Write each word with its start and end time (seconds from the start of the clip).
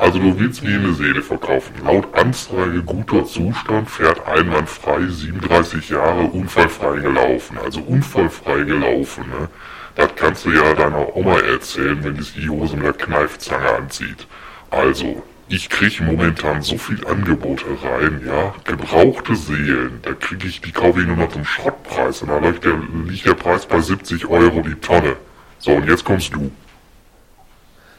Also 0.00 0.18
du 0.18 0.38
willst 0.38 0.64
mir 0.64 0.76
eine 0.76 0.94
Seele 0.94 1.20
verkaufen. 1.20 1.74
Laut 1.84 2.14
Anzeige 2.14 2.82
guter 2.82 3.26
Zustand, 3.26 3.90
fährt 3.90 4.26
einwandfrei, 4.26 5.06
37 5.06 5.90
Jahre 5.90 6.22
unfallfrei 6.22 7.00
gelaufen. 7.00 7.58
Also 7.62 7.80
unfallfrei 7.82 8.62
gelaufen, 8.62 9.24
ne? 9.28 9.48
Das 9.96 10.08
kannst 10.16 10.46
du 10.46 10.52
ja 10.52 10.72
deiner 10.72 11.14
Oma 11.14 11.40
erzählen, 11.40 12.02
wenn 12.02 12.16
die 12.16 12.48
Hose 12.48 12.76
mit 12.76 12.86
der 12.86 12.92
Kneifzange 12.94 13.68
anzieht. 13.74 14.26
Also, 14.70 15.22
ich 15.48 15.68
krieg 15.68 16.00
momentan 16.00 16.62
so 16.62 16.78
viel 16.78 17.06
Angebote 17.06 17.66
rein, 17.82 18.22
ja. 18.26 18.54
Gebrauchte 18.64 19.36
Seelen, 19.36 20.00
da 20.00 20.14
krieg 20.14 20.42
ich, 20.46 20.62
die 20.62 20.72
kaufe 20.72 21.00
ich 21.00 21.06
nur 21.06 21.16
noch 21.16 21.28
zum 21.28 21.44
Schrottpreis 21.44 22.22
und 22.22 22.28
da 22.28 22.38
liegt 22.38 22.64
der, 22.64 22.78
liegt 23.04 23.26
der 23.26 23.34
Preis 23.34 23.66
bei 23.66 23.80
70 23.80 24.26
Euro 24.28 24.62
die 24.62 24.76
Tonne. 24.76 25.16
So, 25.58 25.72
und 25.72 25.86
jetzt 25.86 26.06
kommst 26.06 26.34
du. 26.34 26.50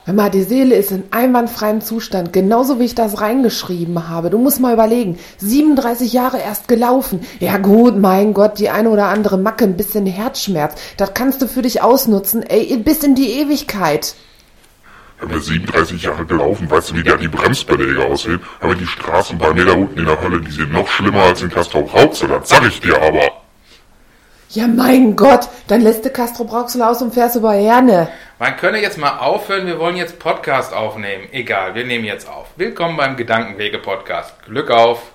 Mal, 0.07 0.31
die 0.31 0.41
Seele 0.41 0.75
ist 0.75 0.91
in 0.91 1.03
einwandfreiem 1.11 1.79
Zustand, 1.79 2.33
genauso 2.33 2.79
wie 2.79 2.85
ich 2.85 2.95
das 2.95 3.21
reingeschrieben 3.21 4.09
habe. 4.09 4.31
Du 4.31 4.39
musst 4.39 4.59
mal 4.59 4.73
überlegen, 4.73 5.19
37 5.37 6.11
Jahre 6.11 6.39
erst 6.39 6.67
gelaufen. 6.67 7.21
Ja 7.39 7.57
gut, 7.57 7.97
mein 7.97 8.33
Gott, 8.33 8.57
die 8.57 8.69
eine 8.69 8.89
oder 8.89 9.05
andere 9.05 9.37
Macke, 9.37 9.63
ein 9.63 9.77
bisschen 9.77 10.07
Herzschmerz. 10.07 10.73
Das 10.97 11.13
kannst 11.13 11.41
du 11.41 11.47
für 11.47 11.61
dich 11.61 11.83
ausnutzen, 11.83 12.41
ey, 12.41 12.75
bis 12.77 13.03
in 13.03 13.13
die 13.13 13.31
Ewigkeit. 13.39 14.15
Haben 15.21 15.33
wir 15.33 15.39
37 15.39 16.01
Jahre 16.01 16.25
gelaufen, 16.25 16.69
weißt 16.69 16.91
du, 16.91 16.95
wie 16.95 17.03
da 17.03 17.15
die 17.15 17.27
Bremsbeläge 17.27 18.03
aussehen? 18.03 18.39
Aber 18.59 18.73
die 18.73 18.87
Straßen 18.87 19.37
bei 19.37 19.53
mir 19.53 19.65
da 19.65 19.73
unten 19.73 19.99
in 19.99 20.05
der 20.05 20.19
Hölle, 20.19 20.41
die 20.41 20.51
sind 20.51 20.73
noch 20.73 20.87
schlimmer 20.87 21.21
als 21.25 21.43
in 21.43 21.49
Castro 21.49 21.81
Rauxel, 21.81 22.27
das 22.27 22.49
sag 22.49 22.67
ich 22.67 22.81
dir 22.81 22.99
aber. 22.99 23.40
Ja, 24.53 24.67
mein 24.67 25.15
Gott, 25.15 25.47
dann 25.67 25.79
lässt 25.79 26.03
du 26.03 26.09
Castro 26.09 26.43
Brauxel 26.43 26.81
aus 26.81 27.01
und 27.01 27.13
fährst 27.13 27.37
über 27.37 27.53
Herne. 27.53 28.09
Man 28.37 28.57
könne 28.57 28.81
jetzt 28.81 28.97
mal 28.97 29.19
aufhören, 29.19 29.65
wir 29.65 29.79
wollen 29.79 29.95
jetzt 29.95 30.19
Podcast 30.19 30.73
aufnehmen. 30.73 31.29
Egal, 31.31 31.73
wir 31.73 31.85
nehmen 31.85 32.03
jetzt 32.03 32.27
auf. 32.27 32.47
Willkommen 32.57 32.97
beim 32.97 33.15
Gedankenwege-Podcast. 33.15 34.43
Glück 34.43 34.69
auf! 34.69 35.13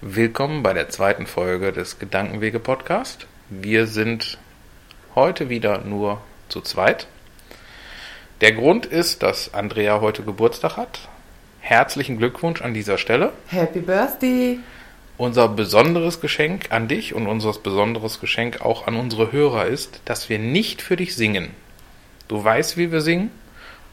Willkommen 0.00 0.62
bei 0.62 0.72
der 0.72 0.88
zweiten 0.88 1.26
Folge 1.26 1.74
des 1.74 1.98
Gedankenwege-Podcast. 1.98 3.26
Wir 3.50 3.86
sind 3.86 4.38
heute 5.14 5.50
wieder 5.50 5.80
nur 5.80 6.22
zu 6.48 6.62
zweit. 6.62 7.06
Der 8.40 8.52
Grund 8.52 8.86
ist, 8.86 9.22
dass 9.22 9.52
Andrea 9.52 10.00
heute 10.00 10.22
Geburtstag 10.22 10.78
hat. 10.78 11.00
Herzlichen 11.60 12.16
Glückwunsch 12.16 12.62
an 12.62 12.72
dieser 12.72 12.96
Stelle. 12.96 13.34
Happy 13.48 13.80
Birthday! 13.80 14.60
Unser 15.16 15.48
besonderes 15.48 16.20
Geschenk 16.20 16.72
an 16.72 16.88
dich 16.88 17.14
und 17.14 17.26
unser 17.26 17.52
besonderes 17.52 18.20
Geschenk 18.20 18.60
auch 18.62 18.86
an 18.86 18.96
unsere 18.96 19.30
Hörer 19.30 19.66
ist, 19.66 20.00
dass 20.04 20.28
wir 20.28 20.38
nicht 20.38 20.82
für 20.82 20.96
dich 20.96 21.14
singen. 21.14 21.50
Du 22.26 22.42
weißt, 22.42 22.76
wie 22.76 22.90
wir 22.90 23.00
singen 23.00 23.30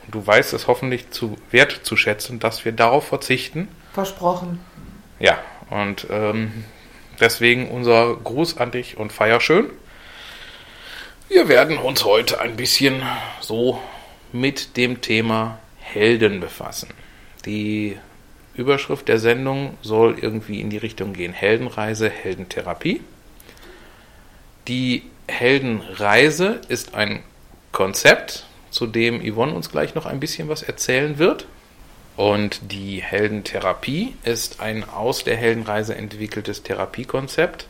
und 0.05 0.15
du 0.15 0.25
weißt 0.25 0.53
es 0.53 0.67
hoffentlich 0.67 1.11
zu 1.11 1.37
wert 1.51 1.81
zu 1.83 1.95
schätzen, 1.95 2.39
dass 2.39 2.65
wir 2.65 2.71
darauf 2.71 3.07
verzichten. 3.07 3.67
Versprochen. 3.93 4.59
Ja, 5.19 5.37
und 5.69 6.07
ähm, 6.09 6.65
deswegen 7.19 7.69
unser 7.69 8.15
Gruß 8.15 8.57
an 8.57 8.71
dich 8.71 8.97
und 8.97 9.13
feier 9.13 9.39
schön. 9.39 9.69
Wir 11.29 11.47
werden 11.47 11.77
uns 11.77 12.03
heute 12.03 12.41
ein 12.41 12.55
bisschen 12.55 13.03
so 13.39 13.79
mit 14.31 14.75
dem 14.75 15.01
Thema 15.01 15.59
Helden 15.77 16.39
befassen. 16.39 16.89
Die 17.45 17.97
Überschrift 18.55 19.07
der 19.07 19.19
Sendung 19.19 19.77
soll 19.81 20.17
irgendwie 20.19 20.61
in 20.61 20.69
die 20.69 20.77
Richtung 20.77 21.13
gehen: 21.13 21.33
Heldenreise, 21.33 22.09
Heldentherapie. 22.09 23.01
Die 24.67 25.03
Heldenreise 25.27 26.61
ist 26.67 26.93
ein 26.93 27.23
Konzept, 27.71 28.45
zu 28.69 28.87
dem 28.87 29.21
Yvonne 29.21 29.53
uns 29.53 29.69
gleich 29.69 29.95
noch 29.95 30.05
ein 30.05 30.19
bisschen 30.19 30.49
was 30.49 30.63
erzählen 30.63 31.17
wird. 31.17 31.47
Und 32.17 32.71
die 32.71 33.01
Heldentherapie 33.01 34.15
ist 34.23 34.59
ein 34.59 34.87
aus 34.87 35.23
der 35.23 35.37
Heldenreise 35.37 35.95
entwickeltes 35.95 36.61
Therapiekonzept, 36.63 37.67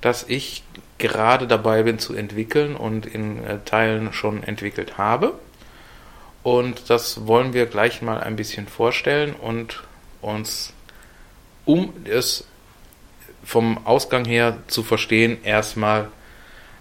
das 0.00 0.24
ich 0.28 0.62
gerade 0.98 1.46
dabei 1.46 1.82
bin 1.82 1.98
zu 1.98 2.14
entwickeln 2.14 2.76
und 2.76 3.06
in 3.06 3.42
äh, 3.44 3.58
Teilen 3.64 4.12
schon 4.12 4.42
entwickelt 4.42 4.98
habe. 4.98 5.34
Und 6.42 6.90
das 6.90 7.26
wollen 7.26 7.54
wir 7.54 7.66
gleich 7.66 8.02
mal 8.02 8.20
ein 8.20 8.36
bisschen 8.36 8.68
vorstellen 8.68 9.34
und 9.34 9.82
uns, 10.24 10.72
um 11.64 11.92
es 12.04 12.44
vom 13.44 13.86
Ausgang 13.86 14.24
her 14.24 14.58
zu 14.66 14.82
verstehen, 14.82 15.42
erstmal 15.44 16.08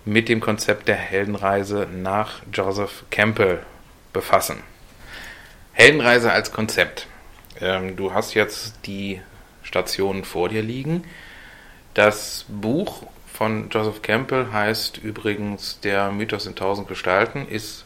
mit 0.05 0.29
dem 0.29 0.39
Konzept 0.39 0.87
der 0.87 0.95
Heldenreise 0.95 1.87
nach 1.93 2.41
Joseph 2.51 3.03
Campbell 3.09 3.63
befassen. 4.11 4.57
Heldenreise 5.73 6.31
als 6.31 6.51
Konzept. 6.51 7.07
Ähm, 7.59 7.95
du 7.95 8.13
hast 8.13 8.33
jetzt 8.33 8.75
die 8.85 9.21
Stationen 9.63 10.23
vor 10.23 10.49
dir 10.49 10.61
liegen. 10.61 11.03
Das 11.93 12.45
Buch 12.47 13.03
von 13.31 13.69
Joseph 13.69 14.01
Campbell 14.01 14.51
heißt 14.51 14.97
übrigens 14.97 15.79
Der 15.81 16.11
Mythos 16.11 16.45
in 16.45 16.55
tausend 16.55 16.87
Gestalten, 16.87 17.47
ist 17.47 17.85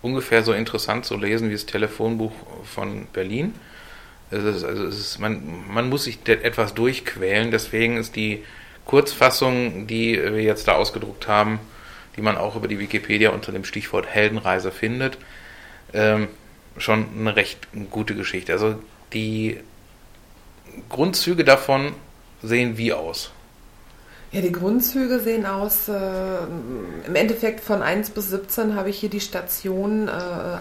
ungefähr 0.00 0.42
so 0.42 0.52
interessant 0.52 1.04
zu 1.04 1.16
lesen 1.16 1.48
wie 1.48 1.54
das 1.54 1.66
Telefonbuch 1.66 2.32
von 2.64 3.06
Berlin. 3.12 3.54
Ist, 4.30 4.64
also 4.64 4.84
ist, 4.84 5.18
man, 5.18 5.64
man 5.68 5.88
muss 5.88 6.04
sich 6.04 6.18
etwas 6.26 6.74
durchquälen, 6.74 7.50
deswegen 7.50 7.96
ist 7.96 8.14
die 8.14 8.44
Kurzfassung, 8.84 9.86
die 9.86 10.16
wir 10.16 10.42
jetzt 10.42 10.68
da 10.68 10.74
ausgedruckt 10.74 11.28
haben, 11.28 11.60
die 12.16 12.22
man 12.22 12.36
auch 12.36 12.56
über 12.56 12.68
die 12.68 12.78
Wikipedia 12.78 13.30
unter 13.30 13.52
dem 13.52 13.64
Stichwort 13.64 14.06
Heldenreise 14.06 14.70
findet, 14.70 15.18
ähm, 15.92 16.28
schon 16.76 17.06
eine 17.18 17.36
recht 17.36 17.68
gute 17.90 18.14
Geschichte. 18.14 18.52
Also 18.52 18.82
die 19.12 19.58
Grundzüge 20.88 21.44
davon 21.44 21.92
sehen 22.42 22.76
wie 22.76 22.92
aus? 22.92 23.32
Ja, 24.30 24.42
die 24.42 24.52
Grundzüge 24.52 25.20
sehen 25.20 25.46
aus, 25.46 25.88
äh, 25.88 25.92
im 27.06 27.14
Endeffekt 27.14 27.60
von 27.60 27.80
1 27.80 28.10
bis 28.10 28.28
17 28.28 28.74
habe 28.74 28.90
ich 28.90 28.98
hier 28.98 29.08
die 29.08 29.20
Stationen 29.20 30.08
äh, 30.08 30.10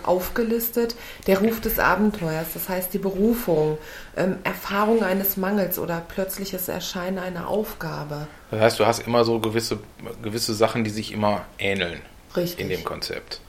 aufgelistet. 0.04 0.96
Der 1.28 1.40
Ruf 1.40 1.60
des 1.60 1.78
Abenteuers, 1.78 2.48
das 2.54 2.70
heißt 2.70 2.94
die 2.94 2.98
Berufung, 2.98 3.78
ähm, 4.16 4.38
Erfahrung 4.46 5.04
eines 5.04 5.36
Mangels 5.36 5.80
oder 5.80 6.02
plötzliches 6.08 6.70
Erscheinen 6.70 7.20
einer 7.20 7.50
Aufgabe. 7.50 8.28
Das 8.52 8.62
heißt, 8.62 8.80
du 8.80 8.86
hast 8.86 9.06
immer 9.06 9.26
so 9.26 9.40
gewisse, 9.40 9.80
gewisse 10.22 10.54
Sachen, 10.54 10.86
die 10.86 10.90
sich 10.90 11.12
immer 11.12 11.42
ähneln 11.60 12.00
Richtig. 12.38 12.62
in 12.62 12.70
dem 12.70 12.86
Konzept. 12.86 13.42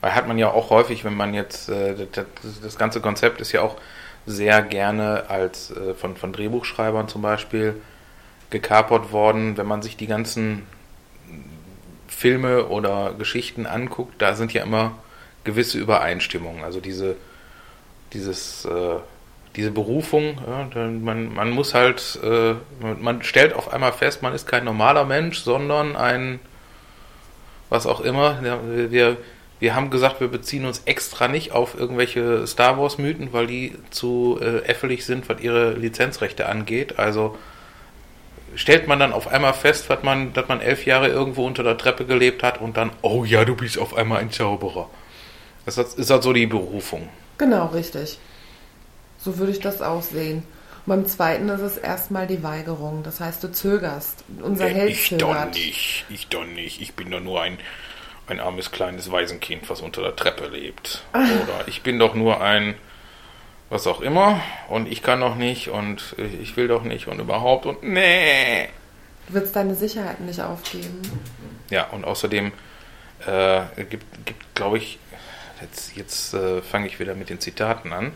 Weil 0.00 0.14
hat 0.14 0.28
man 0.28 0.38
ja 0.38 0.52
auch 0.52 0.70
häufig, 0.70 1.04
wenn 1.04 1.16
man 1.16 1.34
jetzt, 1.34 1.68
äh, 1.68 2.06
das, 2.12 2.26
das 2.62 2.78
ganze 2.78 3.00
Konzept 3.00 3.40
ist 3.40 3.50
ja 3.50 3.62
auch 3.62 3.74
sehr 4.26 4.62
gerne 4.62 5.28
als 5.28 5.72
äh, 5.72 5.94
von, 5.94 6.16
von 6.16 6.32
Drehbuchschreibern 6.32 7.08
zum 7.08 7.22
Beispiel 7.22 7.74
gekapert 8.50 9.12
worden. 9.12 9.56
Wenn 9.56 9.66
man 9.66 9.82
sich 9.82 9.96
die 9.96 10.06
ganzen 10.06 10.62
Filme 12.08 12.66
oder 12.66 13.14
Geschichten 13.18 13.66
anguckt, 13.66 14.14
da 14.22 14.34
sind 14.34 14.52
ja 14.52 14.62
immer 14.62 14.98
gewisse 15.44 15.78
Übereinstimmungen. 15.78 16.64
Also 16.64 16.80
diese, 16.80 17.16
dieses, 18.12 18.64
äh, 18.64 18.96
diese 19.54 19.70
Berufung, 19.70 20.38
ja, 20.46 20.86
man, 20.88 21.34
man 21.34 21.50
muss 21.50 21.74
halt, 21.74 22.18
äh, 22.22 22.54
man 23.00 23.22
stellt 23.22 23.54
auf 23.54 23.72
einmal 23.72 23.92
fest, 23.92 24.22
man 24.22 24.34
ist 24.34 24.46
kein 24.46 24.64
normaler 24.64 25.04
Mensch, 25.04 25.38
sondern 25.38 25.96
ein, 25.96 26.40
was 27.70 27.86
auch 27.86 28.00
immer. 28.00 28.40
Wir, 28.90 29.16
wir 29.58 29.74
haben 29.74 29.90
gesagt, 29.90 30.20
wir 30.20 30.28
beziehen 30.28 30.66
uns 30.66 30.82
extra 30.84 31.28
nicht 31.28 31.52
auf 31.52 31.78
irgendwelche 31.78 32.46
Star 32.46 32.78
Wars-Mythen, 32.78 33.32
weil 33.32 33.46
die 33.46 33.74
zu 33.90 34.38
äh, 34.40 34.58
äffelig 34.64 35.06
sind, 35.06 35.28
was 35.28 35.40
ihre 35.40 35.72
Lizenzrechte 35.72 36.46
angeht. 36.46 36.98
Also 36.98 37.36
stellt 38.56 38.88
man 38.88 38.98
dann 38.98 39.12
auf 39.12 39.28
einmal 39.28 39.54
fest, 39.54 39.88
dass 39.88 40.02
man, 40.02 40.32
dass 40.32 40.48
man 40.48 40.60
elf 40.60 40.86
Jahre 40.86 41.08
irgendwo 41.08 41.46
unter 41.46 41.62
der 41.62 41.76
Treppe 41.78 42.04
gelebt 42.06 42.42
hat 42.42 42.60
und 42.60 42.76
dann, 42.76 42.90
oh 43.02 43.24
ja, 43.24 43.44
du 43.44 43.54
bist 43.54 43.78
auf 43.78 43.94
einmal 43.94 44.18
ein 44.18 44.32
Zauberer. 44.32 44.90
Das 45.64 45.78
ist 45.78 46.10
halt 46.10 46.22
so 46.22 46.32
die 46.32 46.46
Berufung. 46.46 47.08
Genau, 47.38 47.66
richtig. 47.66 48.18
So 49.18 49.38
würde 49.38 49.52
ich 49.52 49.60
das 49.60 49.82
auch 49.82 50.02
sehen. 50.02 50.44
Und 50.86 50.86
beim 50.86 51.06
zweiten 51.06 51.48
ist 51.48 51.60
es 51.60 51.76
erstmal 51.76 52.26
die 52.26 52.42
Weigerung. 52.42 53.02
Das 53.02 53.20
heißt, 53.20 53.42
du 53.42 53.52
zögerst. 53.52 54.24
Unser 54.40 54.68
Held 54.68 54.90
ich 54.90 55.08
zögert. 55.08 55.22
doch 55.22 55.50
nicht, 55.52 56.04
ich 56.08 56.28
doch 56.28 56.44
nicht. 56.44 56.80
Ich 56.80 56.94
bin 56.94 57.10
doch 57.10 57.20
nur 57.20 57.42
ein, 57.42 57.58
ein 58.28 58.40
armes 58.40 58.70
kleines 58.70 59.10
Waisenkind, 59.10 59.68
was 59.68 59.80
unter 59.80 60.02
der 60.02 60.16
Treppe 60.16 60.46
lebt. 60.46 61.02
Oder 61.12 61.66
ich 61.66 61.82
bin 61.82 61.98
doch 61.98 62.14
nur 62.14 62.40
ein 62.40 62.76
was 63.68 63.86
auch 63.86 64.00
immer 64.00 64.40
und 64.68 64.86
ich 64.90 65.02
kann 65.02 65.20
doch 65.20 65.36
nicht 65.36 65.68
und 65.68 66.14
ich 66.40 66.56
will 66.56 66.68
doch 66.68 66.84
nicht 66.84 67.08
und 67.08 67.18
überhaupt 67.18 67.66
und 67.66 67.82
nee. 67.82 68.68
Du 69.28 69.34
willst 69.34 69.56
deine 69.56 69.74
Sicherheit 69.74 70.20
nicht 70.20 70.40
aufgeben. 70.40 71.02
Ja, 71.70 71.88
und 71.88 72.04
außerdem 72.04 72.52
äh, 73.26 73.62
gibt, 73.90 74.24
gibt 74.24 74.54
glaube 74.54 74.78
ich, 74.78 74.98
jetzt, 75.60 75.96
jetzt 75.96 76.34
äh, 76.34 76.62
fange 76.62 76.86
ich 76.86 77.00
wieder 77.00 77.14
mit 77.14 77.28
den 77.28 77.40
Zitaten 77.40 77.92
an. 77.92 78.12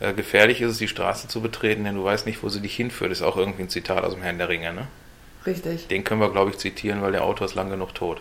Äh, 0.00 0.12
gefährlich 0.12 0.60
ist 0.60 0.72
es, 0.72 0.78
die 0.78 0.88
Straße 0.88 1.28
zu 1.28 1.40
betreten, 1.40 1.84
denn 1.84 1.94
du 1.94 2.04
weißt 2.04 2.26
nicht, 2.26 2.42
wo 2.42 2.48
sie 2.48 2.60
dich 2.60 2.76
hinführt. 2.76 3.10
Ist 3.10 3.22
auch 3.22 3.36
irgendwie 3.36 3.62
ein 3.62 3.68
Zitat 3.68 4.04
aus 4.04 4.14
dem 4.14 4.22
Herrn 4.22 4.38
der 4.38 4.48
Ringe, 4.48 4.72
ne? 4.72 4.86
Richtig. 5.46 5.88
Den 5.88 6.04
können 6.04 6.20
wir, 6.20 6.30
glaube 6.30 6.50
ich, 6.50 6.58
zitieren, 6.58 7.00
weil 7.02 7.12
der 7.12 7.24
Autor 7.24 7.46
ist 7.46 7.54
lang 7.54 7.70
genug 7.70 7.94
tot. 7.94 8.20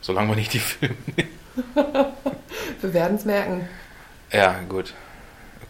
Solange 0.00 0.28
wir 0.28 0.36
nicht 0.36 0.52
die 0.52 0.60
Filme. 0.60 0.94
Wir 2.82 2.92
werden 2.92 3.16
es 3.16 3.24
merken. 3.24 3.66
Ja, 4.30 4.60
gut. 4.68 4.92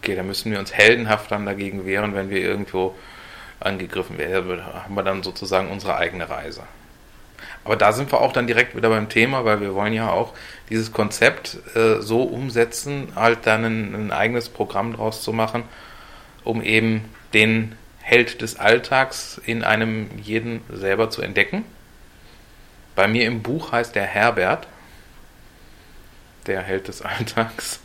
Okay, 0.01 0.15
da 0.15 0.23
müssen 0.23 0.51
wir 0.51 0.59
uns 0.59 0.73
heldenhaft 0.73 1.31
dann 1.31 1.45
dagegen 1.45 1.85
wehren, 1.85 2.13
wenn 2.13 2.29
wir 2.29 2.39
irgendwo 2.39 2.95
angegriffen 3.59 4.17
werden. 4.17 4.57
Da 4.57 4.83
haben 4.83 4.95
wir 4.95 5.03
dann 5.03 5.23
sozusagen 5.23 5.69
unsere 5.69 5.97
eigene 5.97 6.29
Reise. 6.29 6.63
Aber 7.63 7.75
da 7.75 7.91
sind 7.91 8.11
wir 8.11 8.21
auch 8.21 8.31
dann 8.31 8.47
direkt 8.47 8.75
wieder 8.75 8.89
beim 8.89 9.09
Thema, 9.09 9.43
weil 9.43 9.59
wir 9.59 9.75
wollen 9.75 9.93
ja 9.93 10.09
auch 10.09 10.33
dieses 10.69 10.91
Konzept 10.91 11.57
äh, 11.75 12.01
so 12.01 12.23
umsetzen, 12.23 13.09
halt 13.15 13.39
dann 13.45 13.65
ein, 13.65 13.95
ein, 13.95 14.11
eigenes 14.11 14.49
Programm 14.49 14.93
draus 14.93 15.21
zu 15.21 15.33
machen, 15.33 15.63
um 16.43 16.61
eben 16.61 17.03
den 17.33 17.75
Held 18.01 18.41
des 18.41 18.57
Alltags 18.57 19.41
in 19.45 19.63
einem 19.63 20.09
jeden 20.17 20.61
selber 20.71 21.09
zu 21.09 21.21
entdecken. 21.21 21.65
Bei 22.95 23.07
mir 23.07 23.25
im 23.25 23.41
Buch 23.41 23.73
heißt 23.73 23.95
der 23.95 24.05
Herbert, 24.05 24.65
der 26.45 26.61
Held 26.61 26.87
des 26.87 27.01
Alltags. 27.01 27.81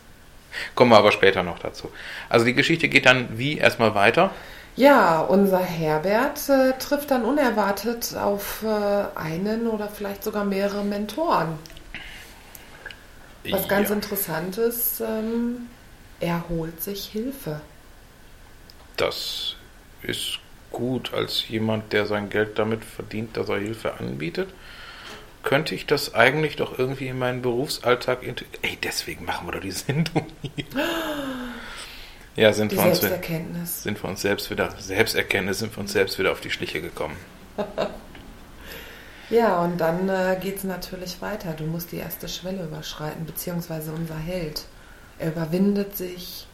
Kommen 0.75 0.91
wir 0.91 0.99
aber 0.99 1.13
später 1.13 1.43
noch 1.43 1.59
dazu. 1.59 1.91
Also 2.29 2.45
die 2.45 2.55
Geschichte 2.55 2.89
geht 2.89 3.07
dann 3.07 3.39
wie 3.39 3.59
erstmal 3.59 3.95
weiter. 3.95 4.31
Ja, 4.75 5.21
unser 5.21 5.59
Herbert 5.61 6.49
äh, 6.49 6.73
trifft 6.79 7.11
dann 7.11 7.25
unerwartet 7.25 8.17
auf 8.17 8.63
äh, 8.63 9.19
einen 9.19 9.67
oder 9.67 9.89
vielleicht 9.89 10.25
sogar 10.25 10.45
mehrere 10.45 10.83
Mentoren. 10.83 11.59
Was 13.51 13.69
ganz 13.69 13.89
ja. 13.89 13.97
interessant 13.97 14.57
ist, 14.57 15.01
ähm, 15.01 15.69
er 16.21 16.49
holt 16.49 16.83
sich 16.83 17.07
Hilfe. 17.07 17.61
Das 18.97 19.57
ist 20.03 20.39
gut 20.71 21.13
als 21.13 21.49
jemand, 21.49 21.93
der 21.93 22.07
sein 22.07 22.31
Geld 22.31 22.59
damit 22.59 22.85
verdient, 22.85 23.37
dass 23.37 23.49
er 23.49 23.59
Hilfe 23.59 23.95
anbietet. 23.99 24.49
Könnte 25.43 25.75
ich 25.75 25.87
das 25.87 26.15
eigentlich 26.15 26.57
doch 26.57 26.79
irgendwie 26.79 27.09
in 27.09 27.19
meinen 27.19 27.43
Berufsalltag 27.43 28.23
integrieren? 28.23 28.63
Ey, 28.63 28.79
deswegen 28.83 29.25
machen 29.25 29.47
wir 29.47 29.53
doch 29.53 29.61
die 29.61 29.73
Sendung 29.73 30.27
hier. 30.43 30.65
Ja, 32.37 32.53
sind 32.53 32.73
die 32.73 32.77
wir, 32.77 32.87
uns, 32.87 33.01
Selbsterkenntnis. 33.01 33.83
sind 33.83 34.03
wir 34.03 34.09
uns 34.09 34.23
selbst 34.23 34.51
wieder, 34.51 34.71
Selbsterkenntnis, 34.79 35.59
sind 35.59 35.77
wir 35.77 35.81
uns 35.81 35.93
selbst 35.93 36.19
wieder 36.19 36.33
auf 36.33 36.41
die 36.41 36.51
Schliche 36.51 36.81
gekommen. 36.81 37.17
ja, 39.31 39.61
und 39.63 39.79
dann 39.79 40.09
äh, 40.09 40.39
geht 40.41 40.57
es 40.57 40.65
natürlich 40.65 41.21
weiter. 41.21 41.53
Du 41.53 41.65
musst 41.65 41.93
die 41.93 41.99
erste 41.99 42.29
Schwelle 42.29 42.65
überschreiten, 42.65 43.27
beziehungsweise 43.27 43.93
unser 43.93 44.17
Held. 44.17 44.65
Er 45.19 45.29
überwindet 45.33 45.97
sich 45.97 46.47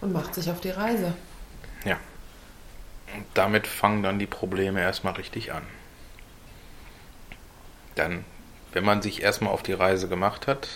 und 0.00 0.12
macht 0.12 0.34
sich 0.34 0.50
auf 0.50 0.60
die 0.60 0.70
Reise. 0.70 1.14
Ja. 1.84 1.98
Und 3.14 3.26
damit 3.34 3.68
fangen 3.68 4.02
dann 4.02 4.18
die 4.18 4.26
Probleme 4.26 4.80
erstmal 4.80 5.14
richtig 5.14 5.52
an. 5.52 5.62
Dann, 7.94 8.24
wenn 8.72 8.84
man 8.84 9.02
sich 9.02 9.22
erstmal 9.22 9.52
auf 9.52 9.62
die 9.62 9.72
Reise 9.72 10.08
gemacht 10.08 10.46
hat, 10.46 10.68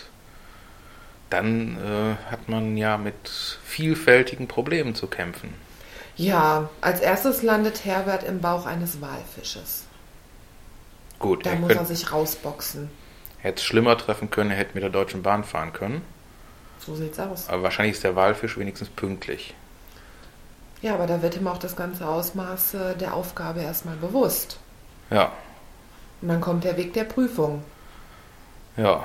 dann 1.29 1.77
äh, 1.77 2.31
hat 2.31 2.49
man 2.49 2.77
ja 2.77 2.97
mit 2.97 3.59
vielfältigen 3.63 4.47
Problemen 4.47 4.95
zu 4.95 5.07
kämpfen. 5.07 5.53
Ja, 6.15 6.69
als 6.81 6.99
erstes 6.99 7.43
landet 7.43 7.85
Herbert 7.85 8.23
im 8.23 8.41
Bauch 8.41 8.65
eines 8.65 8.99
Walfisches. 8.99 9.85
Gut, 11.19 11.45
da 11.45 11.55
muss 11.55 11.71
er 11.71 11.85
sich 11.85 12.11
rausboxen. 12.11 12.89
Hätte 13.39 13.59
es 13.59 13.63
schlimmer 13.63 13.97
treffen 13.97 14.29
können, 14.29 14.51
er 14.51 14.57
hätte 14.57 14.71
mit 14.73 14.83
der 14.83 14.89
Deutschen 14.89 15.21
Bahn 15.21 15.43
fahren 15.43 15.71
können. 15.71 16.01
So 16.79 16.95
sieht's 16.95 17.19
aus. 17.19 17.47
Aber 17.47 17.63
wahrscheinlich 17.63 17.95
ist 17.95 18.03
der 18.03 18.15
Walfisch 18.15 18.57
wenigstens 18.57 18.89
pünktlich. 18.89 19.53
Ja, 20.81 20.93
aber 20.93 21.07
da 21.07 21.21
wird 21.21 21.35
ihm 21.35 21.47
auch 21.47 21.57
das 21.57 21.75
ganze 21.75 22.07
Ausmaß 22.07 22.73
äh, 22.73 22.95
der 22.95 23.13
Aufgabe 23.13 23.61
erstmal 23.61 23.97
bewusst. 23.97 24.59
Ja. 25.09 25.31
Und 26.21 26.27
dann 26.27 26.41
kommt 26.41 26.63
der 26.63 26.77
Weg 26.77 26.93
der 26.93 27.05
Prüfung. 27.05 27.63
Ja, 28.77 29.03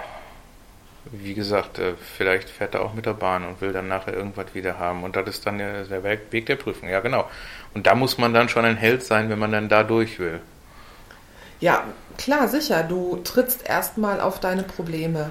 wie 1.10 1.34
gesagt, 1.34 1.78
äh, 1.78 1.94
vielleicht 2.16 2.48
fährt 2.48 2.74
er 2.74 2.82
auch 2.82 2.94
mit 2.94 3.06
der 3.06 3.14
Bahn 3.14 3.44
und 3.44 3.60
will 3.60 3.72
dann 3.72 3.88
nachher 3.88 4.14
irgendwas 4.14 4.54
wieder 4.54 4.78
haben. 4.78 5.04
Und 5.04 5.16
das 5.16 5.28
ist 5.28 5.46
dann 5.46 5.58
der, 5.58 5.84
der 5.84 6.02
Weg 6.02 6.46
der 6.46 6.56
Prüfung. 6.56 6.88
Ja, 6.88 7.00
genau. 7.00 7.28
Und 7.74 7.86
da 7.86 7.94
muss 7.94 8.18
man 8.18 8.32
dann 8.32 8.48
schon 8.48 8.64
ein 8.64 8.76
Held 8.76 9.02
sein, 9.02 9.28
wenn 9.28 9.38
man 9.38 9.52
dann 9.52 9.68
da 9.68 9.82
durch 9.82 10.18
will. 10.18 10.40
Ja, 11.60 11.84
klar, 12.16 12.48
sicher. 12.48 12.82
Du 12.82 13.16
trittst 13.16 13.68
erstmal 13.68 14.20
auf 14.20 14.40
deine 14.40 14.62
Probleme. 14.62 15.30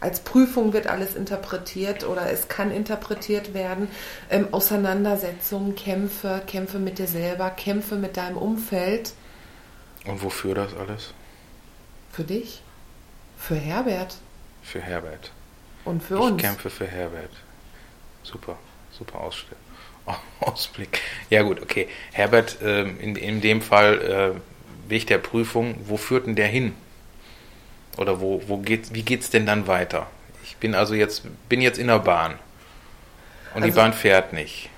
Als 0.00 0.20
Prüfung 0.20 0.74
wird 0.74 0.86
alles 0.86 1.16
interpretiert 1.16 2.06
oder 2.06 2.30
es 2.30 2.48
kann 2.48 2.70
interpretiert 2.70 3.54
werden. 3.54 3.88
Ähm, 4.30 4.48
Auseinandersetzungen, 4.50 5.76
Kämpfe, 5.76 6.42
Kämpfe 6.46 6.78
mit 6.78 6.98
dir 6.98 7.06
selber, 7.06 7.50
Kämpfe 7.50 7.96
mit 7.96 8.18
deinem 8.18 8.36
Umfeld. 8.36 9.14
Und 10.04 10.22
wofür 10.22 10.54
das 10.54 10.74
alles? 10.74 11.14
Für 12.12 12.24
dich? 12.24 12.62
Für 13.38 13.56
Herbert? 13.56 14.16
für 14.64 14.80
Herbert. 14.80 15.30
Und 15.84 16.02
für 16.02 16.14
ich 16.14 16.20
uns. 16.20 16.36
Ich 16.36 16.42
kämpfe 16.42 16.70
für 16.70 16.86
Herbert. 16.86 17.30
Super, 18.22 18.58
super 18.90 19.20
Ausstell 19.20 19.58
Ausblick. 20.40 21.00
Ja 21.30 21.42
gut, 21.42 21.62
okay. 21.62 21.88
Herbert, 22.12 22.58
ähm, 22.62 22.98
in, 22.98 23.16
in 23.16 23.40
dem 23.40 23.62
Fall 23.62 24.34
äh, 24.36 24.90
Weg 24.90 25.06
der 25.06 25.18
Prüfung, 25.18 25.76
wo 25.86 25.96
führt 25.96 26.26
denn 26.26 26.36
der 26.36 26.48
hin? 26.48 26.74
Oder 27.96 28.20
wo, 28.20 28.42
wo 28.46 28.58
geht, 28.58 28.92
wie 28.92 29.02
geht's 29.02 29.30
denn 29.30 29.46
dann 29.46 29.66
weiter? 29.66 30.10
Ich 30.42 30.56
bin 30.56 30.74
also 30.74 30.94
jetzt, 30.94 31.22
bin 31.48 31.60
jetzt 31.60 31.78
in 31.78 31.86
der 31.86 32.00
Bahn. 32.00 32.32
Und 33.54 33.62
also, 33.62 33.66
die 33.66 33.70
Bahn 33.70 33.92
fährt 33.92 34.32
nicht. 34.32 34.68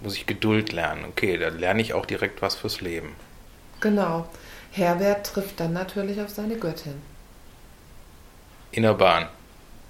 Muss 0.00 0.16
ich 0.16 0.26
Geduld 0.26 0.72
lernen. 0.72 1.04
Okay, 1.06 1.38
da 1.38 1.48
lerne 1.48 1.80
ich 1.80 1.94
auch 1.94 2.04
direkt 2.04 2.42
was 2.42 2.56
fürs 2.56 2.80
Leben. 2.80 3.14
Genau. 3.80 4.28
Herbert 4.72 5.26
trifft 5.26 5.60
dann 5.60 5.72
natürlich 5.72 6.20
auf 6.20 6.30
seine 6.30 6.56
Göttin. 6.56 7.00
In 8.70 8.82
der 8.82 8.94
Bahn. 8.94 9.28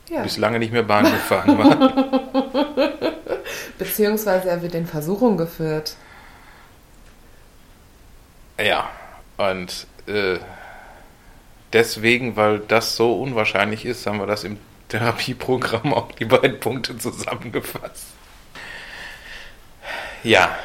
Ja. 0.09 0.23
Bis 0.23 0.39
lange 0.39 0.59
nicht 0.59 0.73
mehr 0.73 0.83
Bahn 0.83 1.05
gefahren 1.05 1.59
war. 1.59 2.83
Beziehungsweise 3.79 4.49
er 4.49 4.63
wird 4.63 4.75
in 4.75 4.87
Versuchung 4.87 5.37
geführt. 5.37 5.97
Ja, 8.59 8.91
und 9.37 9.87
äh, 10.07 10.39
deswegen, 11.73 12.37
weil 12.37 12.61
das 12.61 12.97
so 12.97 13.21
unwahrscheinlich 13.21 13.85
ist, 13.85 14.07
haben 14.07 14.19
wir 14.19 14.27
das 14.27 14.45
im 14.45 14.59
Therapieprogramm 14.89 15.93
auch 15.93 16.11
die 16.13 16.25
beiden 16.25 16.59
Punkte 16.59 16.97
zusammengefasst. 16.97 18.07
Ja, 20.25 20.57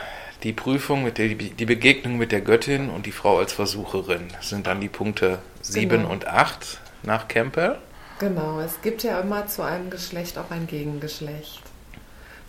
die 0.44 0.54
Prüfung, 0.54 1.04
mit 1.04 1.18
der, 1.18 1.30
die 1.30 1.66
Begegnung 1.66 2.18
mit 2.18 2.32
der 2.32 2.42
Göttin 2.42 2.90
und 2.90 3.06
die 3.06 3.12
Frau 3.12 3.40
als 3.40 3.54
Versucherin 3.54 4.28
sind 4.42 4.68
dann 4.68 4.82
die 4.82 4.90
Punkte 4.90 5.40
7 5.62 5.90
genau. 5.90 6.10
und 6.10 6.28
8 6.28 6.80
nach 7.04 7.28
Campbell. 7.28 7.78
Genau, 8.20 8.60
es 8.60 8.82
gibt 8.82 9.04
ja 9.04 9.20
immer 9.20 9.48
zu 9.48 9.64
einem 9.64 9.90
Geschlecht 9.90 10.38
auch 10.38 10.52
ein 10.52 10.68
Gegengeschlecht. 10.68 11.62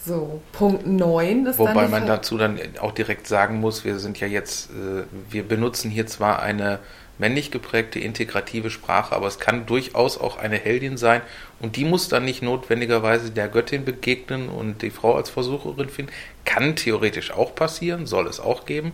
So, 0.05 0.43
Punkt 0.53 0.87
9 0.87 1.47
ist 1.47 1.59
Wobei 1.59 1.83
dann 1.83 1.91
man 1.91 2.07
dazu 2.07 2.37
dann 2.37 2.59
auch 2.81 2.93
direkt 2.93 3.27
sagen 3.27 3.61
muss, 3.61 3.85
wir 3.85 3.99
sind 3.99 4.21
ja 4.21 4.27
jetzt, 4.27 4.71
äh, 4.71 5.05
wir 5.31 5.49
benutzen 5.49 5.91
hier 5.91 6.07
zwar 6.07 6.43
eine 6.43 6.81
männlich 7.17 7.51
geprägte 7.51 8.01
integrative 8.01 8.71
Sprache, 8.71 9.15
aber 9.15 9.29
es 9.29 9.39
kann 9.39 9.67
durchaus 9.67 10.19
auch 10.19 10.37
eine 10.37 10.57
Heldin 10.57 10.97
sein 10.97 11.23
und 11.64 11.76
die 11.76 11.87
muss 11.87 12.09
dann 12.11 12.26
nicht 12.26 12.42
notwendigerweise 12.42 13.30
der 13.30 13.49
Göttin 13.49 13.87
begegnen 13.87 14.50
und 14.50 14.83
die 14.83 14.90
Frau 14.90 15.14
als 15.14 15.30
Versucherin 15.30 15.88
finden. 15.88 16.12
Kann 16.44 16.76
theoretisch 16.76 17.30
auch 17.30 17.54
passieren, 17.54 18.04
soll 18.04 18.26
es 18.26 18.38
auch 18.38 18.66
geben, 18.66 18.92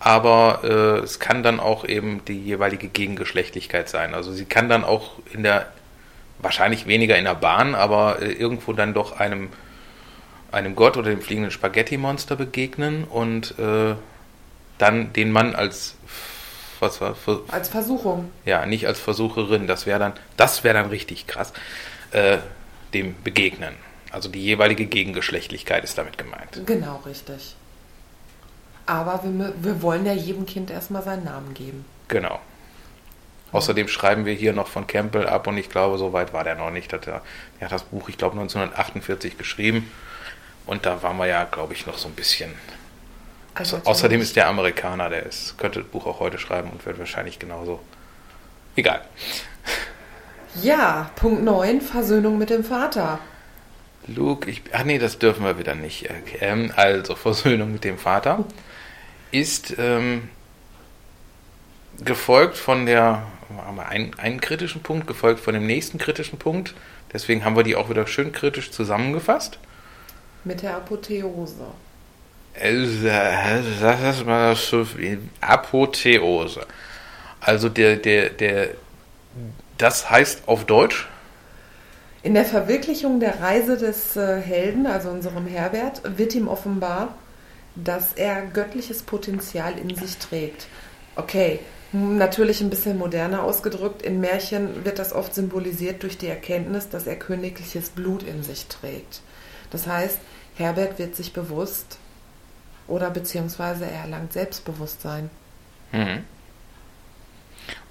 aber 0.00 0.60
äh, 0.64 1.04
es 1.04 1.20
kann 1.20 1.42
dann 1.42 1.60
auch 1.60 1.84
eben 1.84 2.24
die 2.24 2.40
jeweilige 2.40 2.88
Gegengeschlechtlichkeit 2.88 3.90
sein. 3.90 4.14
Also 4.14 4.32
sie 4.32 4.46
kann 4.46 4.70
dann 4.70 4.84
auch 4.84 5.18
in 5.34 5.42
der 5.42 5.66
wahrscheinlich 6.38 6.86
weniger 6.86 7.18
in 7.18 7.26
der 7.26 7.34
Bahn, 7.34 7.74
aber 7.74 8.22
äh, 8.22 8.32
irgendwo 8.32 8.72
dann 8.72 8.94
doch 8.94 9.20
einem, 9.20 9.50
einem 10.50 10.74
Gott 10.74 10.96
oder 10.96 11.10
dem 11.10 11.20
fliegenden 11.20 11.50
Spaghetti-Monster 11.50 12.36
begegnen 12.36 13.04
und 13.04 13.58
äh, 13.58 13.96
dann 14.78 15.12
den 15.12 15.30
Mann 15.30 15.54
als 15.54 15.96
was 16.82 17.00
war 17.00 17.14
für, 17.14 17.42
als 17.50 17.68
Versuchung. 17.68 18.30
Ja, 18.44 18.66
nicht 18.66 18.86
als 18.86 19.00
Versucherin. 19.00 19.66
Das 19.66 19.86
wäre 19.86 19.98
dann, 19.98 20.12
das 20.36 20.64
wäre 20.64 20.74
dann 20.74 20.90
richtig 20.90 21.26
krass. 21.26 21.52
Äh, 22.10 22.38
dem 22.92 23.14
begegnen. 23.22 23.74
Also 24.10 24.28
die 24.28 24.42
jeweilige 24.42 24.84
Gegengeschlechtlichkeit 24.84 25.84
ist 25.84 25.96
damit 25.96 26.18
gemeint. 26.18 26.60
Genau, 26.66 27.00
richtig. 27.06 27.56
Aber 28.84 29.22
wir, 29.22 29.54
wir 29.58 29.82
wollen 29.82 30.04
ja 30.04 30.12
jedem 30.12 30.44
Kind 30.44 30.70
erstmal 30.70 31.02
seinen 31.02 31.24
Namen 31.24 31.54
geben. 31.54 31.86
Genau. 32.08 32.38
Außerdem 33.52 33.88
schreiben 33.88 34.24
wir 34.24 34.34
hier 34.34 34.52
noch 34.52 34.66
von 34.66 34.86
Campbell 34.86 35.26
ab 35.26 35.46
und 35.46 35.56
ich 35.56 35.70
glaube, 35.70 35.98
so 35.98 36.12
weit 36.12 36.32
war 36.32 36.44
der 36.44 36.56
noch 36.56 36.70
nicht. 36.70 36.92
Er, 36.92 37.00
er 37.60 37.64
hat 37.64 37.72
das 37.72 37.84
Buch, 37.84 38.08
ich 38.08 38.18
glaube, 38.18 38.38
1948 38.38 39.38
geschrieben 39.38 39.90
und 40.66 40.84
da 40.84 41.02
waren 41.02 41.16
wir 41.16 41.26
ja, 41.26 41.44
glaube 41.44 41.74
ich, 41.74 41.86
noch 41.86 41.98
so 41.98 42.08
ein 42.08 42.14
bisschen. 42.14 42.52
Also, 43.54 43.80
außerdem 43.84 44.20
ist 44.20 44.36
der 44.36 44.48
Amerikaner, 44.48 45.10
der 45.10 45.26
ist, 45.26 45.58
könnte 45.58 45.80
das 45.80 45.88
Buch 45.88 46.06
auch 46.06 46.20
heute 46.20 46.38
schreiben 46.38 46.70
und 46.70 46.84
wird 46.86 46.98
wahrscheinlich 46.98 47.38
genauso. 47.38 47.80
Egal. 48.76 49.02
Ja, 50.62 51.10
Punkt 51.16 51.42
9, 51.42 51.80
Versöhnung 51.80 52.38
mit 52.38 52.50
dem 52.50 52.64
Vater. 52.64 53.18
Luke, 54.06 54.50
ich. 54.50 54.62
Ach 54.72 54.84
nee, 54.84 54.98
das 54.98 55.18
dürfen 55.18 55.44
wir 55.44 55.58
wieder 55.58 55.74
nicht. 55.74 56.08
Ähm, 56.40 56.72
also, 56.76 57.14
Versöhnung 57.14 57.72
mit 57.72 57.84
dem 57.84 57.98
Vater 57.98 58.44
ist 59.30 59.74
ähm, 59.78 60.28
gefolgt 62.04 62.56
von 62.56 62.86
der 62.86 63.22
haben 63.58 63.76
wir 63.76 63.88
einen, 63.88 64.18
einen 64.18 64.40
kritischen 64.40 64.82
Punkt, 64.82 65.06
gefolgt 65.06 65.40
von 65.40 65.54
dem 65.54 65.66
nächsten 65.66 65.98
kritischen 65.98 66.38
Punkt. 66.38 66.74
Deswegen 67.12 67.44
haben 67.44 67.56
wir 67.56 67.62
die 67.62 67.76
auch 67.76 67.90
wieder 67.90 68.06
schön 68.06 68.32
kritisch 68.32 68.70
zusammengefasst. 68.70 69.58
Mit 70.44 70.62
der 70.62 70.76
Apotheose. 70.76 71.66
Das 72.54 74.16
ist 74.18 74.26
mal 74.26 74.54
so 74.54 74.86
Apotheose. 75.40 76.66
Also 77.40 77.68
der, 77.68 77.96
der, 77.96 78.30
der, 78.30 78.68
das 79.78 80.10
heißt 80.10 80.42
auf 80.46 80.64
Deutsch? 80.64 81.08
In 82.22 82.34
der 82.34 82.44
Verwirklichung 82.44 83.18
der 83.18 83.40
Reise 83.40 83.76
des 83.76 84.16
äh, 84.16 84.40
Helden, 84.40 84.86
also 84.86 85.10
unserem 85.10 85.46
Herbert, 85.46 86.02
wird 86.16 86.36
ihm 86.36 86.46
offenbar, 86.46 87.16
dass 87.74 88.12
er 88.12 88.42
göttliches 88.42 89.02
Potenzial 89.02 89.74
in 89.76 89.96
sich 89.96 90.18
trägt. 90.18 90.66
Okay, 91.16 91.58
natürlich 91.92 92.60
ein 92.60 92.70
bisschen 92.70 92.96
moderner 92.96 93.42
ausgedrückt. 93.42 94.02
In 94.02 94.20
Märchen 94.20 94.84
wird 94.84 95.00
das 95.00 95.12
oft 95.12 95.34
symbolisiert 95.34 96.02
durch 96.04 96.16
die 96.16 96.28
Erkenntnis, 96.28 96.88
dass 96.88 97.08
er 97.08 97.16
königliches 97.16 97.90
Blut 97.90 98.22
in 98.22 98.44
sich 98.44 98.66
trägt. 98.66 99.20
Das 99.70 99.88
heißt, 99.88 100.18
Herbert 100.54 100.98
wird 101.00 101.16
sich 101.16 101.32
bewusst 101.32 101.98
oder 102.88 103.10
beziehungsweise 103.10 103.84
er 103.86 104.02
erlangt 104.02 104.32
Selbstbewusstsein. 104.32 105.30
Mhm. 105.92 106.24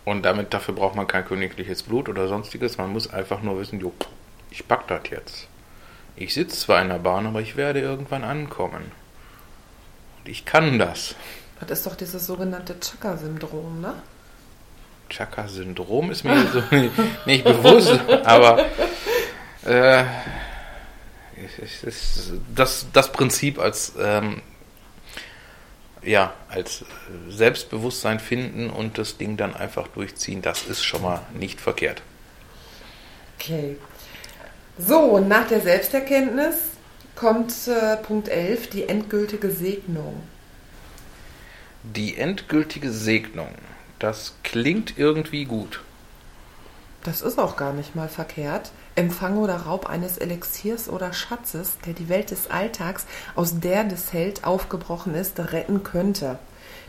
Und 0.04 0.24
damit 0.24 0.54
dafür 0.54 0.74
braucht 0.74 0.96
man 0.96 1.08
kein 1.08 1.26
königliches 1.26 1.84
Blut 1.84 2.10
oder 2.10 2.28
sonstiges. 2.28 2.78
Man 2.78 2.92
muss 2.92 3.12
einfach 3.12 3.42
nur 3.42 3.60
wissen, 3.60 3.80
jo, 3.80 3.94
ich 4.50 4.68
pack 4.68 4.88
das 4.88 5.02
jetzt. 5.10 5.48
Ich 6.16 6.34
sitze 6.34 6.58
zwar 6.58 6.82
in 6.82 6.90
der 6.90 7.00
Bahn, 7.00 7.28
aber 7.28 7.42
ich 7.42 7.56
werde 7.56 7.80
irgendwann 7.80 8.24
ankommen. 8.24 8.92
Und 10.20 10.30
ich 10.30 10.46
kann 10.46 10.80
das. 10.80 11.16
Das 11.60 11.80
ist 11.80 11.88
doch 11.88 11.96
dieses 11.96 12.26
sogenannte 12.26 12.80
Chaka-Syndrom, 12.80 13.82
ne? 13.82 13.94
Chaka-Syndrom 15.10 16.10
ist 16.10 16.24
mir 16.24 16.48
so 16.48 16.64
nicht 17.26 17.44
bewusst, 17.44 18.00
aber 18.24 18.66
äh, 19.66 20.04
das, 22.56 22.88
das 22.94 23.12
Prinzip 23.12 23.60
als 23.60 23.94
ähm, 24.00 24.42
ja, 26.03 26.34
als 26.50 26.84
Selbstbewusstsein 27.29 28.20
finden 28.20 28.70
und 28.70 28.98
das 28.98 29.17
Ding 29.17 29.38
dann 29.38 29.55
einfach 29.55 29.88
durchziehen, 29.88 30.41
das 30.41 30.63
ist 30.63 30.84
schon 30.84 31.03
mal 31.03 31.22
nicht 31.34 31.62
verkehrt. 31.62 32.01
Okay. 33.38 33.77
So, 34.77 35.20
nach 35.20 35.48
der 35.48 35.62
Selbsterkenntnis 35.62 36.55
kommt 37.15 37.53
äh, 37.67 37.98
Punkt 37.98 38.29
11, 38.29 38.70
die 38.70 38.88
endgültige 38.88 39.51
Segnung. 39.51 40.24
Die 41.84 42.17
endgültige 42.17 42.91
Segnung, 42.91 43.53
das 44.00 44.36
klingt 44.43 44.98
irgendwie 44.98 45.46
gut. 45.46 45.81
Das 47.03 47.22
ist 47.22 47.39
auch 47.39 47.58
gar 47.58 47.74
nicht 47.74 47.96
mal 47.96 48.10
verkehrt. 48.10 48.72
Empfang 48.96 49.38
oder 49.38 49.56
Raub 49.56 49.88
eines 49.88 50.18
Elixiers 50.18 50.90
oder 50.90 51.14
Schatzes, 51.14 51.78
der 51.86 51.94
die 51.94 52.10
Welt 52.10 52.32
des 52.32 52.50
Alltags, 52.50 53.06
aus 53.36 53.60
der 53.60 53.84
des 53.84 54.12
Held 54.14 54.44
aufgebrochen 54.44 55.16
ist, 55.16 55.40
retten 55.40 55.84
könnte. 55.84 56.40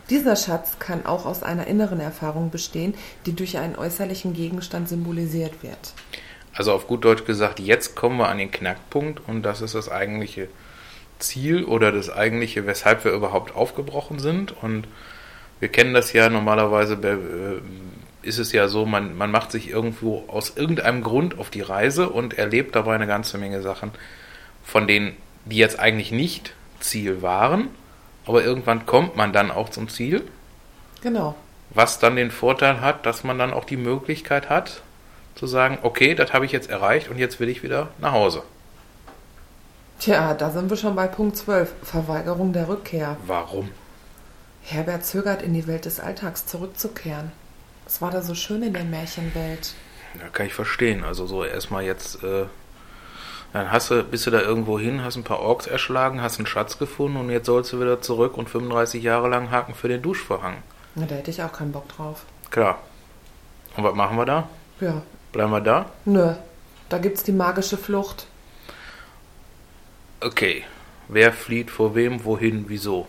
Dieser 0.09 0.35
Schatz 0.35 0.79
kann 0.79 1.05
auch 1.05 1.25
aus 1.25 1.43
einer 1.43 1.67
inneren 1.67 1.99
Erfahrung 1.99 2.49
bestehen, 2.49 2.93
die 3.25 3.33
durch 3.33 3.57
einen 3.57 3.77
äußerlichen 3.77 4.33
Gegenstand 4.33 4.89
symbolisiert 4.89 5.63
wird. 5.63 5.93
Also 6.53 6.73
auf 6.73 6.87
gut 6.87 7.05
Deutsch 7.05 7.25
gesagt, 7.25 7.59
jetzt 7.59 7.95
kommen 7.95 8.17
wir 8.17 8.27
an 8.27 8.37
den 8.37 8.51
Knackpunkt 8.51 9.21
und 9.27 9.43
das 9.43 9.61
ist 9.61 9.75
das 9.75 9.89
eigentliche 9.89 10.49
Ziel 11.19 11.63
oder 11.63 11.91
das 11.91 12.09
eigentliche, 12.09 12.67
weshalb 12.67 13.05
wir 13.05 13.13
überhaupt 13.13 13.55
aufgebrochen 13.55 14.19
sind. 14.19 14.51
Und 14.61 14.87
wir 15.59 15.69
kennen 15.69 15.93
das 15.93 16.13
ja 16.13 16.29
normalerweise, 16.29 16.95
äh, 16.95 17.61
ist 18.23 18.39
es 18.39 18.51
ja 18.51 18.67
so, 18.67 18.85
man, 18.85 19.15
man 19.17 19.31
macht 19.31 19.51
sich 19.51 19.69
irgendwo 19.69 20.23
aus 20.27 20.53
irgendeinem 20.55 21.03
Grund 21.03 21.37
auf 21.37 21.49
die 21.49 21.61
Reise 21.61 22.09
und 22.09 22.37
erlebt 22.37 22.75
dabei 22.75 22.95
eine 22.95 23.07
ganze 23.07 23.37
Menge 23.37 23.61
Sachen, 23.61 23.91
von 24.63 24.87
denen, 24.87 25.15
die 25.45 25.57
jetzt 25.57 25.79
eigentlich 25.79 26.11
nicht 26.11 26.53
Ziel 26.79 27.21
waren, 27.21 27.69
aber 28.25 28.43
irgendwann 28.43 28.85
kommt 28.85 29.15
man 29.15 29.33
dann 29.33 29.51
auch 29.51 29.69
zum 29.69 29.89
Ziel. 29.89 30.23
Genau. 31.01 31.35
Was 31.69 31.99
dann 31.99 32.15
den 32.15 32.31
Vorteil 32.31 32.81
hat, 32.81 33.05
dass 33.05 33.23
man 33.23 33.37
dann 33.37 33.53
auch 33.53 33.65
die 33.65 33.77
Möglichkeit 33.77 34.49
hat, 34.49 34.81
zu 35.35 35.47
sagen, 35.47 35.79
okay, 35.81 36.15
das 36.15 36.33
habe 36.33 36.45
ich 36.45 36.51
jetzt 36.51 36.69
erreicht 36.69 37.09
und 37.09 37.17
jetzt 37.17 37.39
will 37.39 37.49
ich 37.49 37.63
wieder 37.63 37.89
nach 37.99 38.13
Hause. 38.13 38.43
Tja, 39.99 40.33
da 40.33 40.51
sind 40.51 40.69
wir 40.69 40.77
schon 40.77 40.95
bei 40.95 41.07
Punkt 41.07 41.37
12, 41.37 41.73
Verweigerung 41.81 42.53
der 42.53 42.67
Rückkehr. 42.67 43.17
Warum? 43.25 43.69
Herbert 44.61 45.05
zögert 45.05 45.41
in 45.41 45.53
die 45.53 45.67
Welt 45.67 45.85
des 45.85 45.99
Alltags 45.99 46.45
zurückzukehren. 46.45 47.31
Was 47.93 48.01
war 48.01 48.09
da 48.09 48.23
so 48.23 48.33
schön 48.33 48.63
in 48.63 48.73
der 48.73 48.85
Märchenwelt? 48.85 49.75
Ja, 50.19 50.27
kann 50.29 50.47
ich 50.47 50.55
verstehen. 50.55 51.03
Also 51.03 51.27
so 51.27 51.43
erstmal 51.43 51.83
jetzt, 51.83 52.23
äh, 52.23 52.45
dann 53.53 53.71
hast 53.71 53.91
du, 53.91 54.03
bist 54.03 54.25
du 54.25 54.31
da 54.31 54.41
irgendwo 54.41 54.79
hin, 54.79 55.03
hast 55.03 55.15
ein 55.15 55.23
paar 55.23 55.41
Orks 55.41 55.67
erschlagen, 55.67 56.19
hast 56.19 56.39
einen 56.39 56.47
Schatz 56.47 56.79
gefunden 56.79 57.17
und 57.17 57.29
jetzt 57.29 57.45
sollst 57.45 57.71
du 57.71 57.79
wieder 57.79 58.01
zurück 58.01 58.35
und 58.35 58.49
35 58.49 59.03
Jahre 59.03 59.29
lang 59.29 59.51
haken 59.51 59.75
für 59.75 59.89
den 59.89 60.01
Duschvorhang. 60.01 60.55
Na, 60.95 61.05
da 61.05 61.13
hätte 61.13 61.29
ich 61.29 61.43
auch 61.43 61.53
keinen 61.53 61.71
Bock 61.71 61.87
drauf. 61.87 62.25
Klar. 62.49 62.79
Und 63.77 63.83
was 63.83 63.93
machen 63.93 64.17
wir 64.17 64.25
da? 64.25 64.49
Ja. 64.81 65.03
Bleiben 65.31 65.51
wir 65.51 65.61
da? 65.61 65.85
Nö. 66.05 66.33
Da 66.89 66.97
gibt's 66.97 67.21
die 67.21 67.31
magische 67.31 67.77
Flucht. 67.77 68.25
Okay. 70.19 70.63
Wer 71.09 71.31
flieht 71.31 71.69
vor 71.69 71.93
wem, 71.93 72.25
wohin, 72.25 72.65
wieso? 72.69 73.07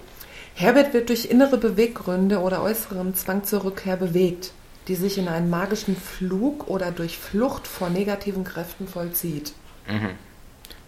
Herbert 0.55 0.93
wird 0.93 1.09
durch 1.09 1.25
innere 1.25 1.57
Beweggründe 1.57 2.39
oder 2.41 2.63
äußeren 2.63 3.15
Zwang 3.15 3.45
zur 3.45 3.65
Rückkehr 3.65 3.97
bewegt 3.97 4.53
die 4.89 4.95
sich 4.95 5.19
in 5.19 5.29
einem 5.29 5.51
magischen 5.51 5.97
Flug 5.97 6.69
oder 6.69 6.91
durch 6.91 7.19
Flucht 7.19 7.67
vor 7.67 7.91
negativen 7.91 8.45
Kräften 8.45 8.87
vollzieht. 8.87 9.53
Mhm. 9.89 10.11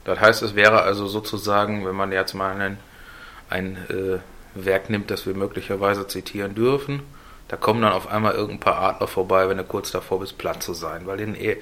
Das 0.05 0.21
heißt, 0.21 0.43
es 0.43 0.55
wäre 0.55 0.83
also 0.83 1.07
sozusagen, 1.07 1.85
wenn 1.87 1.97
man 1.97 2.13
jetzt 2.13 2.35
mal 2.35 2.61
ein, 2.61 2.79
ein 3.51 3.77
äh, 3.89 4.19
Werk 4.55 4.91
nimmt, 4.91 5.11
das 5.11 5.27
wir 5.27 5.35
möglicherweise 5.35 6.07
zitieren 6.07 6.55
dürfen, 6.55 7.03
da 7.49 7.57
kommen 7.57 7.83
dann 7.83 7.93
auf 7.93 8.09
einmal 8.09 8.35
irgendein 8.35 8.61
paar 8.61 8.81
Adler 8.81 9.07
vorbei, 9.07 9.49
wenn 9.49 9.57
du 9.57 9.65
kurz 9.65 9.91
davor 9.93 10.21
bist, 10.21 10.39
platt 10.39 10.63
zu 10.63 10.75
sein, 10.75 11.07
weil, 11.07 11.19
den, 11.19 11.35
eh, 11.35 11.57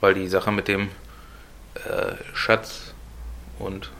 weil 0.00 0.14
die 0.14 0.28
Sache 0.28 0.50
mit 0.50 0.68
dem 0.68 0.88
äh, 1.74 2.14
Schatz 2.34 2.94
und 3.58 3.90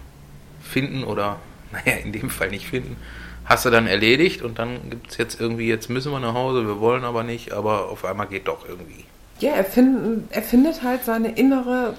finden 0.62 1.04
oder, 1.04 1.38
naja, 1.72 1.98
in 1.98 2.12
dem 2.12 2.30
Fall 2.30 2.50
nicht 2.50 2.68
finden, 2.68 2.96
hast 3.44 3.64
du 3.64 3.70
dann 3.70 3.86
erledigt 3.86 4.42
und 4.42 4.58
dann 4.58 4.90
gibt 4.90 5.10
es 5.10 5.16
jetzt 5.16 5.40
irgendwie, 5.40 5.68
jetzt 5.68 5.88
müssen 5.88 6.12
wir 6.12 6.20
nach 6.20 6.34
Hause, 6.34 6.66
wir 6.66 6.80
wollen 6.80 7.04
aber 7.04 7.22
nicht, 7.22 7.52
aber 7.52 7.88
auf 7.88 8.04
einmal 8.04 8.26
geht 8.26 8.48
doch 8.48 8.68
irgendwie. 8.68 9.04
Ja, 9.38 9.52
er, 9.52 9.64
find, 9.64 10.24
er 10.30 10.42
findet 10.42 10.82
halt 10.82 11.04
seine 11.04 11.32
innere, 11.32 11.94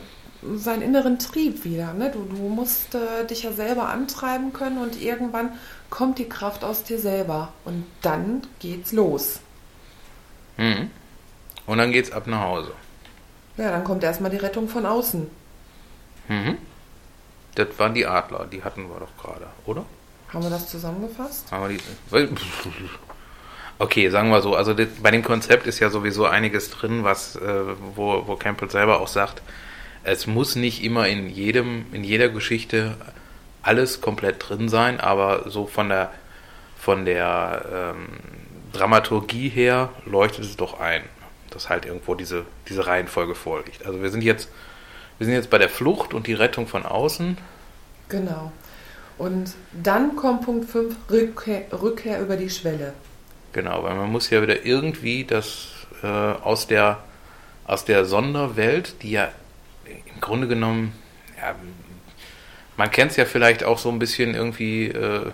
seinen 0.55 0.81
inneren 0.81 1.19
Trieb 1.19 1.63
wieder. 1.65 1.93
Ne? 1.93 2.11
Du, 2.11 2.23
du 2.23 2.49
musst 2.49 2.95
äh, 2.95 3.25
dich 3.25 3.43
ja 3.43 3.51
selber 3.51 3.89
antreiben 3.89 4.53
können 4.53 4.79
und 4.79 5.01
irgendwann 5.01 5.51
kommt 5.89 6.17
die 6.17 6.27
Kraft 6.27 6.63
aus 6.63 6.83
dir 6.83 6.99
selber 6.99 7.53
und 7.63 7.85
dann 8.01 8.41
geht's 8.59 8.91
los. 8.91 9.39
Mhm. 10.57 10.89
Und 11.67 11.77
dann 11.77 11.91
geht's 11.91 12.11
ab 12.11 12.27
nach 12.27 12.41
Hause. 12.41 12.71
Ja, 13.57 13.71
dann 13.71 13.83
kommt 13.83 14.03
erstmal 14.03 14.31
die 14.31 14.37
Rettung 14.37 14.67
von 14.67 14.85
außen. 14.85 15.27
Mhm. 16.27 16.57
Das 17.57 17.67
waren 17.77 17.93
die 17.93 18.05
Adler, 18.05 18.45
die 18.51 18.63
hatten 18.63 18.87
wir 18.89 18.99
doch 18.99 19.23
gerade, 19.23 19.47
oder? 19.65 19.83
Haben 20.29 20.43
wir 20.43 20.49
das 20.49 20.69
zusammengefasst? 20.69 21.51
Haben 21.51 21.69
wir 21.69 21.77
die, 21.77 22.29
okay, 23.79 24.09
sagen 24.09 24.29
wir 24.29 24.41
so. 24.41 24.55
Also 24.55 24.73
das, 24.73 24.87
bei 25.01 25.11
dem 25.11 25.23
Konzept 25.23 25.67
ist 25.67 25.79
ja 25.79 25.89
sowieso 25.89 26.25
einiges 26.25 26.69
drin, 26.69 27.03
was, 27.03 27.35
äh, 27.35 27.63
wo, 27.95 28.27
wo 28.27 28.35
Campbell 28.35 28.69
selber 28.69 28.99
auch 28.99 29.07
sagt, 29.07 29.41
es 30.03 30.27
muss 30.27 30.55
nicht 30.55 30.83
immer 30.83 31.07
in 31.07 31.29
jedem, 31.29 31.85
in 31.91 32.03
jeder 32.03 32.29
Geschichte 32.29 32.95
alles 33.61 34.01
komplett 34.01 34.47
drin 34.47 34.69
sein, 34.69 34.99
aber 34.99 35.49
so 35.49 35.65
von 35.65 35.89
der 35.89 36.11
von 36.87 37.03
der 37.03 37.65
ähm, 37.95 38.07
Dramaturgie 38.71 39.49
her 39.49 39.89
leuchtet 40.05 40.45
es 40.45 40.55
doch 40.55 40.79
ein, 40.79 41.01
dass 41.49 41.67
halt 41.67 41.85
irgendwo 41.85 42.15
diese, 42.15 42.45
diese 42.69 42.87
Reihenfolge 42.87 43.35
vorliegt. 43.35 43.85
Also 43.85 44.01
wir 44.01 44.09
sind 44.09 44.23
jetzt, 44.23 44.49
wir 45.17 45.25
sind 45.25 45.33
jetzt 45.33 45.49
bei 45.49 45.57
der 45.57 45.69
Flucht 45.69 46.13
und 46.13 46.27
die 46.27 46.33
Rettung 46.33 46.67
von 46.67 46.85
außen. 46.85 47.37
Genau. 48.09 48.51
Und 49.17 49.53
dann 49.73 50.15
kommt 50.15 50.43
Punkt 50.43 50.69
5, 50.69 50.95
Rückkehr, 51.09 51.63
Rückkehr, 51.71 52.21
über 52.21 52.37
die 52.37 52.49
Schwelle. 52.49 52.93
Genau, 53.53 53.83
weil 53.83 53.95
man 53.95 54.11
muss 54.11 54.29
ja 54.29 54.41
wieder 54.41 54.65
irgendwie 54.65 55.23
das 55.23 55.69
äh, 56.03 56.07
aus, 56.07 56.67
der, 56.67 56.99
aus 57.65 57.85
der 57.85 58.05
Sonderwelt, 58.05 59.01
die 59.01 59.11
ja 59.11 59.29
im 59.85 60.21
Grunde 60.21 60.47
genommen, 60.47 60.93
ja, 61.37 61.55
man 62.75 62.91
kennt 62.91 63.11
es 63.11 63.17
ja 63.17 63.25
vielleicht 63.25 63.63
auch 63.63 63.79
so 63.79 63.89
ein 63.89 63.97
bisschen 63.97 64.35
irgendwie 64.35 64.87
äh, 64.87 65.31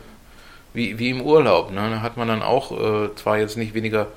wie, 0.74 0.98
wie 0.98 1.10
im 1.10 1.22
Urlaub. 1.22 1.72
Ne? 1.72 1.90
Da 1.90 2.02
hat 2.02 2.18
man 2.18 2.28
dann 2.28 2.42
auch 2.42 2.72
äh, 2.72 3.14
zwar 3.16 3.38
jetzt 3.38 3.58
nicht 3.58 3.74
weniger, 3.74 4.08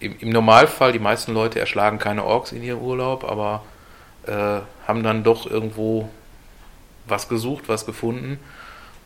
im, 0.00 0.16
im, 0.20 0.30
Normalfall, 0.30 0.92
die 0.92 0.98
meisten 0.98 1.32
Leute 1.32 1.58
erschlagen 1.58 1.98
keine 1.98 2.24
Orks 2.24 2.52
in 2.52 2.62
ihrem 2.62 2.80
Urlaub, 2.80 3.24
aber 3.24 3.64
äh, 4.28 4.60
haben 4.86 5.02
dann 5.02 5.24
doch 5.24 5.50
irgendwo 5.50 6.08
was 7.06 7.28
gesucht, 7.28 7.64
was 7.68 7.86
gefunden 7.86 8.38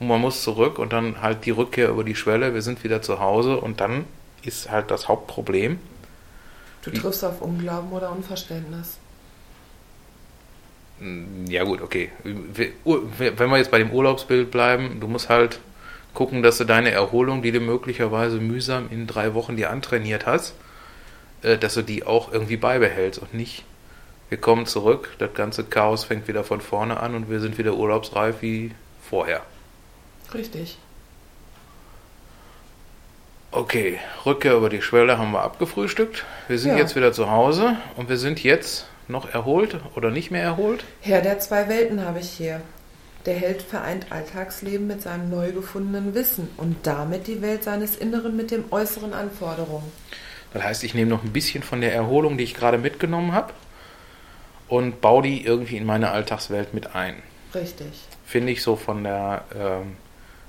und 0.00 0.08
man 0.08 0.20
muss 0.20 0.42
zurück 0.42 0.78
und 0.78 0.92
dann 0.92 1.22
halt 1.22 1.46
die 1.46 1.50
Rückkehr 1.50 1.88
über 1.88 2.04
die 2.04 2.16
Schwelle, 2.16 2.54
wir 2.54 2.62
sind 2.62 2.82
wieder 2.84 3.00
zu 3.00 3.20
Hause 3.20 3.58
und 3.58 3.80
dann 3.80 4.04
ist 4.42 4.70
halt 4.70 4.90
das 4.90 5.08
Hauptproblem, 5.08 5.78
Du 6.82 6.90
triffst 6.90 7.24
auf 7.24 7.40
Unglauben 7.40 7.92
oder 7.92 8.10
Unverständnis. 8.10 8.98
Ja 11.48 11.64
gut, 11.64 11.80
okay. 11.80 12.10
Wenn 12.24 13.50
wir 13.50 13.56
jetzt 13.56 13.70
bei 13.70 13.78
dem 13.78 13.90
Urlaubsbild 13.90 14.50
bleiben, 14.50 15.00
du 15.00 15.08
musst 15.08 15.28
halt 15.28 15.60
gucken, 16.14 16.42
dass 16.42 16.58
du 16.58 16.64
deine 16.64 16.90
Erholung, 16.90 17.42
die 17.42 17.52
du 17.52 17.60
möglicherweise 17.60 18.38
mühsam 18.38 18.88
in 18.90 19.06
drei 19.06 19.34
Wochen 19.34 19.56
dir 19.56 19.70
antrainiert 19.70 20.26
hast, 20.26 20.54
äh, 21.42 21.56
dass 21.56 21.74
du 21.74 21.82
die 21.82 22.04
auch 22.04 22.32
irgendwie 22.32 22.56
beibehältst 22.56 23.20
und 23.20 23.32
nicht, 23.32 23.64
wir 24.32 24.38
kommen 24.38 24.64
zurück, 24.64 25.10
das 25.18 25.34
ganze 25.34 25.62
Chaos 25.62 26.04
fängt 26.04 26.26
wieder 26.26 26.42
von 26.42 26.62
vorne 26.62 27.00
an 27.00 27.14
und 27.14 27.28
wir 27.28 27.38
sind 27.38 27.58
wieder 27.58 27.74
urlaubsreif 27.74 28.36
wie 28.40 28.70
vorher. 29.02 29.42
Richtig. 30.32 30.78
Okay, 33.50 33.98
Rückkehr 34.24 34.54
über 34.54 34.70
die 34.70 34.80
Schwelle 34.80 35.18
haben 35.18 35.32
wir 35.32 35.42
abgefrühstückt. 35.42 36.24
Wir 36.48 36.58
sind 36.58 36.70
ja. 36.70 36.78
jetzt 36.78 36.96
wieder 36.96 37.12
zu 37.12 37.30
Hause 37.30 37.76
und 37.96 38.08
wir 38.08 38.16
sind 38.16 38.42
jetzt 38.42 38.86
noch 39.06 39.34
erholt 39.34 39.78
oder 39.96 40.10
nicht 40.10 40.30
mehr 40.30 40.44
erholt? 40.44 40.82
Herr 41.02 41.20
der 41.20 41.38
zwei 41.38 41.68
Welten 41.68 42.02
habe 42.02 42.20
ich 42.20 42.30
hier. 42.30 42.62
Der 43.26 43.34
Held 43.34 43.60
vereint 43.60 44.06
Alltagsleben 44.08 44.86
mit 44.86 45.02
seinem 45.02 45.28
neu 45.28 45.52
gefundenen 45.52 46.14
Wissen 46.14 46.48
und 46.56 46.86
damit 46.86 47.26
die 47.26 47.42
Welt 47.42 47.64
seines 47.64 47.96
Inneren 47.96 48.34
mit 48.34 48.50
den 48.50 48.64
äußeren 48.70 49.12
Anforderungen. 49.12 49.92
Das 50.54 50.62
heißt, 50.62 50.84
ich 50.84 50.94
nehme 50.94 51.10
noch 51.10 51.22
ein 51.22 51.34
bisschen 51.34 51.62
von 51.62 51.82
der 51.82 51.94
Erholung, 51.94 52.38
die 52.38 52.44
ich 52.44 52.54
gerade 52.54 52.78
mitgenommen 52.78 53.32
habe, 53.32 53.52
und 54.72 55.02
baue 55.02 55.22
die 55.22 55.44
irgendwie 55.44 55.76
in 55.76 55.84
meine 55.84 56.12
Alltagswelt 56.12 56.72
mit 56.72 56.94
ein. 56.96 57.16
Richtig. 57.54 57.88
Finde 58.24 58.52
ich 58.52 58.62
so 58.62 58.74
von 58.74 59.04
der, 59.04 59.44
ähm, 59.54 59.96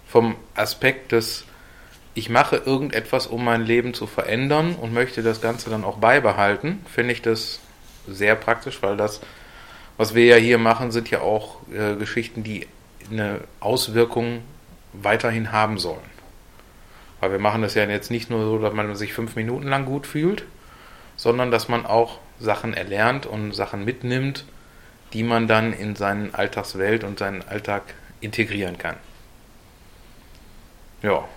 vom 0.07 0.37
Aspekt 0.55 1.11
des 1.11 1.43
ich 2.13 2.29
mache 2.29 2.55
irgendetwas, 2.57 3.27
um 3.27 3.43
mein 3.43 3.65
Leben 3.65 3.93
zu 3.93 4.07
verändern 4.07 4.75
und 4.75 4.93
möchte 4.93 5.23
das 5.23 5.41
Ganze 5.41 5.69
dann 5.69 5.83
auch 5.83 5.97
beibehalten, 5.97 6.85
finde 6.89 7.11
ich 7.11 7.21
das 7.21 7.59
sehr 8.07 8.35
praktisch, 8.35 8.81
weil 8.81 8.95
das, 8.95 9.19
was 9.97 10.13
wir 10.13 10.25
ja 10.25 10.35
hier 10.35 10.57
machen, 10.57 10.91
sind 10.91 11.09
ja 11.09 11.19
auch 11.21 11.57
äh, 11.73 11.95
Geschichten, 11.95 12.43
die 12.43 12.67
eine 13.11 13.41
Auswirkung 13.59 14.41
weiterhin 14.93 15.51
haben 15.51 15.79
sollen. 15.79 16.13
Weil 17.19 17.31
wir 17.31 17.39
machen 17.39 17.61
das 17.61 17.73
ja 17.73 17.83
jetzt 17.85 18.11
nicht 18.11 18.29
nur 18.29 18.45
so, 18.45 18.57
dass 18.59 18.73
man 18.73 18.95
sich 18.95 19.11
fünf 19.11 19.35
Minuten 19.35 19.67
lang 19.67 19.85
gut 19.85 20.05
fühlt, 20.07 20.45
sondern 21.15 21.51
dass 21.51 21.67
man 21.67 21.85
auch 21.85 22.19
Sachen 22.39 22.73
erlernt 22.73 23.25
und 23.25 23.53
Sachen 23.53 23.85
mitnimmt, 23.85 24.45
die 25.13 25.23
man 25.23 25.47
dann 25.47 25.73
in 25.73 25.95
seine 25.95 26.33
Alltagswelt 26.33 27.03
und 27.03 27.19
seinen 27.19 27.41
Alltag 27.47 27.83
integrieren 28.19 28.77
kann. 28.77 28.97
Ja, 31.01 31.27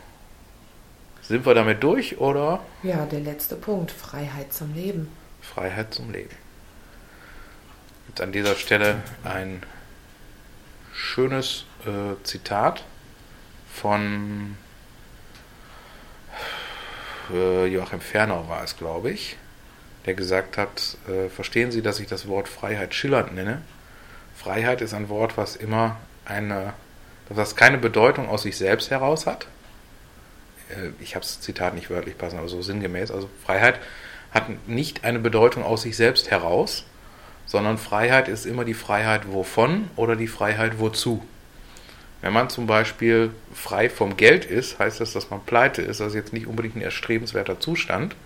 sind 1.23 1.45
wir 1.45 1.55
damit 1.55 1.83
durch 1.83 2.19
oder? 2.19 2.61
Ja, 2.83 3.05
der 3.05 3.21
letzte 3.21 3.57
Punkt, 3.57 3.91
Freiheit 3.91 4.53
zum 4.53 4.75
Leben. 4.75 5.11
Freiheit 5.41 5.93
zum 5.93 6.13
Leben. 6.13 6.35
Jetzt 8.09 8.21
an 8.21 8.33
dieser 8.33 8.55
Stelle 8.55 9.03
ein 9.25 9.63
schönes 10.95 11.65
äh, 11.85 12.23
Zitat 12.23 12.85
von 13.73 14.57
äh, 17.33 17.67
Joachim 17.67 18.01
Fernau 18.01 18.49
war 18.49 18.63
es, 18.63 18.77
glaube 18.77 19.11
ich, 19.11 19.37
der 20.07 20.15
gesagt 20.15 20.57
hat, 20.57 20.97
äh, 21.09 21.29
verstehen 21.29 21.71
Sie, 21.71 21.83
dass 21.83 22.01
ich 22.01 22.07
das 22.07 22.29
Wort 22.29 22.49
Freiheit 22.49 22.95
schillernd 22.95 23.35
nenne? 23.35 23.63
Freiheit 24.37 24.81
ist 24.81 24.95
ein 24.95 25.09
Wort, 25.09 25.37
was 25.37 25.57
immer 25.57 25.97
eine, 26.25 26.73
das 27.29 27.57
keine 27.57 27.79
Bedeutung 27.79 28.29
aus 28.29 28.43
sich 28.43 28.57
selbst 28.57 28.91
heraus 28.91 29.27
hat, 29.27 29.47
äh, 30.71 30.91
ich 31.01 31.15
habe 31.15 31.25
das 31.25 31.41
Zitat 31.41 31.75
nicht 31.75 31.91
wörtlich 31.91 32.19
passen, 32.19 32.39
aber 32.39 32.49
so 32.49 32.63
sinngemäß, 32.63 33.11
also 33.11 33.29
Freiheit 33.45 33.79
hat 34.33 34.69
nicht 34.69 35.05
eine 35.05 35.19
Bedeutung 35.19 35.65
aus 35.65 35.83
sich 35.83 35.97
selbst 35.97 36.31
heraus, 36.31 36.85
sondern 37.47 37.79
Freiheit 37.79 38.29
ist 38.29 38.45
immer 38.45 38.65
die 38.65 38.75
Freiheit 38.75 39.33
wovon 39.33 39.89
oder 39.97 40.17
die 40.17 40.27
Freiheit 40.27 40.79
wozu. 40.79 41.25
Wenn 42.21 42.33
man 42.33 42.51
zum 42.51 42.67
Beispiel 42.67 43.31
frei 43.55 43.89
vom 43.89 44.17
Geld 44.17 44.45
ist, 44.45 44.79
heißt 44.79 45.01
das, 45.01 45.13
dass 45.13 45.31
man 45.31 45.45
pleite 45.45 45.83
ist. 45.83 46.01
Das 46.01 46.09
ist 46.09 46.15
jetzt 46.15 46.33
nicht 46.33 46.47
unbedingt 46.47 46.77
ein 46.77 46.83
erstrebenswerter 46.83 47.61
Zustand, 47.61 48.17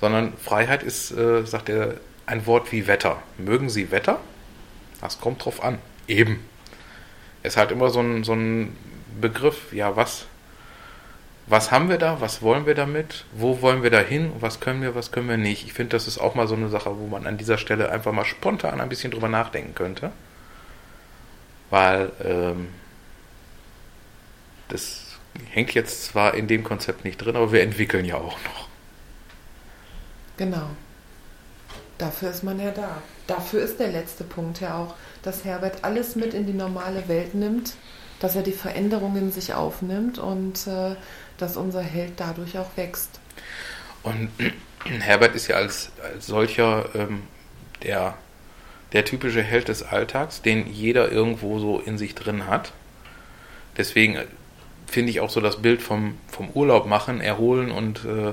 sondern 0.00 0.32
Freiheit 0.36 0.82
ist, 0.82 1.10
äh, 1.12 1.44
sagt 1.46 1.68
er, 1.68 1.94
ein 2.26 2.46
Wort 2.46 2.72
wie 2.72 2.86
Wetter. 2.86 3.22
Mögen 3.38 3.70
Sie 3.70 3.90
Wetter? 3.90 4.20
Das 5.00 5.20
kommt 5.20 5.44
drauf 5.44 5.62
an. 5.62 5.78
Eben. 6.08 6.44
Es 7.42 7.54
ist 7.54 7.56
halt 7.56 7.70
immer 7.70 7.90
so 7.90 8.00
ein, 8.00 8.24
so 8.24 8.32
ein 8.32 8.76
Begriff, 9.20 9.72
ja, 9.72 9.96
was 9.96 10.26
was 11.46 11.70
haben 11.70 11.88
wir 11.88 11.98
da, 11.98 12.20
was 12.20 12.42
wollen 12.42 12.66
wir 12.66 12.74
damit, 12.74 13.24
wo 13.32 13.62
wollen 13.62 13.82
wir 13.84 13.90
da 13.90 14.00
hin, 14.00 14.32
was 14.40 14.58
können 14.58 14.82
wir, 14.82 14.96
was 14.96 15.12
können 15.12 15.28
wir 15.28 15.36
nicht. 15.36 15.64
Ich 15.64 15.72
finde, 15.72 15.90
das 15.90 16.08
ist 16.08 16.18
auch 16.18 16.34
mal 16.34 16.48
so 16.48 16.56
eine 16.56 16.68
Sache, 16.68 16.98
wo 16.98 17.06
man 17.06 17.26
an 17.26 17.38
dieser 17.38 17.56
Stelle 17.56 17.90
einfach 17.90 18.12
mal 18.12 18.24
spontan 18.24 18.80
ein 18.80 18.88
bisschen 18.88 19.12
drüber 19.12 19.28
nachdenken 19.28 19.74
könnte. 19.74 20.10
Weil 21.70 22.10
ähm, 22.24 22.68
das 24.68 25.18
hängt 25.50 25.72
jetzt 25.74 26.04
zwar 26.04 26.34
in 26.34 26.48
dem 26.48 26.64
Konzept 26.64 27.04
nicht 27.04 27.18
drin, 27.18 27.36
aber 27.36 27.52
wir 27.52 27.62
entwickeln 27.62 28.04
ja 28.04 28.16
auch 28.16 28.38
noch. 28.44 28.68
Genau. 30.36 30.68
Dafür 31.98 32.30
ist 32.30 32.44
man 32.44 32.60
ja 32.60 32.70
da. 32.70 33.02
Dafür 33.26 33.62
ist 33.62 33.80
der 33.80 33.88
letzte 33.88 34.24
Punkt 34.24 34.60
ja 34.60 34.76
auch, 34.76 34.94
dass 35.22 35.44
Herbert 35.44 35.82
alles 35.82 36.14
mit 36.14 36.34
in 36.34 36.46
die 36.46 36.52
normale 36.52 37.08
Welt 37.08 37.34
nimmt, 37.34 37.74
dass 38.20 38.36
er 38.36 38.42
die 38.42 38.52
Veränderungen 38.52 39.32
sich 39.32 39.54
aufnimmt 39.54 40.18
und 40.18 40.66
äh, 40.66 40.94
dass 41.38 41.56
unser 41.56 41.82
Held 41.82 42.12
dadurch 42.18 42.58
auch 42.58 42.76
wächst. 42.76 43.18
Und 44.02 44.30
Herbert 45.00 45.34
ist 45.34 45.48
ja 45.48 45.56
als, 45.56 45.90
als 46.02 46.26
solcher 46.26 46.94
ähm, 46.94 47.22
der, 47.82 48.14
der 48.92 49.04
typische 49.04 49.42
Held 49.42 49.68
des 49.68 49.82
Alltags, 49.82 50.42
den 50.42 50.70
jeder 50.70 51.10
irgendwo 51.10 51.58
so 51.58 51.80
in 51.80 51.98
sich 51.98 52.14
drin 52.14 52.46
hat. 52.46 52.72
Deswegen 53.76 54.18
finde 54.86 55.10
ich 55.10 55.20
auch 55.20 55.30
so 55.30 55.40
das 55.40 55.60
Bild 55.62 55.82
vom, 55.82 56.18
vom 56.28 56.50
Urlaub 56.50 56.86
machen, 56.86 57.20
erholen 57.20 57.70
und 57.70 58.04
äh, 58.04 58.32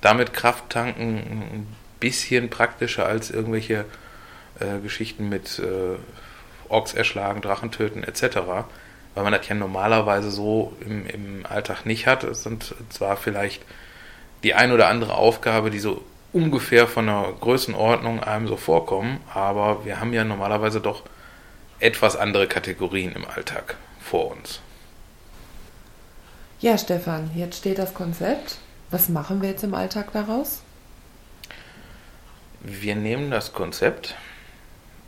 damit 0.00 0.32
Kraft 0.32 0.70
tanken 0.70 1.18
ein 1.18 1.76
bisschen 1.98 2.50
praktischer 2.50 3.06
als 3.06 3.30
irgendwelche 3.30 3.84
äh, 4.58 4.78
Geschichten 4.82 5.28
mit 5.28 5.58
äh, 5.58 5.98
Orks 6.68 6.94
erschlagen, 6.94 7.40
Drachen 7.40 7.70
töten 7.70 8.02
etc 8.02 8.64
weil 9.14 9.24
man 9.24 9.32
das 9.32 9.48
ja 9.48 9.54
normalerweise 9.54 10.30
so 10.30 10.72
im, 10.80 11.06
im 11.06 11.46
Alltag 11.46 11.84
nicht 11.84 12.06
hat. 12.06 12.24
Es 12.24 12.42
sind 12.42 12.74
zwar 12.90 13.16
vielleicht 13.16 13.62
die 14.42 14.54
ein 14.54 14.72
oder 14.72 14.88
andere 14.88 15.14
Aufgabe, 15.14 15.70
die 15.70 15.80
so 15.80 16.04
ungefähr 16.32 16.86
von 16.86 17.06
der 17.06 17.34
Größenordnung 17.40 18.22
einem 18.22 18.46
so 18.46 18.56
vorkommen, 18.56 19.20
aber 19.34 19.84
wir 19.84 20.00
haben 20.00 20.12
ja 20.12 20.24
normalerweise 20.24 20.80
doch 20.80 21.02
etwas 21.80 22.16
andere 22.16 22.46
Kategorien 22.46 23.12
im 23.12 23.24
Alltag 23.26 23.76
vor 24.00 24.30
uns. 24.30 24.60
Ja, 26.60 26.78
Stefan, 26.78 27.30
jetzt 27.34 27.58
steht 27.58 27.78
das 27.78 27.94
Konzept. 27.94 28.58
Was 28.90 29.08
machen 29.08 29.40
wir 29.40 29.50
jetzt 29.50 29.62
im 29.62 29.74
Alltag 29.74 30.12
daraus? 30.12 30.62
Wir 32.60 32.96
nehmen 32.96 33.30
das 33.30 33.52
Konzept. 33.52 34.16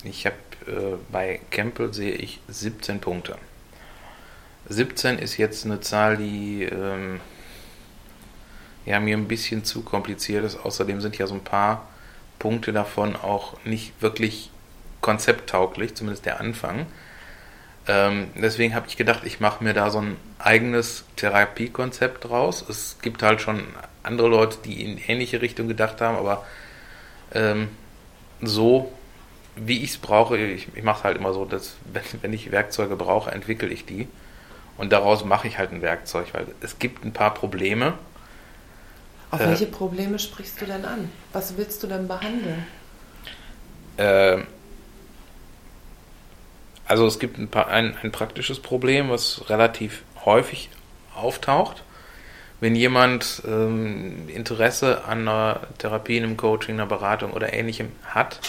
Ich 0.04 0.24
habe 0.24 0.36
äh, 0.66 0.96
bei 1.10 1.40
Campbell 1.50 1.92
sehe 1.92 2.14
ich 2.14 2.40
17 2.48 3.00
Punkte. 3.00 3.36
17 4.68 5.18
ist 5.18 5.36
jetzt 5.36 5.64
eine 5.64 5.80
Zahl, 5.80 6.16
die 6.16 6.62
ähm, 6.62 7.20
ja, 8.86 9.00
mir 9.00 9.16
ein 9.16 9.26
bisschen 9.26 9.64
zu 9.64 9.82
kompliziert 9.82 10.44
ist. 10.44 10.56
Außerdem 10.56 11.00
sind 11.00 11.18
ja 11.18 11.26
so 11.26 11.34
ein 11.34 11.44
paar 11.44 11.88
Punkte 12.38 12.72
davon 12.72 13.16
auch 13.16 13.56
nicht 13.64 14.00
wirklich 14.00 14.50
konzepttauglich, 15.00 15.96
zumindest 15.96 16.24
der 16.24 16.40
Anfang. 16.40 16.86
Ähm, 17.88 18.28
deswegen 18.36 18.74
habe 18.74 18.86
ich 18.88 18.96
gedacht, 18.96 19.22
ich 19.24 19.40
mache 19.40 19.64
mir 19.64 19.74
da 19.74 19.90
so 19.90 20.00
ein 20.00 20.16
eigenes 20.38 21.04
Therapiekonzept 21.16 22.24
draus. 22.24 22.64
Es 22.68 22.98
gibt 23.02 23.22
halt 23.22 23.40
schon 23.40 23.64
andere 24.02 24.28
Leute, 24.28 24.58
die 24.64 24.84
in 24.84 24.98
ähnliche 24.98 25.42
Richtung 25.42 25.68
gedacht 25.68 26.00
haben, 26.00 26.16
aber 26.16 26.44
ähm, 27.34 27.68
so 28.40 28.92
wie 29.56 29.82
ich 29.82 29.90
es 29.90 29.98
brauche, 29.98 30.38
ich, 30.38 30.68
ich 30.74 30.82
mache 30.82 30.98
es 30.98 31.04
halt 31.04 31.16
immer 31.16 31.32
so, 31.32 31.44
dass 31.44 31.76
wenn, 31.92 32.02
wenn 32.22 32.32
ich 32.32 32.50
Werkzeuge 32.50 32.96
brauche, 32.96 33.30
entwickle 33.30 33.68
ich 33.68 33.84
die. 33.84 34.08
Und 34.78 34.90
daraus 34.90 35.24
mache 35.24 35.48
ich 35.48 35.58
halt 35.58 35.70
ein 35.70 35.82
Werkzeug, 35.82 36.28
weil 36.32 36.46
es 36.60 36.78
gibt 36.78 37.04
ein 37.04 37.12
paar 37.12 37.34
Probleme. 37.34 37.94
Auf 39.30 39.40
äh, 39.40 39.48
welche 39.48 39.66
Probleme 39.66 40.18
sprichst 40.18 40.60
du 40.60 40.66
denn 40.66 40.84
an? 40.84 41.10
Was 41.32 41.56
willst 41.56 41.82
du 41.82 41.86
denn 41.86 42.08
behandeln? 42.08 42.64
Äh, 43.98 44.38
also 46.86 47.06
es 47.06 47.18
gibt 47.18 47.38
ein, 47.38 47.48
paar, 47.48 47.68
ein, 47.68 47.96
ein 48.02 48.12
praktisches 48.12 48.60
Problem, 48.60 49.10
was 49.10 49.48
relativ 49.48 50.02
häufig 50.24 50.70
auftaucht. 51.14 51.82
Wenn 52.60 52.76
jemand 52.76 53.42
ähm, 53.46 54.28
Interesse 54.28 55.04
an 55.04 55.26
einer 55.26 55.60
Therapie, 55.78 56.16
einem 56.18 56.36
Coaching, 56.36 56.76
einer 56.76 56.86
Beratung 56.86 57.32
oder 57.32 57.52
ähnlichem 57.52 57.88
hat, 58.04 58.40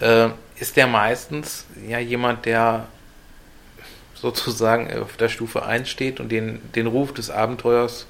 äh, 0.00 0.28
ist 0.56 0.76
der 0.76 0.86
meistens 0.86 1.66
ja 1.88 1.98
jemand, 1.98 2.46
der 2.46 2.86
sozusagen 4.14 4.92
auf 5.00 5.16
der 5.16 5.28
Stufe 5.28 5.64
1 5.64 5.88
steht 5.88 6.20
und 6.20 6.30
den, 6.30 6.60
den 6.72 6.86
Ruf 6.86 7.12
des 7.12 7.30
Abenteuers 7.30 8.06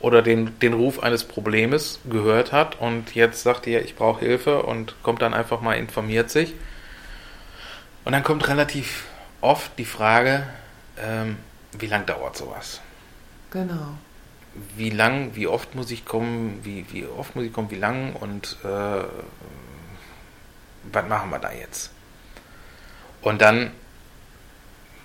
oder 0.00 0.20
den, 0.20 0.58
den 0.58 0.72
Ruf 0.72 1.00
eines 1.00 1.22
Problems 1.22 2.00
gehört 2.10 2.50
hat 2.50 2.80
und 2.80 3.14
jetzt 3.14 3.44
sagt 3.44 3.68
ihr, 3.68 3.84
ich 3.84 3.94
brauche 3.94 4.24
Hilfe 4.24 4.64
und 4.64 4.96
kommt 5.04 5.22
dann 5.22 5.32
einfach 5.32 5.60
mal, 5.60 5.74
informiert 5.74 6.30
sich. 6.30 6.54
Und 8.04 8.12
dann 8.12 8.22
kommt 8.22 8.48
relativ 8.48 9.06
oft 9.40 9.78
die 9.78 9.84
Frage, 9.84 10.46
ähm, 10.98 11.36
wie 11.78 11.86
lang 11.86 12.06
dauert 12.06 12.36
sowas? 12.36 12.80
Genau. 13.50 13.96
Wie 14.76 14.90
lang, 14.90 15.34
wie 15.34 15.46
oft 15.46 15.74
muss 15.74 15.90
ich 15.90 16.04
kommen, 16.04 16.60
wie, 16.64 16.84
wie 16.90 17.06
oft 17.06 17.36
muss 17.36 17.44
ich 17.44 17.52
kommen, 17.52 17.70
wie 17.70 17.76
lang 17.76 18.14
und 18.14 18.56
äh, 18.64 19.04
was 20.92 21.08
machen 21.08 21.30
wir 21.30 21.38
da 21.38 21.52
jetzt? 21.52 21.90
Und 23.22 23.40
dann 23.40 23.70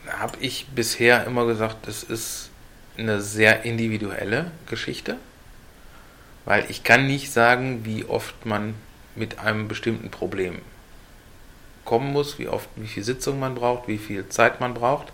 habe 0.10 0.38
ich 0.40 0.68
bisher 0.68 1.26
immer 1.26 1.46
gesagt, 1.46 1.88
das 1.88 2.04
ist 2.04 2.50
eine 2.98 3.22
sehr 3.22 3.64
individuelle 3.64 4.52
Geschichte, 4.68 5.18
weil 6.46 6.66
ich 6.70 6.84
kann 6.84 7.06
nicht 7.06 7.32
sagen, 7.32 7.86
wie 7.86 8.06
oft 8.06 8.46
man 8.46 8.74
mit 9.16 9.40
einem 9.40 9.68
bestimmten 9.68 10.10
Problem 10.10 10.62
kommen 11.88 12.14
muss, 12.14 12.38
wie 12.38 12.48
oft, 12.48 12.70
wie 12.76 12.86
viel 12.86 13.04
Sitzung 13.04 13.40
man 13.40 13.56
braucht, 13.56 13.88
wie 13.88 13.98
viel 13.98 14.30
Zeit 14.30 14.60
man 14.60 14.76
braucht. 14.76 15.08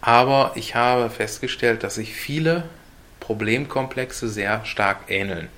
Aber 0.00 0.52
ich 0.54 0.76
habe 0.76 1.10
festgestellt, 1.10 1.82
dass 1.82 1.96
sich 1.96 2.14
viele 2.14 2.62
Problemkomplexe 3.18 4.28
sehr 4.28 4.64
stark 4.64 4.98
ähneln. 5.08 5.48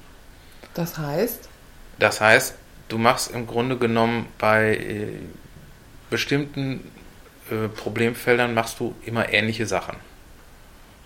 Das 0.73 0.97
heißt? 0.97 1.51
Das 1.99 2.23
heißt, 2.23 2.55
du 2.89 2.97
machst 2.97 3.31
im 3.33 3.47
Grunde 3.47 3.77
genommen 3.77 4.27
bei 4.39 4.77
äh, 4.77 5.13
bestimmten 6.09 6.91
äh, 7.51 7.69
Problemfeldern 7.69 8.55
machst 8.55 8.81
du 8.81 8.95
immer 9.05 9.33
ähnliche 9.33 9.67
Sachen. 9.67 9.97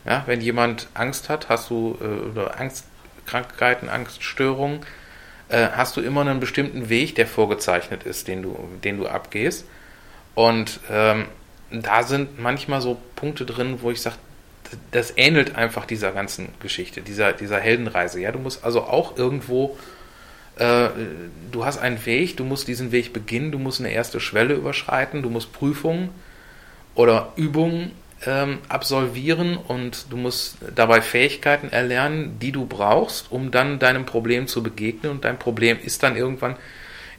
Ja, 0.05 0.25
wenn 0.27 0.41
jemand 0.41 0.89
Angst 0.95 1.29
hat, 1.29 1.49
hast 1.49 1.71
du 1.71 1.97
äh, 2.01 2.31
oder 2.31 2.61
Angstkrankheiten, 2.61 3.89
Angststörungen, 3.89 4.85
äh, 5.53 5.69
hast 5.77 5.97
du 5.97 6.01
immer 6.01 6.23
einen 6.23 6.41
bestimmten 6.41 6.88
Weg, 6.88 7.15
der 7.15 7.27
vorgezeichnet 7.27 8.05
ist, 8.05 8.27
den 8.27 8.43
du, 8.43 8.57
den 8.83 8.97
du 8.97 9.07
abgehst. 9.07 9.67
Und 10.35 10.81
ähm, 10.91 11.27
da 11.71 12.03
sind 12.03 12.41
manchmal 12.41 12.81
so 12.81 13.01
Punkte 13.15 13.45
drin, 13.45 13.79
wo 13.83 13.91
ich 13.91 14.01
sage, 14.01 14.17
das 14.91 15.12
ähnelt 15.17 15.55
einfach 15.55 15.85
dieser 15.85 16.12
ganzen 16.12 16.49
Geschichte, 16.61 17.03
dieser, 17.03 17.35
dieser 17.35 17.61
Heldenreise. 17.61 18.21
Ja, 18.21 18.33
du 18.33 18.38
musst 18.38 18.65
also 18.65 18.83
auch 18.85 19.19
irgendwo, 19.19 19.77
äh, 20.57 20.88
du 21.51 21.65
hast 21.67 21.79
einen 21.79 22.05
Weg, 22.07 22.38
du 22.38 22.45
musst 22.45 22.67
diesen 22.69 22.91
Weg 22.91 23.12
beginnen, 23.12 23.53
du 23.53 23.59
musst 23.59 23.81
eine 23.81 23.93
erste 23.93 24.21
Schwelle 24.21 24.55
überschreiten, 24.55 25.23
du 25.23 25.29
musst 25.29 25.53
Prüfungen 25.53 26.09
oder 26.95 27.35
Übungen 27.37 27.93
ähm, 28.25 28.59
absolvieren 28.69 29.57
und 29.57 30.07
du 30.11 30.17
musst 30.17 30.59
dabei 30.75 31.03
Fähigkeiten 31.03 31.71
erlernen, 31.71 32.39
die 32.41 32.53
du 32.53 32.67
brauchst, 32.67 33.33
um 33.33 33.51
dann 33.51 33.79
deinem 33.79 34.07
Problem 34.07 34.47
zu 34.47 34.63
begegnen. 34.63 35.13
Und 35.13 35.25
dein 35.25 35.39
Problem 35.39 35.79
ist 35.83 36.03
dann 36.03 36.17
irgendwann 36.17 36.57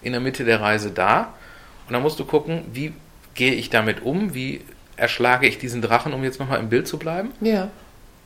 in 0.01 0.13
der 0.13 0.21
Mitte 0.21 0.45
der 0.45 0.61
Reise 0.61 0.91
da. 0.91 1.33
Und 1.87 1.93
dann 1.93 2.01
musst 2.01 2.19
du 2.19 2.25
gucken, 2.25 2.63
wie 2.71 2.93
gehe 3.35 3.53
ich 3.53 3.69
damit 3.69 4.03
um, 4.03 4.33
wie 4.33 4.61
erschlage 4.95 5.47
ich 5.47 5.57
diesen 5.57 5.81
Drachen, 5.81 6.13
um 6.13 6.23
jetzt 6.23 6.39
nochmal 6.39 6.59
im 6.59 6.69
Bild 6.69 6.87
zu 6.87 6.97
bleiben. 6.97 7.31
Ja. 7.41 7.69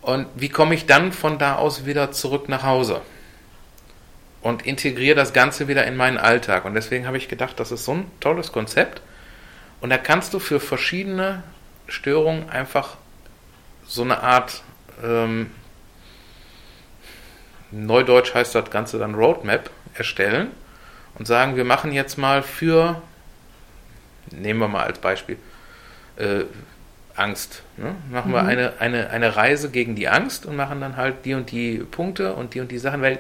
Und 0.01 0.27
wie 0.35 0.49
komme 0.49 0.75
ich 0.75 0.85
dann 0.85 1.11
von 1.11 1.39
da 1.39 1.55
aus 1.55 1.85
wieder 1.85 2.11
zurück 2.11 2.49
nach 2.49 2.63
Hause? 2.63 3.01
Und 4.41 4.65
integriere 4.65 5.15
das 5.15 5.33
Ganze 5.33 5.67
wieder 5.67 5.85
in 5.87 5.97
meinen 5.97 6.17
Alltag. 6.17 6.65
Und 6.65 6.75
deswegen 6.75 7.07
habe 7.07 7.17
ich 7.17 7.27
gedacht, 7.27 7.59
das 7.59 7.71
ist 7.71 7.85
so 7.85 7.93
ein 7.93 8.11
tolles 8.19 8.51
Konzept. 8.51 9.01
Und 9.81 9.89
da 9.89 9.97
kannst 9.97 10.33
du 10.33 10.39
für 10.39 10.59
verschiedene 10.59 11.43
Störungen 11.87 12.49
einfach 12.49 12.97
so 13.85 14.03
eine 14.03 14.21
Art, 14.21 14.63
ähm, 15.03 15.51
Neudeutsch 17.71 18.33
heißt 18.33 18.55
das 18.55 18.69
Ganze 18.69 18.97
dann 18.99 19.15
Roadmap 19.15 19.69
erstellen 19.93 20.51
und 21.17 21.25
sagen, 21.25 21.55
wir 21.55 21.65
machen 21.65 21.91
jetzt 21.91 22.17
mal 22.17 22.43
für, 22.43 23.01
nehmen 24.31 24.59
wir 24.59 24.67
mal 24.67 24.85
als 24.85 24.99
Beispiel, 24.99 25.37
äh, 26.17 26.43
Angst. 27.15 27.63
Ne? 27.77 27.95
Machen 28.11 28.31
mhm. 28.31 28.35
wir 28.35 28.45
eine, 28.45 28.73
eine, 28.79 29.09
eine 29.09 29.35
Reise 29.35 29.69
gegen 29.69 29.95
die 29.95 30.07
Angst 30.07 30.45
und 30.45 30.55
machen 30.55 30.79
dann 30.81 30.97
halt 30.97 31.25
die 31.25 31.33
und 31.33 31.51
die 31.51 31.79
Punkte 31.79 32.33
und 32.33 32.53
die 32.53 32.61
und 32.61 32.71
die 32.71 32.77
Sachen, 32.77 33.01
weil 33.01 33.19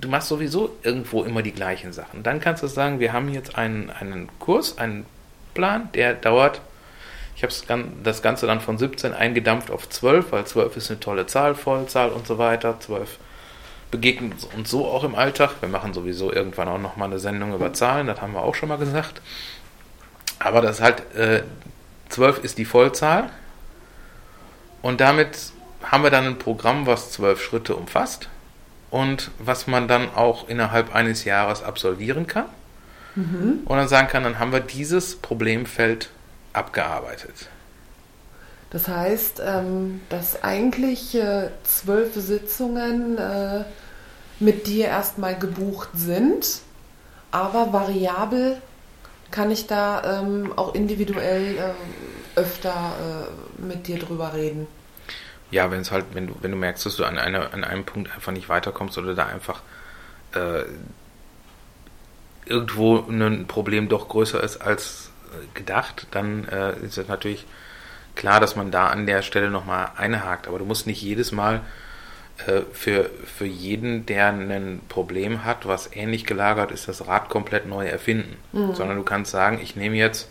du 0.00 0.08
machst 0.08 0.28
sowieso 0.28 0.76
irgendwo 0.82 1.22
immer 1.22 1.42
die 1.42 1.52
gleichen 1.52 1.92
Sachen. 1.92 2.22
Dann 2.22 2.40
kannst 2.40 2.62
du 2.62 2.66
sagen, 2.66 2.98
wir 3.00 3.12
haben 3.12 3.28
jetzt 3.28 3.56
einen, 3.56 3.90
einen 3.90 4.28
Kurs, 4.38 4.78
einen 4.78 5.04
Plan, 5.54 5.90
der 5.92 6.14
dauert 6.14 6.62
ich 7.42 7.68
habe 7.68 7.84
das 8.04 8.22
Ganze 8.22 8.46
dann 8.46 8.60
von 8.60 8.78
17 8.78 9.14
eingedampft 9.14 9.72
auf 9.72 9.88
12, 9.88 10.30
weil 10.30 10.44
12 10.44 10.76
ist 10.76 10.90
eine 10.90 11.00
tolle 11.00 11.26
Zahl, 11.26 11.56
Vollzahl 11.56 12.10
und 12.10 12.24
so 12.24 12.38
weiter. 12.38 12.78
12 12.78 13.18
begegnet 13.90 14.34
uns 14.56 14.70
so 14.70 14.86
auch 14.86 15.02
im 15.02 15.16
Alltag. 15.16 15.56
Wir 15.58 15.68
machen 15.68 15.92
sowieso 15.92 16.32
irgendwann 16.32 16.68
auch 16.68 16.78
nochmal 16.78 17.08
eine 17.08 17.18
Sendung 17.18 17.52
über 17.52 17.72
Zahlen, 17.72 18.06
das 18.06 18.20
haben 18.20 18.34
wir 18.34 18.42
auch 18.42 18.54
schon 18.54 18.68
mal 18.68 18.78
gesagt. 18.78 19.20
Aber 20.38 20.60
das 20.60 20.76
ist 20.76 20.82
halt, 20.82 21.16
äh, 21.16 21.42
12 22.10 22.44
ist 22.44 22.58
die 22.58 22.64
Vollzahl. 22.64 23.30
Und 24.80 25.00
damit 25.00 25.52
haben 25.82 26.04
wir 26.04 26.10
dann 26.10 26.26
ein 26.26 26.38
Programm, 26.38 26.86
was 26.86 27.10
12 27.10 27.42
Schritte 27.42 27.74
umfasst 27.74 28.28
und 28.90 29.32
was 29.40 29.66
man 29.66 29.88
dann 29.88 30.14
auch 30.14 30.48
innerhalb 30.48 30.94
eines 30.94 31.24
Jahres 31.24 31.64
absolvieren 31.64 32.28
kann. 32.28 32.46
Mhm. 33.16 33.62
Und 33.64 33.76
dann 33.76 33.88
sagen 33.88 34.06
kann, 34.06 34.22
dann 34.22 34.38
haben 34.38 34.52
wir 34.52 34.60
dieses 34.60 35.16
Problemfeld 35.16 36.10
abgearbeitet. 36.52 37.48
Das 38.70 38.88
heißt, 38.88 39.42
ähm, 39.44 40.00
dass 40.08 40.42
eigentlich 40.42 41.14
äh, 41.14 41.50
zwölf 41.62 42.14
Sitzungen 42.14 43.18
äh, 43.18 43.64
mit 44.40 44.66
dir 44.66 44.86
erstmal 44.86 45.38
gebucht 45.38 45.90
sind, 45.94 46.60
aber 47.30 47.72
variabel 47.72 48.56
kann 49.30 49.50
ich 49.50 49.66
da 49.66 50.20
ähm, 50.20 50.52
auch 50.56 50.74
individuell 50.74 51.56
äh, 51.58 52.40
öfter 52.40 53.28
mit 53.58 53.88
dir 53.88 53.98
drüber 53.98 54.32
reden. 54.32 54.66
Ja, 55.50 55.70
wenn 55.70 55.80
es 55.80 55.90
halt, 55.90 56.06
wenn 56.14 56.28
du, 56.28 56.34
wenn 56.40 56.50
du 56.50 56.56
merkst, 56.56 56.86
dass 56.86 56.96
du 56.96 57.04
an, 57.04 57.18
eine, 57.18 57.52
an 57.52 57.62
einem 57.62 57.84
Punkt 57.84 58.10
einfach 58.10 58.32
nicht 58.32 58.48
weiterkommst 58.48 58.96
oder 58.96 59.14
da 59.14 59.26
einfach 59.26 59.60
äh, 60.34 60.62
irgendwo 62.46 63.04
ein 63.06 63.46
Problem 63.46 63.90
doch 63.90 64.08
größer 64.08 64.42
ist 64.42 64.62
als 64.62 65.10
gedacht, 65.54 66.06
dann 66.10 66.46
äh, 66.48 66.76
ist 66.84 66.98
es 66.98 67.08
natürlich 67.08 67.46
klar, 68.14 68.40
dass 68.40 68.56
man 68.56 68.70
da 68.70 68.88
an 68.88 69.06
der 69.06 69.22
Stelle 69.22 69.50
nochmal 69.50 69.90
einhakt. 69.96 70.48
Aber 70.48 70.58
du 70.58 70.64
musst 70.64 70.86
nicht 70.86 71.02
jedes 71.02 71.32
Mal 71.32 71.60
äh, 72.46 72.62
für, 72.72 73.10
für 73.24 73.46
jeden, 73.46 74.06
der 74.06 74.28
ein 74.28 74.80
Problem 74.88 75.44
hat, 75.44 75.66
was 75.66 75.94
ähnlich 75.94 76.24
gelagert 76.24 76.70
ist, 76.70 76.88
das 76.88 77.06
Rad 77.06 77.28
komplett 77.28 77.66
neu 77.66 77.86
erfinden. 77.86 78.36
Mhm. 78.52 78.74
Sondern 78.74 78.96
du 78.96 79.02
kannst 79.02 79.30
sagen, 79.30 79.60
ich 79.62 79.76
nehme 79.76 79.96
jetzt 79.96 80.28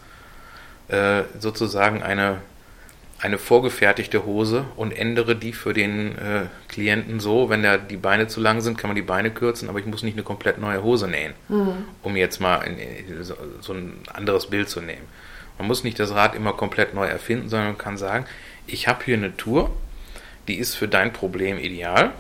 äh, 0.88 1.24
sozusagen 1.40 2.04
eine, 2.04 2.38
eine 3.22 3.38
vorgefertigte 3.38 4.26
Hose 4.26 4.66
und 4.76 4.92
ändere 4.92 5.36
die 5.36 5.54
für 5.54 5.74
den 5.74 6.18
äh, 6.18 6.46
Klienten 6.68 7.20
so, 7.20 7.50
wenn 7.50 7.62
der, 7.62 7.78
die 7.78 7.98
Beine 7.98 8.28
zu 8.28 8.42
lang 8.42 8.62
sind, 8.62 8.80
kann 8.80 8.90
man 8.90 8.96
die 8.96 9.04
Beine 9.04 9.30
kürzen, 9.30 9.70
aber 9.70 9.78
ich 9.78 9.86
muss 9.86 10.02
nicht 10.02 10.16
eine 10.16 10.24
komplett 10.24 10.58
neue 10.58 10.82
Hose 10.82 11.08
nähen, 11.08 11.34
mhm. 11.48 11.86
um 12.02 12.16
jetzt 12.16 12.42
mal 12.42 12.62
in, 12.64 12.80
in, 12.80 13.24
so, 13.24 13.36
so, 13.60 13.74
ein 13.74 13.94
anderes 14.12 14.48
Bild 14.48 14.70
zu 14.70 14.82
nehmen. 14.82 15.08
Man 15.60 15.68
muss 15.68 15.84
nicht 15.84 16.00
das 16.00 16.16
Rad 16.16 16.34
immer 16.34 16.54
komplett 16.54 16.96
neu 16.96 17.06
erfinden, 17.06 17.48
sondern 17.48 17.70
man 17.70 17.78
kann 17.78 17.96
sagen, 17.96 18.26
ich 18.66 18.88
habe 18.88 19.06
hier 19.06 19.18
eine 19.18 19.38
Tour, 19.38 19.72
die 20.48 20.56
ist 20.56 20.76
für 20.76 20.88
dein 20.88 21.14
Problem 21.14 21.60
ideal. 21.60 22.12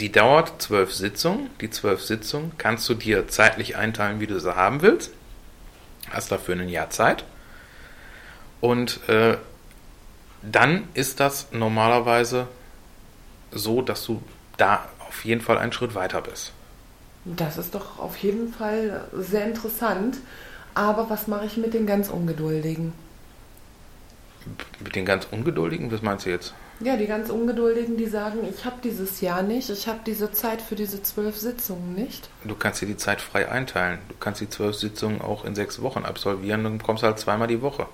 Die 0.00 0.10
dauert 0.10 0.60
zwölf 0.60 0.92
Sitzungen. 0.92 1.50
Die 1.60 1.70
zwölf 1.70 2.02
Sitzungen 2.02 2.50
kannst 2.58 2.88
du 2.88 2.94
dir 2.94 3.28
zeitlich 3.28 3.76
einteilen, 3.76 4.18
wie 4.18 4.26
du 4.26 4.40
sie 4.40 4.56
haben 4.56 4.82
willst. 4.82 5.12
Hast 6.10 6.32
dafür 6.32 6.56
ein 6.56 6.68
Jahr 6.68 6.90
Zeit. 6.90 7.24
Und 8.60 9.08
äh, 9.08 9.36
dann 10.50 10.88
ist 10.94 11.20
das 11.20 11.48
normalerweise 11.52 12.48
so, 13.50 13.82
dass 13.82 14.04
du 14.04 14.22
da 14.56 14.88
auf 15.08 15.24
jeden 15.24 15.40
Fall 15.40 15.58
einen 15.58 15.72
Schritt 15.72 15.94
weiter 15.94 16.20
bist. 16.20 16.52
Das 17.24 17.56
ist 17.56 17.74
doch 17.74 17.98
auf 17.98 18.16
jeden 18.18 18.52
Fall 18.52 19.04
sehr 19.16 19.46
interessant. 19.46 20.18
Aber 20.74 21.08
was 21.08 21.28
mache 21.28 21.46
ich 21.46 21.56
mit 21.56 21.72
den 21.72 21.86
ganz 21.86 22.10
Ungeduldigen? 22.10 22.92
Mit 24.80 24.94
den 24.94 25.06
ganz 25.06 25.26
Ungeduldigen? 25.30 25.90
Was 25.90 26.02
meinst 26.02 26.26
du 26.26 26.30
jetzt? 26.30 26.52
Ja, 26.80 26.96
die 26.96 27.06
ganz 27.06 27.30
Ungeduldigen, 27.30 27.96
die 27.96 28.06
sagen, 28.06 28.40
ich 28.50 28.64
habe 28.64 28.76
dieses 28.82 29.20
Jahr 29.20 29.42
nicht, 29.42 29.70
ich 29.70 29.86
habe 29.86 30.00
diese 30.04 30.32
Zeit 30.32 30.60
für 30.60 30.74
diese 30.74 31.02
zwölf 31.02 31.38
Sitzungen 31.38 31.94
nicht. 31.94 32.28
Du 32.42 32.56
kannst 32.56 32.82
dir 32.82 32.86
die 32.86 32.96
Zeit 32.96 33.20
frei 33.20 33.48
einteilen. 33.48 34.00
Du 34.08 34.16
kannst 34.18 34.40
die 34.40 34.50
zwölf 34.50 34.74
Sitzungen 34.74 35.22
auch 35.22 35.44
in 35.44 35.54
sechs 35.54 35.80
Wochen 35.80 36.04
absolvieren 36.04 36.66
und 36.66 36.82
kommst 36.82 37.04
halt 37.04 37.20
zweimal 37.20 37.46
die 37.46 37.62
Woche 37.62 37.86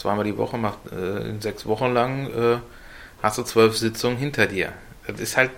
zweimal 0.00 0.24
die 0.24 0.36
Woche, 0.36 0.58
macht 0.58 0.78
äh, 0.92 1.40
sechs 1.40 1.66
Wochen 1.66 1.92
lang 1.92 2.26
äh, 2.28 2.58
hast 3.22 3.38
du 3.38 3.42
zwölf 3.42 3.76
Sitzungen 3.76 4.16
hinter 4.16 4.46
dir. 4.46 4.72
Das 5.06 5.20
ist 5.20 5.36
halt 5.36 5.50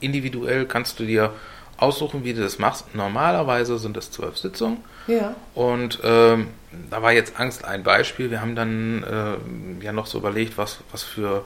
individuell, 0.00 0.66
kannst 0.66 0.98
du 0.98 1.04
dir 1.04 1.32
aussuchen, 1.76 2.24
wie 2.24 2.32
du 2.32 2.42
das 2.42 2.58
machst. 2.58 2.94
Normalerweise 2.94 3.78
sind 3.78 3.96
das 3.96 4.10
zwölf 4.10 4.38
Sitzungen. 4.38 4.78
Ja. 5.06 5.36
Und 5.54 6.00
ähm, 6.02 6.48
da 6.90 7.02
war 7.02 7.12
jetzt 7.12 7.38
Angst 7.38 7.64
ein 7.64 7.82
Beispiel. 7.82 8.30
Wir 8.30 8.40
haben 8.40 8.56
dann 8.56 9.02
äh, 9.02 9.84
ja 9.84 9.92
noch 9.92 10.06
so 10.06 10.18
überlegt, 10.18 10.58
was, 10.58 10.78
was 10.90 11.02
für 11.02 11.44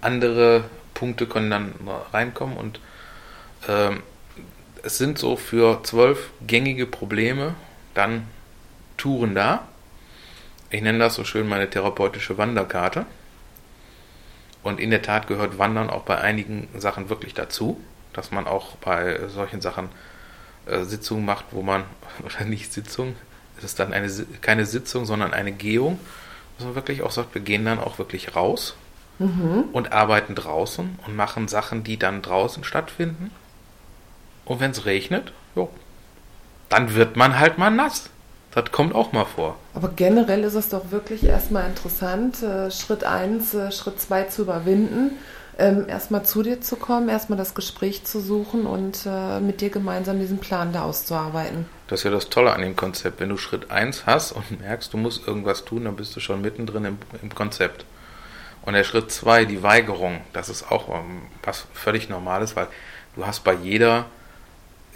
andere 0.00 0.64
Punkte 0.94 1.26
können 1.26 1.50
dann 1.50 1.74
reinkommen 2.12 2.56
und 2.56 2.80
ähm, 3.68 4.02
es 4.82 4.98
sind 4.98 5.18
so 5.18 5.36
für 5.36 5.82
zwölf 5.82 6.30
gängige 6.46 6.86
Probleme 6.86 7.54
dann 7.94 8.26
Touren 8.96 9.34
da. 9.34 9.67
Ich 10.70 10.82
nenne 10.82 10.98
das 10.98 11.14
so 11.14 11.24
schön 11.24 11.48
meine 11.48 11.70
therapeutische 11.70 12.36
Wanderkarte. 12.36 13.06
Und 14.62 14.80
in 14.80 14.90
der 14.90 15.02
Tat 15.02 15.26
gehört 15.26 15.58
Wandern 15.58 15.88
auch 15.88 16.02
bei 16.02 16.18
einigen 16.18 16.68
Sachen 16.76 17.08
wirklich 17.08 17.32
dazu, 17.32 17.80
dass 18.12 18.32
man 18.32 18.46
auch 18.46 18.76
bei 18.76 19.28
solchen 19.28 19.60
Sachen 19.60 19.88
äh, 20.66 20.82
Sitzungen 20.84 21.24
macht, 21.24 21.46
wo 21.52 21.62
man, 21.62 21.84
oder 22.24 22.44
nicht 22.44 22.72
Sitzung, 22.72 23.16
es 23.56 23.64
ist 23.64 23.80
dann 23.80 23.92
eine, 23.92 24.10
keine 24.40 24.66
Sitzung, 24.66 25.04
sondern 25.04 25.32
eine 25.32 25.52
Gehung, 25.52 25.98
dass 26.56 26.66
man 26.66 26.74
wirklich 26.74 27.02
auch 27.02 27.10
sagt, 27.10 27.34
wir 27.34 27.42
gehen 27.42 27.64
dann 27.64 27.78
auch 27.78 27.98
wirklich 27.98 28.36
raus 28.36 28.76
mhm. 29.18 29.64
und 29.72 29.92
arbeiten 29.92 30.34
draußen 30.34 30.98
und 31.06 31.16
machen 31.16 31.48
Sachen, 31.48 31.82
die 31.82 31.98
dann 31.98 32.22
draußen 32.22 32.62
stattfinden. 32.62 33.30
Und 34.44 34.60
wenn 34.60 34.70
es 34.70 34.84
regnet, 34.84 35.32
jo, 35.54 35.70
dann 36.68 36.94
wird 36.94 37.16
man 37.16 37.38
halt 37.38 37.58
mal 37.58 37.70
nass. 37.70 38.10
Das 38.58 38.72
kommt 38.72 38.92
auch 38.92 39.12
mal 39.12 39.24
vor. 39.24 39.56
Aber 39.72 39.88
generell 39.94 40.42
ist 40.42 40.54
es 40.54 40.68
doch 40.68 40.90
wirklich 40.90 41.22
erstmal 41.22 41.68
interessant, 41.68 42.42
äh, 42.42 42.72
Schritt 42.72 43.04
1, 43.04 43.54
äh, 43.54 43.70
Schritt 43.70 44.00
2 44.00 44.24
zu 44.24 44.42
überwinden, 44.42 45.12
ähm, 45.58 45.84
erstmal 45.88 46.24
zu 46.24 46.42
dir 46.42 46.60
zu 46.60 46.74
kommen, 46.74 47.08
erstmal 47.08 47.38
das 47.38 47.54
Gespräch 47.54 48.02
zu 48.04 48.18
suchen 48.18 48.66
und 48.66 49.06
äh, 49.06 49.38
mit 49.38 49.60
dir 49.60 49.70
gemeinsam 49.70 50.18
diesen 50.18 50.38
Plan 50.38 50.72
da 50.72 50.82
auszuarbeiten. 50.82 51.66
Das 51.86 52.00
ist 52.00 52.04
ja 52.04 52.10
das 52.10 52.30
Tolle 52.30 52.52
an 52.52 52.62
dem 52.62 52.74
Konzept. 52.74 53.20
Wenn 53.20 53.28
du 53.28 53.36
Schritt 53.36 53.70
1 53.70 54.06
hast 54.06 54.32
und 54.32 54.60
merkst, 54.60 54.92
du 54.92 54.96
musst 54.96 55.24
irgendwas 55.28 55.64
tun, 55.64 55.84
dann 55.84 55.94
bist 55.94 56.16
du 56.16 56.20
schon 56.20 56.40
mittendrin 56.40 56.84
im, 56.84 56.98
im 57.22 57.32
Konzept. 57.32 57.84
Und 58.62 58.72
der 58.72 58.82
Schritt 58.82 59.12
2, 59.12 59.44
die 59.44 59.62
Weigerung, 59.62 60.20
das 60.32 60.48
ist 60.48 60.68
auch 60.68 60.88
was 61.44 61.64
völlig 61.74 62.08
Normales, 62.08 62.56
weil 62.56 62.66
du 63.14 63.24
hast 63.24 63.44
bei 63.44 63.54
jeder 63.54 64.06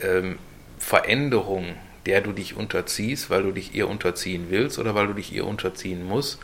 ähm, 0.01 0.40
Veränderung, 0.81 1.77
der 2.06 2.20
du 2.20 2.32
dich 2.32 2.56
unterziehst, 2.56 3.30
weil 3.30 3.42
du 3.42 3.52
dich 3.52 3.74
ihr 3.74 3.88
unterziehen 3.88 4.46
willst 4.50 4.78
oder 4.78 4.94
weil 4.94 5.06
du 5.06 5.14
dich 5.14 5.32
ihr 5.32 5.46
unterziehen 5.46 6.04
musst, 6.04 6.38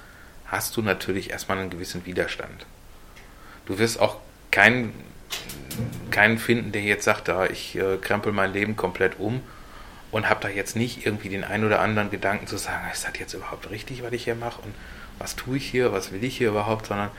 hast 0.46 0.76
du 0.76 0.82
natürlich 0.82 1.30
erstmal 1.30 1.58
einen 1.58 1.70
gewissen 1.70 2.06
Widerstand. 2.06 2.66
Du 3.66 3.78
wirst 3.78 4.00
auch 4.00 4.16
keinen, 4.50 4.92
keinen 6.10 6.38
finden, 6.38 6.72
der 6.72 6.82
jetzt 6.82 7.04
sagt, 7.04 7.28
da 7.28 7.46
ich 7.46 7.76
äh, 7.76 7.98
krempel 7.98 8.32
mein 8.32 8.52
Leben 8.52 8.76
komplett 8.76 9.18
um 9.18 9.42
und 10.10 10.28
habe 10.28 10.40
da 10.40 10.48
jetzt 10.48 10.74
nicht 10.74 11.04
irgendwie 11.04 11.28
den 11.28 11.44
einen 11.44 11.64
oder 11.64 11.80
anderen 11.80 12.10
Gedanken 12.10 12.46
zu 12.46 12.56
sagen, 12.56 12.86
ist 12.92 13.06
das 13.06 13.18
jetzt 13.18 13.34
überhaupt 13.34 13.70
richtig, 13.70 14.02
was 14.02 14.12
ich 14.12 14.24
hier 14.24 14.34
mache 14.34 14.62
und 14.62 14.74
was 15.18 15.36
tue 15.36 15.56
ich 15.56 15.68
hier, 15.68 15.92
was 15.92 16.12
will 16.12 16.24
ich 16.24 16.38
hier 16.38 16.48
überhaupt, 16.48 16.86
sondern 16.86 17.10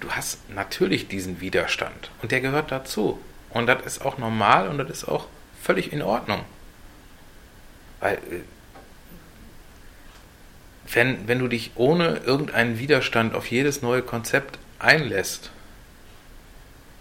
du 0.00 0.10
hast 0.10 0.38
natürlich 0.50 1.08
diesen 1.08 1.40
Widerstand 1.40 2.10
und 2.22 2.32
der 2.32 2.40
gehört 2.40 2.70
dazu. 2.70 3.20
Und 3.50 3.66
das 3.66 3.82
ist 3.84 4.04
auch 4.04 4.18
normal 4.18 4.68
und 4.68 4.78
das 4.78 4.90
ist 4.90 5.04
auch 5.04 5.26
völlig 5.62 5.92
in 5.92 6.02
Ordnung. 6.02 6.40
Weil, 8.04 8.16
äh, 8.16 8.42
wenn, 10.92 11.26
wenn 11.26 11.38
du 11.38 11.48
dich 11.48 11.72
ohne 11.74 12.18
irgendeinen 12.18 12.78
Widerstand 12.78 13.34
auf 13.34 13.46
jedes 13.46 13.80
neue 13.80 14.02
Konzept 14.02 14.58
einlässt, 14.78 15.50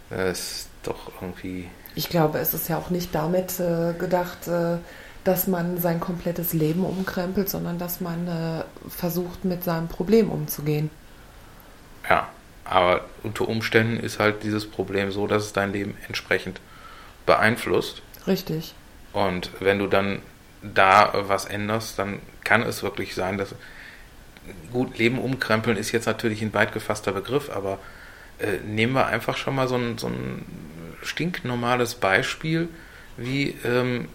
das 0.09 0.39
ist 0.39 0.69
doch 0.83 1.11
irgendwie. 1.21 1.69
Ich 1.95 2.07
glaube, 2.07 2.39
es 2.39 2.53
ist 2.53 2.69
ja 2.69 2.77
auch 2.77 2.89
nicht 2.89 3.13
damit 3.13 3.59
äh, 3.59 3.93
gedacht, 3.99 4.47
äh, 4.47 4.77
dass 5.25 5.47
man 5.47 5.77
sein 5.77 5.99
komplettes 5.99 6.53
Leben 6.53 6.85
umkrempelt, 6.85 7.49
sondern 7.49 7.77
dass 7.77 7.99
man 7.99 8.27
äh, 8.27 8.63
versucht, 8.89 9.43
mit 9.43 9.65
seinem 9.65 9.89
Problem 9.89 10.29
umzugehen. 10.29 10.89
Ja, 12.09 12.29
aber 12.63 13.01
unter 13.23 13.49
Umständen 13.49 13.97
ist 13.97 14.19
halt 14.19 14.43
dieses 14.43 14.69
Problem 14.71 15.11
so, 15.11 15.27
dass 15.27 15.43
es 15.43 15.51
dein 15.53 15.73
Leben 15.73 15.97
entsprechend 16.07 16.61
beeinflusst. 17.25 18.01
Richtig. 18.25 18.73
Und 19.11 19.51
wenn 19.59 19.79
du 19.79 19.87
dann 19.87 20.21
da 20.63 21.11
was 21.27 21.45
änderst, 21.45 21.99
dann 21.99 22.19
kann 22.43 22.61
es 22.63 22.83
wirklich 22.83 23.15
sein, 23.15 23.37
dass 23.37 23.55
gut, 24.71 24.97
Leben 24.97 25.19
umkrempeln 25.19 25.77
ist 25.77 25.91
jetzt 25.91 26.05
natürlich 26.05 26.41
ein 26.41 26.53
weit 26.53 26.73
gefasster 26.73 27.11
Begriff, 27.11 27.49
aber 27.49 27.79
äh, 28.39 28.57
nehmen 28.65 28.93
wir 28.93 29.05
einfach 29.07 29.37
schon 29.37 29.55
mal 29.55 29.67
so 29.67 29.75
ein, 29.75 29.97
so 29.97 30.07
ein 30.07 30.45
stinknormales 31.01 31.95
Beispiel, 31.95 32.69
wie 33.17 33.55
ähm, 33.63 34.07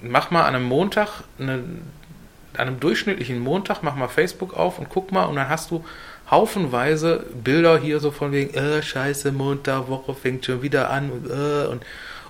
mach 0.00 0.30
mal 0.30 0.44
an 0.44 0.54
einem 0.54 0.64
Montag, 0.64 1.24
eine, 1.38 1.64
an 2.54 2.68
einem 2.68 2.80
durchschnittlichen 2.80 3.38
Montag, 3.40 3.82
mach 3.82 3.94
mal 3.94 4.08
Facebook 4.08 4.54
auf 4.54 4.78
und 4.78 4.88
guck 4.88 5.12
mal 5.12 5.24
und 5.24 5.36
dann 5.36 5.48
hast 5.48 5.70
du 5.70 5.84
haufenweise 6.30 7.26
Bilder 7.42 7.78
hier 7.78 8.00
so 8.00 8.10
von 8.10 8.32
wegen, 8.32 8.54
äh, 8.54 8.82
scheiße, 8.82 9.32
Montag, 9.32 9.88
Woche 9.88 10.14
fängt 10.14 10.44
schon 10.46 10.62
wieder 10.62 10.90
an 10.90 11.10
und, 11.10 11.30
äh, 11.30 11.66
und 11.66 11.84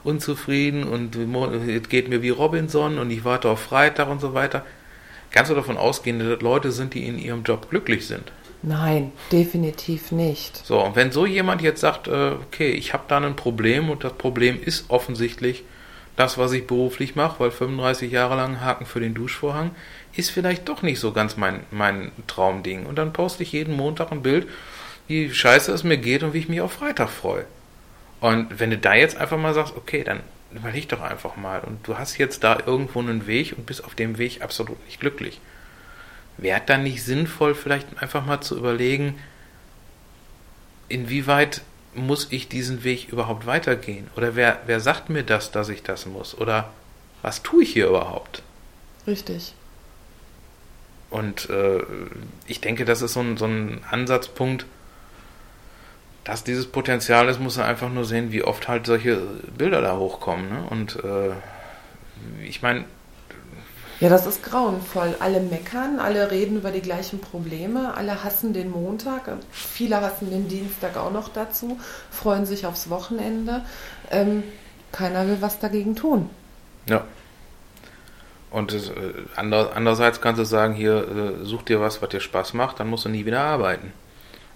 unzufrieden 0.05 0.85
und 0.85 1.17
es 1.17 1.89
geht 1.89 2.09
mir 2.09 2.23
wie 2.23 2.31
Robinson 2.31 2.99
und 2.99 3.11
ich 3.11 3.25
warte 3.25 3.49
auf 3.49 3.61
Freitag 3.61 4.09
und 4.09 4.21
so 4.21 4.35
weiter. 4.35 4.65
Kannst 5.31 5.51
du 5.51 5.55
davon 5.55 5.77
ausgehen, 5.77 6.19
dass 6.19 6.41
Leute 6.43 6.73
sind, 6.73 6.95
die 6.95 7.07
in 7.07 7.19
ihrem 7.19 7.43
Job 7.43 7.71
glücklich 7.71 8.07
sind? 8.07 8.33
Nein, 8.63 9.13
definitiv 9.33 10.13
nicht. 10.13 10.65
So, 10.65 10.81
und 10.81 10.95
wenn 10.95 11.11
so 11.11 11.27
jemand 11.27 11.63
jetzt 11.63 11.81
sagt, 11.81 12.07
äh, 12.07 12.33
okay, 12.47 12.71
ich 12.71 12.93
habe 12.93 13.05
da 13.09 13.19
ein 13.19 13.35
Problem 13.35 13.91
und 13.91 14.05
das 14.05 14.13
Problem 14.13 14.61
ist 14.63 14.85
offensichtlich 14.89 15.65
das, 16.15 16.39
was 16.39 16.53
ich 16.53 16.67
beruflich 16.67 17.17
mache, 17.17 17.41
weil 17.41 17.51
35 17.51 18.13
Jahre 18.13 18.37
lang 18.37 18.61
Haken 18.61 18.87
für 18.87 19.01
den 19.01 19.15
Duschvorhang, 19.15 19.73
ist 20.15 20.31
vielleicht 20.31 20.69
doch 20.69 20.83
nicht 20.83 21.01
so 21.01 21.13
ganz 21.13 21.37
mein, 21.37 21.61
mein 21.71 22.13
Traumding. 22.27 22.87
Und 22.87 22.97
dann 22.97 23.13
poste 23.13 23.43
ich 23.43 23.53
jeden 23.53 23.75
Montag 23.75 24.13
ein 24.13 24.23
Bild, 24.23 24.47
wie 25.09 25.33
scheiße 25.33 25.73
es 25.73 25.83
mir 25.83 25.97
geht 25.97 26.23
und 26.23 26.35
wie 26.35 26.39
ich 26.39 26.49
mich 26.49 26.61
auf 26.61 26.73
Freitag 26.73 27.09
freue. 27.09 27.47
Und 28.23 28.61
wenn 28.61 28.71
du 28.71 28.79
da 28.79 28.95
jetzt 28.95 29.17
einfach 29.17 29.37
mal 29.37 29.53
sagst, 29.53 29.77
okay, 29.77 30.05
dann 30.05 30.21
überleg 30.53 30.89
doch 30.89 31.01
einfach 31.01 31.35
mal. 31.37 31.61
Und 31.61 31.89
du 31.89 31.99
hast 31.99 32.19
jetzt 32.19 32.45
da 32.45 32.57
irgendwo 32.65 33.01
einen 33.01 33.27
Weg 33.27 33.53
und 33.59 33.67
bist 33.67 33.85
auf 33.85 33.97
dem 33.97 34.17
Weg 34.17 34.43
absolut 34.43 34.83
nicht 34.87 35.01
glücklich. 35.01 35.41
Wäre 36.37 36.63
dann 36.65 36.85
nicht 36.85 37.03
sinnvoll, 37.03 37.57
vielleicht 37.57 38.01
einfach 38.01 38.25
mal 38.25 38.41
zu 38.41 38.57
überlegen, 38.57 39.19
inwieweit 40.89 41.63
muss 41.95 42.29
ich 42.31 42.49
diesen 42.49 42.85
Weg 42.85 43.09
überhaupt 43.09 43.47
weitergehen? 43.47 44.09
Oder 44.15 44.37
wer, 44.37 44.61
wer 44.67 44.79
sagt 44.79 45.11
mir 45.11 45.25
das, 45.25 45.51
dass 45.51 45.69
ich 45.69 45.83
das 45.83 46.07
muss? 46.07 46.39
Oder 46.39 46.71
was 47.23 47.43
tue 47.43 47.65
ich 47.65 47.73
hier 47.73 47.89
überhaupt? 47.89 48.45
Richtig. 49.05 49.53
Und 51.11 51.51
äh, 51.51 51.81
ich 52.47 52.61
denke, 52.61 52.85
das 52.85 53.03
ist 53.03 53.15
so 53.15 53.21
ein, 53.21 53.37
so 53.37 53.47
ein 53.47 53.83
Ansatzpunkt, 53.91 54.65
dass 56.25 56.45
dieses 56.45 56.67
Potenzial 56.67 57.29
ist, 57.29 57.41
muss 57.41 57.57
er 57.57 57.65
einfach 57.65 57.91
nur 57.91 58.05
sehen, 58.05 58.33
wie 58.33 58.45
oft 58.45 58.69
halt 58.69 58.87
solche 58.87 59.17
Bilder 59.57 59.81
da 59.81 59.97
hochkommen. 59.97 60.49
Ne? 60.49 60.65
Und 60.71 60.97
äh, 61.05 61.33
ich 62.47 62.63
meine. 62.63 62.85
Ja, 64.01 64.09
das 64.09 64.27
ist 64.27 64.43
grauenvoll. 64.43 65.15
Alle 65.21 65.41
meckern, 65.41 66.01
alle 66.01 66.31
reden 66.31 66.57
über 66.57 66.71
die 66.71 66.81
gleichen 66.81 67.21
Probleme, 67.21 67.95
alle 67.95 68.25
hassen 68.25 68.53
den 68.53 68.71
Montag, 68.71 69.23
viele 69.53 70.01
hassen 70.01 70.31
den 70.31 70.49
Dienstag 70.49 70.97
auch 70.97 71.13
noch 71.13 71.29
dazu, 71.29 71.79
freuen 72.11 72.45
sich 72.45 72.67
aufs 72.67 72.91
Wochenende. 72.91 73.65
Ähm, 74.11 74.43
keiner 74.91 75.27
will 75.27 75.39
was 75.41 75.61
dagegen 75.61 75.95
tun. 75.95 76.31
Ja. 76.89 77.05
Und 78.51 78.75
äh, 78.75 78.81
andererseits 79.37 80.21
kannst 80.21 80.41
du 80.41 80.45
sagen, 80.45 80.75
hier, 80.75 81.39
äh, 81.41 81.45
such 81.45 81.63
dir 81.63 81.81
was, 81.81 82.03
was 82.03 82.11
dir 82.11 82.21
Spaß 82.21 82.55
macht, 82.55 82.81
dann 82.81 82.89
musst 82.89 83.05
du 83.05 83.09
nie 83.09 83.25
wieder 83.25 83.41
arbeiten. 83.41 83.93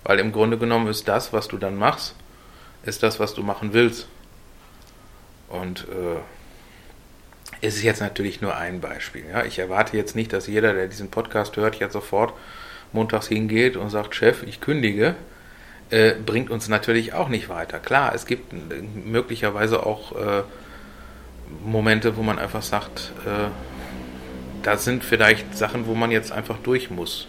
Weil 0.07 0.21
im 0.21 0.31
Grunde 0.31 0.57
genommen 0.57 0.87
ist 0.87 1.09
das, 1.09 1.33
was 1.33 1.49
du 1.49 1.59
dann 1.59 1.77
machst, 1.77 2.15
ist 2.85 3.03
das, 3.03 3.19
was 3.19 3.35
du 3.35 3.43
machen 3.43 3.73
willst. 3.73 4.07
Und 5.49 5.81
äh, 5.89 6.21
es 7.61 7.75
ist 7.75 7.83
jetzt 7.83 8.01
natürlich 8.01 8.41
nur 8.41 8.57
ein 8.57 8.81
Beispiel. 8.81 9.25
Ja? 9.29 9.45
Ich 9.45 9.59
erwarte 9.59 9.97
jetzt 9.97 10.15
nicht, 10.15 10.33
dass 10.33 10.47
jeder, 10.47 10.75
der 10.75 10.87
diesen 10.87 11.11
Podcast 11.11 11.57
hört, 11.57 11.75
jetzt 11.77 11.93
sofort 11.93 12.35
montags 12.93 13.27
hingeht 13.27 13.77
und 13.77 13.91
sagt, 13.91 14.15
Chef, 14.15 14.45
ich 14.45 14.61
kündige. 14.61 15.17
Äh, 15.91 16.15
bringt 16.15 16.51
uns 16.51 16.69
natürlich 16.69 17.13
auch 17.13 17.29
nicht 17.29 17.49
weiter. 17.49 17.81
Klar, 17.81 18.15
es 18.15 18.27
gibt 18.27 18.53
möglicherweise 19.05 19.85
auch 19.85 20.13
äh, 20.13 20.43
Momente, 21.65 22.17
wo 22.17 22.23
man 22.23 22.39
einfach 22.39 22.63
sagt, 22.63 23.13
äh, 23.25 23.49
da 24.63 24.77
sind 24.77 25.03
vielleicht 25.03 25.57
Sachen, 25.57 25.87
wo 25.87 25.95
man 25.95 26.13
jetzt 26.13 26.31
einfach 26.31 26.59
durch 26.59 26.91
muss. 26.91 27.27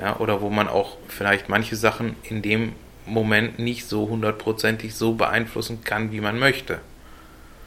Ja, 0.00 0.18
oder 0.18 0.40
wo 0.40 0.48
man 0.48 0.68
auch 0.68 0.96
vielleicht 1.08 1.48
manche 1.48 1.76
Sachen 1.76 2.16
in 2.22 2.42
dem 2.42 2.72
Moment 3.06 3.58
nicht 3.58 3.86
so 3.88 4.08
hundertprozentig 4.08 4.94
so 4.94 5.14
beeinflussen 5.14 5.82
kann, 5.84 6.12
wie 6.12 6.20
man 6.20 6.38
möchte. 6.38 6.80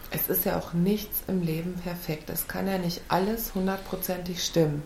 Es 0.09 0.29
ist 0.29 0.45
ja 0.45 0.57
auch 0.57 0.73
nichts 0.73 1.23
im 1.27 1.41
Leben 1.41 1.75
perfekt. 1.83 2.29
Es 2.29 2.47
kann 2.47 2.67
ja 2.67 2.77
nicht 2.77 3.01
alles 3.07 3.53
hundertprozentig 3.55 4.43
stimmen. 4.43 4.83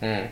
Hm. 0.00 0.28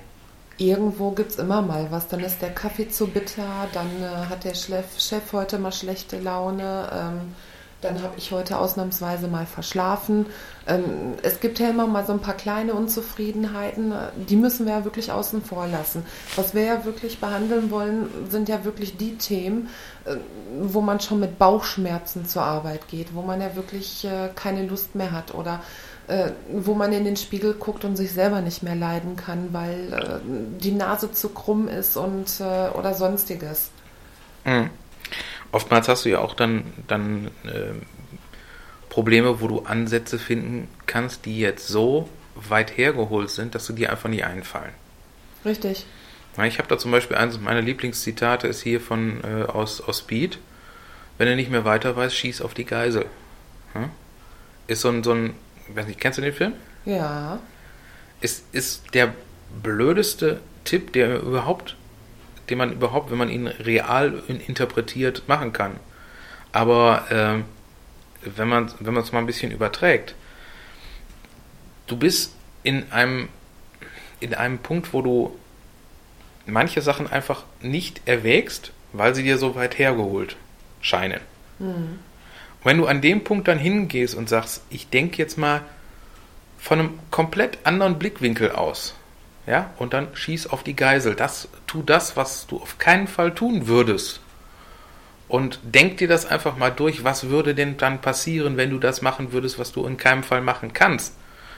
Irgendwo 0.59 1.11
gibt 1.11 1.33
es 1.33 1.39
immer 1.39 1.63
mal 1.63 1.91
was. 1.91 2.09
Dann 2.09 2.21
ist 2.21 2.41
der 2.41 2.51
Kaffee 2.51 2.89
zu 2.89 3.09
bitter, 3.09 3.69
dann 3.73 3.91
äh, 4.03 4.29
hat 4.29 4.45
der 4.45 4.55
Chef, 4.55 4.99
Chef 4.99 5.33
heute 5.33 5.59
mal 5.59 5.73
schlechte 5.73 6.19
Laune. 6.19 6.91
Ähm, 6.93 7.35
dann 7.81 8.03
habe 8.03 8.15
ich 8.17 8.33
heute 8.33 8.59
ausnahmsweise 8.59 9.29
mal 9.29 9.47
verschlafen. 9.47 10.27
Ähm, 10.67 11.15
es 11.23 11.41
gibt 11.41 11.59
ja 11.59 11.69
immer 11.69 11.87
mal 11.87 12.07
so 12.07 12.13
ein 12.13 12.21
paar 12.21 12.35
kleine 12.35 12.75
Unzufriedenheiten, 12.75 13.93
die 14.29 14.37
müssen 14.37 14.67
wir 14.67 14.73
ja 14.73 14.85
wirklich 14.85 15.13
außen 15.13 15.43
vor 15.43 15.67
lassen. 15.67 16.05
Was 16.37 16.55
wir 16.55 16.63
ja 16.63 16.85
wirklich 16.85 17.19
behandeln 17.19 17.71
wollen, 17.71 18.09
sind 18.31 18.49
ja 18.49 18.65
wirklich 18.65 18.97
die 18.97 19.17
Themen, 19.17 19.69
äh, 20.05 20.17
wo 20.63 20.81
man 20.81 21.01
schon 21.01 21.21
mit 21.21 21.39
Bauchschmerzen 21.39 22.27
zur 22.27 22.43
Arbeit 22.43 22.89
geht, 22.89 23.15
wo 23.15 23.23
man 23.23 23.41
ja 23.41 23.55
wirklich 23.55 24.05
äh, 24.05 24.31
keine 24.35 24.67
Lust 24.67 24.95
mehr 24.95 25.13
hat 25.13 25.35
oder 25.35 25.61
äh, 26.09 26.31
wo 26.53 26.75
man 26.75 26.93
in 26.93 27.05
den 27.05 27.17
Spiegel 27.17 27.55
guckt 27.55 27.85
und 27.85 27.97
sich 27.97 28.13
selber 28.13 28.41
nicht 28.41 28.63
mehr 28.63 28.77
leiden 28.77 29.17
kann, 29.17 29.49
weil 29.53 30.21
die 30.61 30.71
Nase 30.71 31.11
zu 31.11 31.31
krumm 31.31 31.67
ist 31.69 31.97
und 31.97 32.41
oder 32.41 32.95
sonstiges. 32.95 33.71
Mhm. 34.45 34.71
Oftmals 35.57 35.89
hast 35.89 36.05
du 36.05 36.11
ja 36.11 36.19
auch 36.19 36.35
dann, 36.35 36.65
dann 36.87 37.29
äh, 37.45 37.73
Probleme, 38.91 39.41
wo 39.41 39.49
du 39.49 39.61
Ansätze 39.61 40.19
finden 40.19 40.69
kannst, 40.85 41.25
die 41.25 41.41
jetzt 41.41 41.67
so 41.67 42.11
weit 42.35 42.77
hergeholt 42.77 43.31
sind, 43.31 43.55
dass 43.55 43.67
du 43.67 43.73
dir 43.73 43.91
einfach 43.91 44.11
nicht 44.11 44.27
einfallen. 44.27 44.75
Richtig. 45.47 45.87
Ich 46.45 46.59
habe 46.59 46.69
da 46.69 46.77
zum 46.77 46.91
Beispiel 46.91 47.17
eines 47.17 47.41
meiner 47.41 47.63
Lieblingszitate 47.63 48.47
ist 48.49 48.61
hier 48.61 48.83
von 48.83 49.25
äh, 49.25 49.45
aus, 49.45 49.81
aus 49.81 50.01
Speed. 50.01 50.37
Wenn 51.17 51.27
er 51.27 51.37
nicht 51.37 51.51
mehr 51.51 51.65
weiter 51.65 51.97
weiß, 51.97 52.15
schieß 52.15 52.43
auf 52.43 52.53
die 52.53 52.67
Geisel. 52.67 53.07
Hm? 53.73 53.89
Ist 54.67 54.83
so 54.83 54.91
ein, 54.91 55.03
so 55.03 55.13
ein, 55.13 55.33
weiß 55.69 55.87
nicht, 55.87 55.99
kennst 55.99 56.19
du 56.19 56.23
den 56.23 56.35
Film? 56.35 56.53
Ja. 56.85 57.39
Ist, 58.21 58.45
ist 58.53 58.93
der 58.93 59.15
blödeste 59.63 60.41
Tipp, 60.65 60.93
der 60.93 61.23
überhaupt 61.23 61.76
den 62.51 62.59
man 62.59 62.73
überhaupt, 62.73 63.11
wenn 63.11 63.19
man 63.19 63.29
ihn 63.29 63.47
real 63.47 64.23
interpretiert, 64.29 65.29
machen 65.29 65.53
kann. 65.53 65.73
Aber 66.53 67.11
äh, 67.11 68.31
wenn 68.37 68.49
man 68.49 68.67
es 68.67 69.13
mal 69.13 69.19
ein 69.19 69.27
bisschen 69.27 69.53
überträgt, 69.53 70.15
du 71.87 71.97
bist 71.97 72.35
in 72.63 72.91
einem 72.93 73.29
in 74.19 74.35
einem 74.35 74.59
Punkt, 74.59 74.93
wo 74.93 75.03
du 75.03 75.39
manche 76.47 76.81
Sachen 76.81 77.07
einfach 77.07 77.45
nicht 77.61 78.01
erwägst, 78.07 78.73
weil 78.93 79.15
sie 79.15 79.23
dir 79.23 79.37
so 79.37 79.55
weit 79.55 79.79
hergeholt 79.79 80.37
scheinen. 80.81 81.21
Mhm. 81.59 81.99
wenn 82.65 82.79
du 82.79 82.87
an 82.87 83.01
dem 83.01 83.25
Punkt 83.25 83.49
dann 83.49 83.59
hingehst 83.59 84.15
und 84.15 84.29
sagst, 84.29 84.63
ich 84.69 84.91
denke 84.91 85.17
jetzt 85.19 85.39
mal 85.39 85.63
von 86.59 86.81
einem 86.81 86.99
komplett 87.11 87.59
anderen 87.65 87.99
Blickwinkel 87.99 88.51
aus, 88.53 88.95
ja, 89.47 89.71
und 89.79 89.93
dann 89.93 90.09
schieß 90.15 90.49
auf 90.49 90.63
die 90.63 90.77
Geisel. 90.77 91.15
Das, 91.15 91.49
tu 91.67 91.83
das, 91.83 92.17
was 92.17 92.47
du 92.47 92.57
auf 92.57 92.79
keinen 92.79 93.07
Fall 93.07 93.35
tun 93.35 93.69
würdest. 93.69 94.21
Und 95.29 95.61
denk 95.63 95.99
dir 95.99 96.09
das 96.09 96.27
einfach 96.27 96.57
mal 96.57 96.71
durch, 96.71 97.05
was 97.05 97.29
würde 97.29 97.55
denn 97.55 97.77
dann 97.77 98.01
passieren, 98.01 98.57
wenn 98.57 98.71
du 98.71 98.79
das 98.79 99.03
machen 99.03 99.33
würdest, 99.33 99.59
was 99.59 99.73
du 99.73 99.87
in 99.87 99.97
keinem 99.97 100.23
Fall 100.23 100.41
machen 100.41 100.73
kannst. 100.73 101.15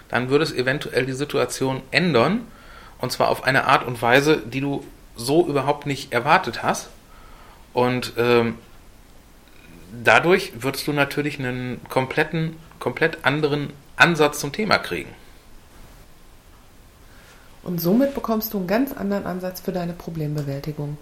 Dann 0.09 0.31
würde 0.31 0.44
es 0.44 0.53
eventuell 0.53 1.05
die 1.05 1.12
Situation 1.12 1.83
ändern, 1.90 2.46
und 2.98 3.12
zwar 3.12 3.29
auf 3.29 3.44
eine 3.44 3.66
Art 3.66 3.87
und 3.87 4.01
Weise, 4.01 4.42
die 4.44 4.61
du 4.61 4.85
so 5.16 5.46
überhaupt 5.46 5.87
nicht 5.87 6.12
erwartet 6.12 6.62
hast. 6.62 6.88
Und 7.72 8.14
ähm, 8.16 8.57
dadurch 10.03 10.53
würdest 10.61 10.87
du 10.87 10.92
natürlich 10.92 11.38
einen 11.38 11.81
kompletten, 11.88 12.57
komplett 12.81 13.24
anderen 13.24 13.72
Ansatz 13.96 14.40
zum 14.40 14.53
Thema 14.53 14.79
kriegen. 14.79 15.11
Und 17.62 17.81
somit 17.81 18.14
bekommst 18.14 18.55
du 18.55 18.59
einen 18.59 18.66
ganz 18.66 18.92
anderen 18.92 19.27
Ansatz 19.27 19.61
für 19.61 19.73
deine 19.73 19.92
Problembewältigung. 19.92 20.97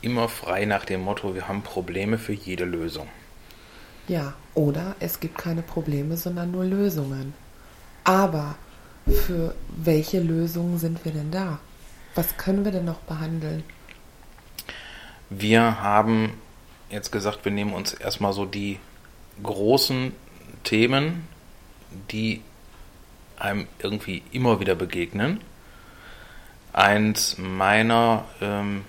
Immer 0.00 0.28
frei 0.28 0.64
nach 0.64 0.84
dem 0.84 1.02
Motto, 1.02 1.34
wir 1.34 1.48
haben 1.48 1.62
Probleme 1.62 2.18
für 2.18 2.32
jede 2.32 2.64
Lösung. 2.64 3.08
Ja, 4.06 4.34
oder 4.54 4.96
es 5.00 5.20
gibt 5.20 5.38
keine 5.38 5.62
Probleme, 5.62 6.16
sondern 6.16 6.50
nur 6.50 6.64
Lösungen. 6.64 7.34
Aber 8.04 8.54
für 9.06 9.54
welche 9.76 10.20
Lösungen 10.20 10.78
sind 10.78 11.04
wir 11.04 11.12
denn 11.12 11.30
da? 11.30 11.58
Was 12.14 12.36
können 12.36 12.64
wir 12.64 12.72
denn 12.72 12.84
noch 12.84 13.00
behandeln? 13.00 13.64
Wir 15.30 15.82
haben 15.82 16.32
jetzt 16.90 17.12
gesagt, 17.12 17.44
wir 17.44 17.52
nehmen 17.52 17.74
uns 17.74 17.92
erstmal 17.92 18.32
so 18.32 18.44
die 18.46 18.78
großen 19.42 20.12
Themen, 20.64 21.28
die 22.10 22.42
einem 23.38 23.66
irgendwie 23.78 24.22
immer 24.32 24.58
wieder 24.60 24.74
begegnen 24.74 25.40
eins 26.78 27.36
meiner, 27.38 28.24
ähm, 28.40 28.84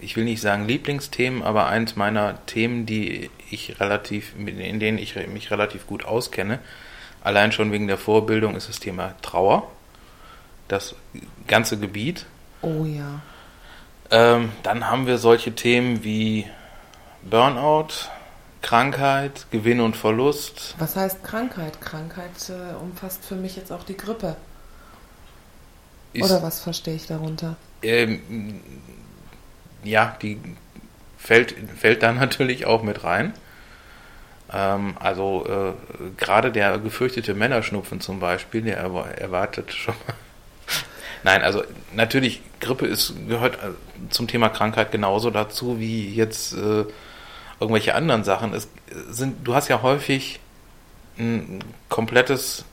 ich 0.00 0.16
will 0.16 0.24
nicht 0.24 0.40
sagen 0.40 0.66
Lieblingsthemen, 0.66 1.42
aber 1.42 1.66
eins 1.66 1.96
meiner 1.96 2.44
Themen, 2.46 2.86
die 2.86 3.30
ich 3.50 3.80
relativ, 3.80 4.34
in 4.36 4.80
denen 4.80 4.98
ich 4.98 5.16
mich 5.28 5.50
relativ 5.50 5.86
gut 5.86 6.04
auskenne. 6.04 6.58
Allein 7.22 7.52
schon 7.52 7.72
wegen 7.72 7.86
der 7.86 7.98
Vorbildung 7.98 8.56
ist 8.56 8.68
das 8.68 8.80
Thema 8.80 9.14
Trauer. 9.22 9.70
Das 10.68 10.94
ganze 11.46 11.78
Gebiet. 11.78 12.26
Oh 12.62 12.84
ja. 12.84 13.20
Ähm, 14.10 14.50
dann 14.62 14.88
haben 14.88 15.06
wir 15.06 15.18
solche 15.18 15.54
Themen 15.54 16.04
wie 16.04 16.46
Burnout, 17.22 18.08
Krankheit, 18.60 19.46
Gewinn 19.50 19.80
und 19.80 19.96
Verlust. 19.96 20.74
Was 20.78 20.96
heißt 20.96 21.24
Krankheit? 21.24 21.80
Krankheit 21.80 22.30
äh, 22.48 22.74
umfasst 22.74 23.24
für 23.24 23.36
mich 23.36 23.56
jetzt 23.56 23.72
auch 23.72 23.84
die 23.84 23.96
Grippe. 23.96 24.36
Oder 26.20 26.42
was 26.42 26.60
verstehe 26.60 26.94
ich 26.94 27.06
darunter? 27.06 27.56
Ähm, 27.82 28.60
ja, 29.84 30.16
die 30.20 30.38
fällt, 31.18 31.54
fällt 31.76 32.02
da 32.02 32.12
natürlich 32.12 32.66
auch 32.66 32.82
mit 32.82 33.04
rein. 33.04 33.32
Ähm, 34.52 34.94
also 35.00 35.46
äh, 35.46 36.10
gerade 36.16 36.52
der 36.52 36.78
gefürchtete 36.78 37.34
Männerschnupfen 37.34 38.00
zum 38.00 38.20
Beispiel, 38.20 38.62
der 38.62 38.76
erwartet 38.76 39.72
schon 39.72 39.94
mal. 40.06 40.14
Nein, 41.22 41.42
also 41.42 41.62
natürlich, 41.94 42.42
Grippe 42.60 42.86
ist, 42.86 43.14
gehört 43.28 43.56
äh, 43.56 43.70
zum 44.10 44.28
Thema 44.28 44.48
Krankheit 44.48 44.92
genauso 44.92 45.30
dazu 45.30 45.78
wie 45.78 46.12
jetzt 46.12 46.52
äh, 46.52 46.84
irgendwelche 47.60 47.94
anderen 47.94 48.24
Sachen. 48.24 48.52
Es 48.52 48.68
sind, 49.08 49.46
du 49.46 49.54
hast 49.54 49.68
ja 49.68 49.82
häufig 49.82 50.40
ein 51.18 51.62
komplettes 51.88 52.64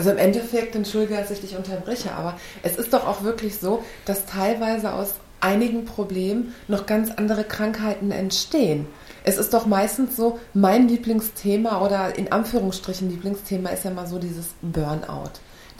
also 0.00 0.12
im 0.12 0.16
Endeffekt, 0.16 0.74
entschuldige, 0.74 1.14
dass 1.14 1.30
ich 1.30 1.42
dich 1.42 1.56
unterbreche, 1.58 2.12
aber 2.12 2.38
es 2.62 2.76
ist 2.76 2.94
doch 2.94 3.06
auch 3.06 3.22
wirklich 3.22 3.58
so, 3.58 3.84
dass 4.06 4.24
teilweise 4.24 4.94
aus 4.94 5.16
einigen 5.40 5.84
Problemen 5.84 6.54
noch 6.68 6.86
ganz 6.86 7.10
andere 7.10 7.44
Krankheiten 7.44 8.10
entstehen. 8.10 8.86
Es 9.24 9.36
ist 9.36 9.52
doch 9.52 9.66
meistens 9.66 10.16
so, 10.16 10.38
mein 10.54 10.88
Lieblingsthema 10.88 11.84
oder 11.84 12.16
in 12.16 12.32
Anführungsstrichen 12.32 13.10
Lieblingsthema 13.10 13.68
ist 13.68 13.84
ja 13.84 13.90
mal 13.90 14.06
so 14.06 14.18
dieses 14.18 14.54
Burnout. 14.62 15.32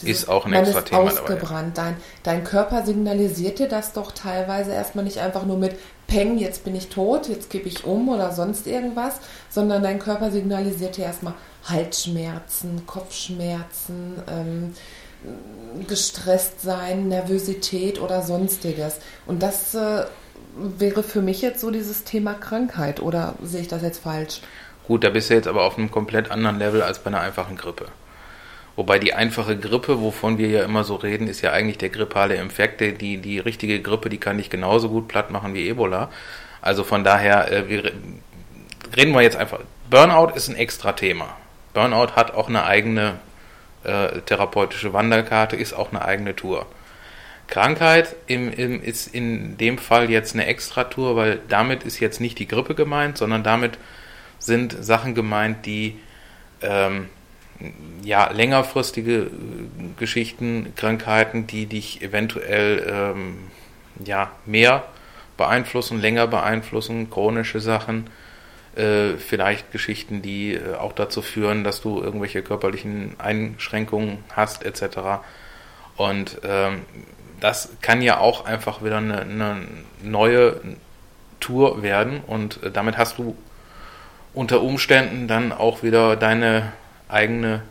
Dieses, 0.02 0.24
ist 0.24 0.28
auch 0.28 0.44
ein 0.44 0.52
extra 0.52 0.82
Thema 0.82 1.00
ausgebrannt. 1.00 1.78
Dabei, 1.78 1.88
ja. 1.88 1.94
dein, 1.94 1.96
dein 2.22 2.44
Körper 2.44 2.84
signalisiert 2.84 3.58
dir 3.58 3.68
das 3.68 3.94
doch 3.94 4.12
teilweise 4.12 4.72
erstmal 4.72 5.06
nicht 5.06 5.20
einfach 5.20 5.46
nur 5.46 5.56
mit 5.56 5.78
Peng, 6.10 6.38
jetzt 6.38 6.64
bin 6.64 6.74
ich 6.74 6.88
tot, 6.88 7.28
jetzt 7.28 7.50
gebe 7.50 7.68
ich 7.68 7.84
um 7.84 8.08
oder 8.08 8.32
sonst 8.32 8.66
irgendwas, 8.66 9.20
sondern 9.48 9.82
dein 9.82 10.00
Körper 10.00 10.30
signalisiert 10.30 10.96
dir 10.96 11.04
erstmal, 11.04 11.34
Halsschmerzen, 11.64 12.84
Kopfschmerzen, 12.86 14.16
ähm, 14.28 14.74
gestresst 15.86 16.62
sein, 16.62 17.08
Nervosität 17.08 18.00
oder 18.00 18.22
sonstiges. 18.22 18.96
Und 19.26 19.42
das 19.42 19.74
äh, 19.74 20.04
wäre 20.56 21.02
für 21.02 21.22
mich 21.22 21.42
jetzt 21.42 21.60
so 21.60 21.70
dieses 21.70 22.02
Thema 22.02 22.34
Krankheit 22.34 23.00
oder 23.00 23.34
sehe 23.42 23.60
ich 23.60 23.68
das 23.68 23.82
jetzt 23.82 24.02
falsch? 24.02 24.40
Gut, 24.88 25.04
da 25.04 25.10
bist 25.10 25.30
du 25.30 25.34
jetzt 25.34 25.46
aber 25.46 25.62
auf 25.62 25.78
einem 25.78 25.92
komplett 25.92 26.30
anderen 26.32 26.58
Level 26.58 26.82
als 26.82 26.98
bei 26.98 27.06
einer 27.06 27.20
einfachen 27.20 27.56
Grippe. 27.56 27.86
Wobei 28.80 28.98
die 28.98 29.12
einfache 29.12 29.58
Grippe, 29.58 30.00
wovon 30.00 30.38
wir 30.38 30.48
ja 30.48 30.64
immer 30.64 30.84
so 30.84 30.94
reden, 30.94 31.28
ist 31.28 31.42
ja 31.42 31.52
eigentlich 31.52 31.76
der 31.76 31.90
grippale 31.90 32.36
Infekt. 32.36 32.80
Die, 32.80 33.18
die 33.18 33.38
richtige 33.38 33.82
Grippe, 33.82 34.08
die 34.08 34.16
kann 34.16 34.38
dich 34.38 34.48
genauso 34.48 34.88
gut 34.88 35.06
platt 35.06 35.30
machen 35.30 35.52
wie 35.52 35.68
Ebola. 35.68 36.08
Also 36.62 36.82
von 36.82 37.04
daher, 37.04 37.52
äh, 37.52 37.68
wir, 37.68 37.92
reden 38.96 39.12
wir 39.12 39.20
jetzt 39.20 39.36
einfach. 39.36 39.60
Burnout 39.90 40.34
ist 40.34 40.48
ein 40.48 40.56
extra 40.56 40.92
Thema. 40.92 41.36
Burnout 41.74 42.16
hat 42.16 42.32
auch 42.32 42.48
eine 42.48 42.64
eigene 42.64 43.16
äh, 43.84 44.22
therapeutische 44.22 44.94
Wanderkarte, 44.94 45.56
ist 45.56 45.74
auch 45.74 45.90
eine 45.90 46.02
eigene 46.02 46.34
Tour. 46.34 46.64
Krankheit 47.48 48.16
im, 48.28 48.50
im, 48.50 48.82
ist 48.82 49.14
in 49.14 49.58
dem 49.58 49.76
Fall 49.76 50.08
jetzt 50.08 50.32
eine 50.32 50.46
Extratour, 50.46 51.16
weil 51.16 51.40
damit 51.50 51.82
ist 51.82 52.00
jetzt 52.00 52.18
nicht 52.18 52.38
die 52.38 52.48
Grippe 52.48 52.74
gemeint, 52.74 53.18
sondern 53.18 53.42
damit 53.42 53.76
sind 54.38 54.74
Sachen 54.82 55.14
gemeint, 55.14 55.66
die 55.66 56.00
ähm, 56.62 57.10
ja 58.02 58.30
längerfristige 58.30 59.16
äh, 59.18 59.28
Geschichten, 59.98 60.72
Krankheiten, 60.76 61.46
die 61.46 61.66
dich 61.66 62.02
eventuell 62.02 62.86
ähm, 62.88 63.38
ja 64.04 64.30
mehr 64.46 64.84
beeinflussen, 65.36 66.00
länger 66.00 66.26
beeinflussen, 66.26 67.10
chronische 67.10 67.60
Sachen, 67.60 68.10
äh, 68.76 69.16
vielleicht 69.16 69.72
Geschichten, 69.72 70.22
die 70.22 70.54
äh, 70.54 70.74
auch 70.74 70.92
dazu 70.92 71.22
führen, 71.22 71.64
dass 71.64 71.80
du 71.80 72.02
irgendwelche 72.02 72.42
körperlichen 72.42 73.16
Einschränkungen 73.18 74.18
hast, 74.34 74.64
etc. 74.64 75.22
Und 75.96 76.40
ähm, 76.44 76.82
das 77.40 77.70
kann 77.80 78.02
ja 78.02 78.18
auch 78.18 78.44
einfach 78.44 78.84
wieder 78.84 78.98
eine, 78.98 79.20
eine 79.20 79.56
neue 80.02 80.60
Tour 81.40 81.82
werden 81.82 82.20
und 82.26 82.62
äh, 82.62 82.70
damit 82.70 82.98
hast 82.98 83.18
du 83.18 83.36
unter 84.32 84.62
Umständen 84.62 85.26
dann 85.26 85.52
auch 85.52 85.82
wieder 85.82 86.16
deine 86.16 86.72
eigene 87.10 87.62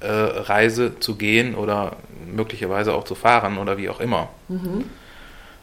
äh, 0.00 0.06
Reise 0.08 0.98
zu 1.00 1.16
gehen 1.16 1.54
oder 1.54 1.96
möglicherweise 2.26 2.94
auch 2.94 3.04
zu 3.04 3.14
fahren 3.14 3.58
oder 3.58 3.78
wie 3.78 3.88
auch 3.88 4.00
immer. 4.00 4.28
Mhm. 4.48 4.84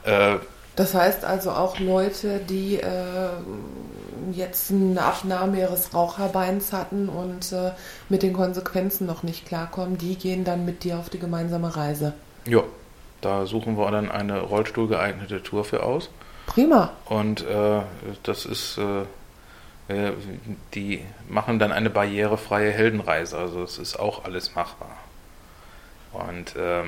Äh, 0.03 0.37
das 0.75 0.93
heißt 0.93 1.23
also 1.23 1.51
auch 1.51 1.79
Leute, 1.79 2.39
die 2.39 2.75
äh, 2.81 3.29
jetzt 4.33 4.71
eine 4.71 5.01
Abnahme 5.01 5.59
ihres 5.59 5.93
Raucherbeins 5.93 6.73
hatten 6.73 7.07
und 7.07 7.51
äh, 7.53 7.71
mit 8.09 8.23
den 8.23 8.33
Konsequenzen 8.33 9.05
noch 9.07 9.23
nicht 9.23 9.45
klarkommen, 9.45 9.97
die 9.97 10.15
gehen 10.15 10.43
dann 10.43 10.65
mit 10.65 10.83
dir 10.83 10.99
auf 10.99 11.09
die 11.09 11.19
gemeinsame 11.19 11.75
Reise. 11.75 12.13
Ja, 12.45 12.63
da 13.21 13.45
suchen 13.45 13.77
wir 13.77 13.89
dann 13.91 14.11
eine 14.11 14.41
rollstuhlgeeignete 14.41 15.43
Tour 15.43 15.63
für 15.63 15.83
aus. 15.83 16.09
Prima. 16.47 16.91
Und 17.05 17.41
äh, 17.47 17.81
das 18.23 18.45
ist, 18.45 18.77
äh, 19.87 20.11
die 20.73 21.01
machen 21.29 21.59
dann 21.59 21.71
eine 21.71 21.89
barrierefreie 21.89 22.71
Heldenreise. 22.71 23.37
Also 23.37 23.63
es 23.63 23.77
ist 23.77 23.97
auch 23.97 24.25
alles 24.25 24.55
machbar. 24.55 24.97
Und 26.13 26.55
äh, 26.55 26.83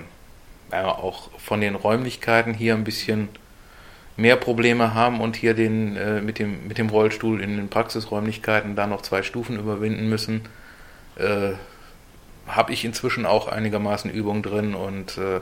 ja, 0.71 0.87
auch 0.87 1.29
von 1.39 1.61
den 1.61 1.75
Räumlichkeiten 1.75 2.53
hier 2.53 2.73
ein 2.73 2.83
bisschen 2.83 3.29
mehr 4.17 4.35
Probleme 4.35 4.93
haben 4.93 5.21
und 5.21 5.35
hier 5.35 5.53
den, 5.53 5.95
äh, 5.95 6.21
mit, 6.21 6.39
dem, 6.39 6.67
mit 6.67 6.77
dem 6.77 6.89
Rollstuhl 6.89 7.41
in 7.41 7.55
den 7.55 7.69
Praxisräumlichkeiten 7.69 8.75
da 8.75 8.87
noch 8.87 9.03
zwei 9.03 9.21
Stufen 9.21 9.59
überwinden 9.59 10.09
müssen, 10.09 10.41
äh, 11.17 11.53
habe 12.47 12.73
ich 12.73 12.83
inzwischen 12.83 13.25
auch 13.25 13.47
einigermaßen 13.47 14.09
Übung 14.09 14.41
drin 14.41 14.73
und 14.73 15.17
äh, 15.17 15.41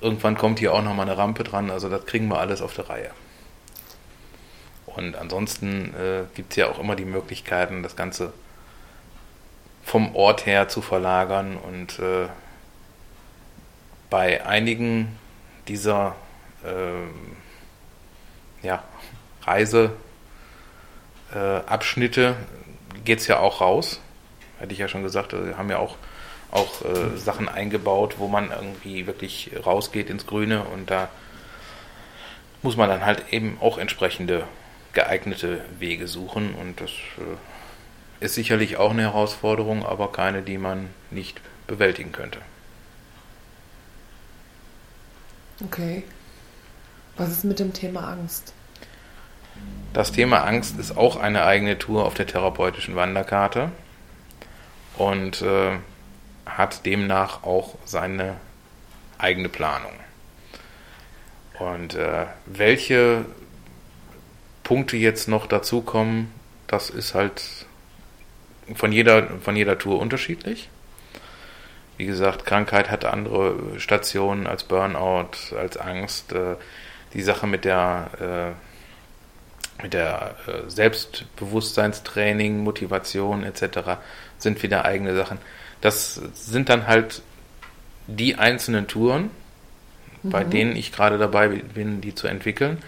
irgendwann 0.00 0.36
kommt 0.36 0.60
hier 0.60 0.72
auch 0.72 0.82
nochmal 0.82 1.08
eine 1.08 1.18
Rampe 1.18 1.42
dran, 1.42 1.70
also 1.70 1.88
das 1.88 2.06
kriegen 2.06 2.28
wir 2.28 2.38
alles 2.38 2.62
auf 2.62 2.74
der 2.74 2.88
Reihe. 2.88 3.10
Und 4.96 5.16
ansonsten 5.16 5.94
äh, 5.94 6.24
gibt 6.34 6.52
es 6.52 6.56
ja 6.56 6.68
auch 6.68 6.78
immer 6.78 6.96
die 6.96 7.04
Möglichkeiten, 7.04 7.82
das 7.82 7.96
Ganze 7.96 8.32
vom 9.84 10.14
Ort 10.14 10.46
her 10.46 10.68
zu 10.68 10.80
verlagern 10.80 11.56
und 11.56 11.98
äh, 11.98 12.28
bei 14.10 14.46
einigen 14.46 15.18
dieser 15.68 16.14
äh, 16.64 18.64
ja, 18.64 18.84
Reiseabschnitte 19.42 22.36
geht 23.04 23.18
es 23.20 23.26
ja 23.26 23.40
auch 23.40 23.60
raus. 23.60 24.00
Hätte 24.58 24.72
ich 24.72 24.78
ja 24.78 24.88
schon 24.88 25.02
gesagt, 25.02 25.32
wir 25.32 25.58
haben 25.58 25.70
ja 25.70 25.78
auch, 25.78 25.96
auch 26.52 26.84
äh, 26.84 27.16
Sachen 27.16 27.48
eingebaut, 27.48 28.16
wo 28.18 28.28
man 28.28 28.50
irgendwie 28.50 29.06
wirklich 29.06 29.50
rausgeht 29.64 30.10
ins 30.10 30.26
Grüne 30.26 30.64
und 30.64 30.90
da 30.90 31.08
muss 32.62 32.76
man 32.76 32.88
dann 32.88 33.04
halt 33.04 33.32
eben 33.32 33.58
auch 33.60 33.78
entsprechende 33.78 34.44
geeignete 34.92 35.64
Wege 35.78 36.06
suchen 36.06 36.54
und 36.54 36.80
das 36.80 36.90
äh, 36.90 38.24
ist 38.24 38.34
sicherlich 38.34 38.76
auch 38.76 38.90
eine 38.90 39.02
Herausforderung, 39.02 39.84
aber 39.84 40.12
keine, 40.12 40.42
die 40.42 40.58
man 40.58 40.88
nicht 41.10 41.40
bewältigen 41.66 42.12
könnte. 42.12 42.38
Okay. 45.64 46.04
Was 47.16 47.30
ist 47.30 47.44
mit 47.44 47.58
dem 47.58 47.72
Thema 47.72 48.08
Angst? 48.08 48.52
Das 49.92 50.12
Thema 50.12 50.44
Angst 50.44 50.78
ist 50.78 50.96
auch 50.96 51.16
eine 51.16 51.44
eigene 51.44 51.78
Tour 51.78 52.06
auf 52.06 52.14
der 52.14 52.26
therapeutischen 52.26 52.96
Wanderkarte 52.96 53.70
und 54.96 55.42
äh, 55.42 55.78
hat 56.46 56.86
demnach 56.86 57.42
auch 57.42 57.76
seine 57.84 58.36
eigene 59.18 59.48
Planung. 59.48 59.92
Und 61.58 61.94
äh, 61.94 62.26
welche 62.46 63.24
Punkte 64.62 64.96
jetzt 64.96 65.28
noch 65.28 65.46
dazukommen, 65.46 66.32
das 66.66 66.90
ist 66.90 67.14
halt 67.14 67.42
von 68.74 68.92
jeder, 68.92 69.28
von 69.40 69.56
jeder 69.56 69.78
Tour 69.78 70.00
unterschiedlich. 70.00 70.68
Wie 71.98 72.06
gesagt, 72.06 72.46
Krankheit 72.46 72.90
hat 72.90 73.04
andere 73.04 73.78
Stationen 73.78 74.46
als 74.46 74.64
Burnout, 74.64 75.54
als 75.56 75.76
Angst. 75.76 76.32
Äh, 76.32 76.56
die 77.12 77.22
Sache 77.22 77.46
mit 77.46 77.64
der, 77.64 78.54
äh, 79.78 79.82
mit 79.82 79.92
der 79.92 80.36
äh, 80.46 80.68
Selbstbewusstseinstraining, 80.70 82.62
Motivation 82.62 83.44
etc. 83.44 83.98
sind 84.38 84.62
wieder 84.62 84.84
eigene 84.84 85.14
Sachen. 85.14 85.38
Das 85.80 86.20
sind 86.34 86.68
dann 86.68 86.86
halt 86.86 87.22
die 88.06 88.36
einzelnen 88.36 88.88
Touren, 88.88 89.30
mhm. 90.22 90.30
bei 90.30 90.44
denen 90.44 90.74
ich 90.76 90.92
gerade 90.92 91.18
dabei 91.18 91.48
bin, 91.48 92.00
die 92.00 92.14
zu 92.14 92.26
entwickeln. 92.26 92.78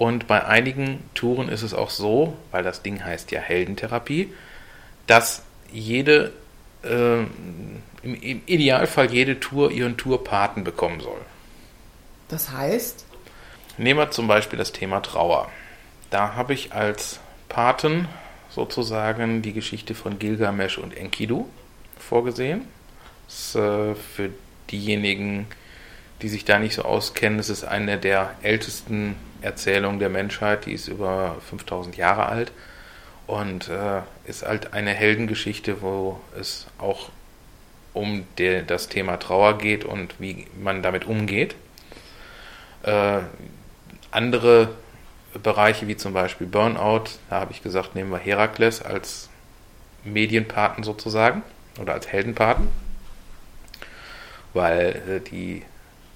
Und 0.00 0.26
bei 0.26 0.46
einigen 0.46 1.04
Touren 1.12 1.50
ist 1.50 1.60
es 1.60 1.74
auch 1.74 1.90
so, 1.90 2.34
weil 2.52 2.62
das 2.62 2.80
Ding 2.80 3.04
heißt 3.04 3.32
ja 3.32 3.40
Heldentherapie, 3.40 4.32
dass 5.06 5.42
jede, 5.70 6.32
äh, 6.82 7.18
im, 7.18 8.22
Idealfall 8.22 9.12
jede 9.12 9.40
Tour 9.40 9.70
ihren 9.70 9.98
Tourpaten 9.98 10.64
bekommen 10.64 11.00
soll. 11.00 11.20
Das 12.28 12.50
heißt? 12.50 13.04
Nehmen 13.76 14.00
wir 14.00 14.10
zum 14.10 14.26
Beispiel 14.26 14.58
das 14.58 14.72
Thema 14.72 15.00
Trauer. 15.00 15.50
Da 16.08 16.34
habe 16.34 16.54
ich 16.54 16.72
als 16.72 17.20
Paten 17.50 18.08
sozusagen 18.48 19.42
die 19.42 19.52
Geschichte 19.52 19.94
von 19.94 20.18
Gilgamesh 20.18 20.78
und 20.78 20.96
Enkidu 20.96 21.46
vorgesehen. 21.98 22.62
Das 23.26 23.48
ist, 23.48 23.54
äh, 23.56 23.94
für 23.94 24.30
diejenigen, 24.70 25.46
die 26.22 26.30
sich 26.30 26.46
da 26.46 26.58
nicht 26.58 26.72
so 26.72 26.84
auskennen, 26.84 27.38
es 27.38 27.50
ist 27.50 27.64
eine 27.64 27.98
der 27.98 28.34
ältesten 28.40 29.14
Erzählungen 29.42 29.98
der 29.98 30.08
Menschheit, 30.08 30.66
die 30.66 30.72
ist 30.72 30.88
über 30.88 31.36
5000 31.48 31.96
Jahre 31.96 32.26
alt 32.26 32.52
und 33.26 33.68
äh, 33.68 34.02
ist 34.24 34.46
halt 34.46 34.72
eine 34.72 34.90
Heldengeschichte, 34.90 35.82
wo 35.82 36.20
es 36.38 36.66
auch 36.78 37.10
um 37.92 38.26
der, 38.38 38.62
das 38.62 38.88
Thema 38.88 39.18
Trauer 39.18 39.58
geht 39.58 39.84
und 39.84 40.14
wie 40.20 40.46
man 40.60 40.82
damit 40.82 41.06
umgeht. 41.06 41.54
Äh, 42.82 43.20
andere 44.10 44.70
Bereiche 45.42 45.86
wie 45.86 45.96
zum 45.96 46.12
Beispiel 46.12 46.46
Burnout, 46.46 47.04
da 47.28 47.40
habe 47.40 47.52
ich 47.52 47.62
gesagt, 47.62 47.94
nehmen 47.94 48.10
wir 48.10 48.18
Herakles 48.18 48.82
als 48.82 49.28
Medienpaten 50.04 50.82
sozusagen 50.82 51.42
oder 51.80 51.92
als 51.92 52.08
Heldenpaten, 52.08 52.68
weil 54.54 55.02
äh, 55.08 55.20
die 55.20 55.62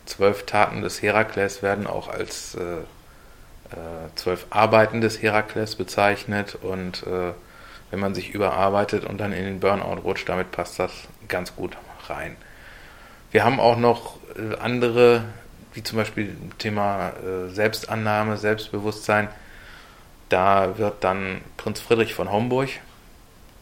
zwölf 0.06 0.46
Taten 0.46 0.82
des 0.82 1.00
Herakles 1.02 1.62
werden 1.62 1.86
auch 1.86 2.08
als 2.08 2.56
äh, 2.56 2.78
zwölf 4.14 4.46
Arbeiten 4.50 5.00
des 5.00 5.22
Herakles 5.22 5.76
bezeichnet 5.76 6.56
und 6.60 7.02
äh, 7.06 7.32
wenn 7.90 8.00
man 8.00 8.14
sich 8.14 8.30
überarbeitet 8.30 9.04
und 9.04 9.18
dann 9.18 9.32
in 9.32 9.44
den 9.44 9.60
Burnout 9.60 10.00
rutscht, 10.02 10.28
damit 10.28 10.50
passt 10.50 10.78
das 10.78 10.92
ganz 11.28 11.54
gut 11.56 11.76
rein. 12.08 12.36
Wir 13.30 13.44
haben 13.44 13.60
auch 13.60 13.76
noch 13.76 14.18
äh, 14.36 14.56
andere 14.58 15.24
wie 15.74 15.82
zum 15.82 15.98
Beispiel 15.98 16.36
Thema 16.58 17.10
äh, 17.10 17.50
Selbstannahme, 17.50 18.36
Selbstbewusstsein, 18.36 19.28
da 20.28 20.78
wird 20.78 21.04
dann 21.04 21.40
Prinz 21.56 21.80
Friedrich 21.80 22.14
von 22.14 22.30
Homburg 22.30 22.70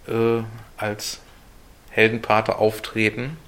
äh, 0.06 0.42
als 0.76 1.20
Heldenpater 1.90 2.58
auftreten. 2.58 3.38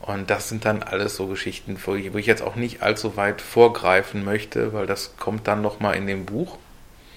Und 0.00 0.30
das 0.30 0.48
sind 0.48 0.64
dann 0.64 0.82
alles 0.82 1.16
so 1.16 1.26
Geschichten, 1.26 1.76
wo 1.84 1.94
ich, 1.94 2.26
jetzt 2.26 2.42
auch 2.42 2.54
nicht 2.54 2.82
allzu 2.82 3.16
weit 3.16 3.40
vorgreifen 3.40 4.24
möchte, 4.24 4.72
weil 4.72 4.86
das 4.86 5.16
kommt 5.18 5.48
dann 5.48 5.60
nochmal 5.60 5.96
in 5.96 6.06
dem 6.06 6.24
Buch, 6.24 6.56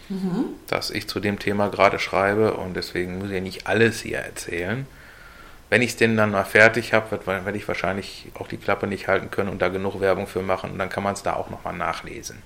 mhm. 0.09 0.45
das 0.67 0.89
ich 0.89 1.07
zu 1.07 1.19
dem 1.19 1.39
Thema 1.39 1.69
gerade 1.69 1.99
schreibe. 1.99 2.55
Und 2.55 2.75
deswegen 2.75 3.19
muss 3.19 3.29
ich 3.29 3.41
nicht 3.41 3.67
alles 3.67 4.01
hier 4.01 4.17
erzählen 4.17 4.87
wenn 5.71 5.81
ich 5.81 5.91
es 5.91 5.95
denn 5.95 6.17
dann 6.17 6.31
mal 6.31 6.43
fertig 6.43 6.93
habe, 6.93 7.25
werde 7.25 7.57
ich 7.57 7.65
wahrscheinlich 7.65 8.29
auch 8.37 8.49
die 8.49 8.57
Klappe 8.57 8.87
nicht 8.87 9.07
halten 9.07 9.31
können 9.31 9.47
und 9.47 9.61
da 9.61 9.69
genug 9.69 10.01
Werbung 10.01 10.27
für 10.27 10.41
machen 10.41 10.71
und 10.71 10.77
dann 10.77 10.89
kann 10.89 11.01
man 11.01 11.13
es 11.13 11.23
da 11.23 11.33
auch 11.33 11.49
nochmal 11.49 11.73
nachlesen. 11.73 12.39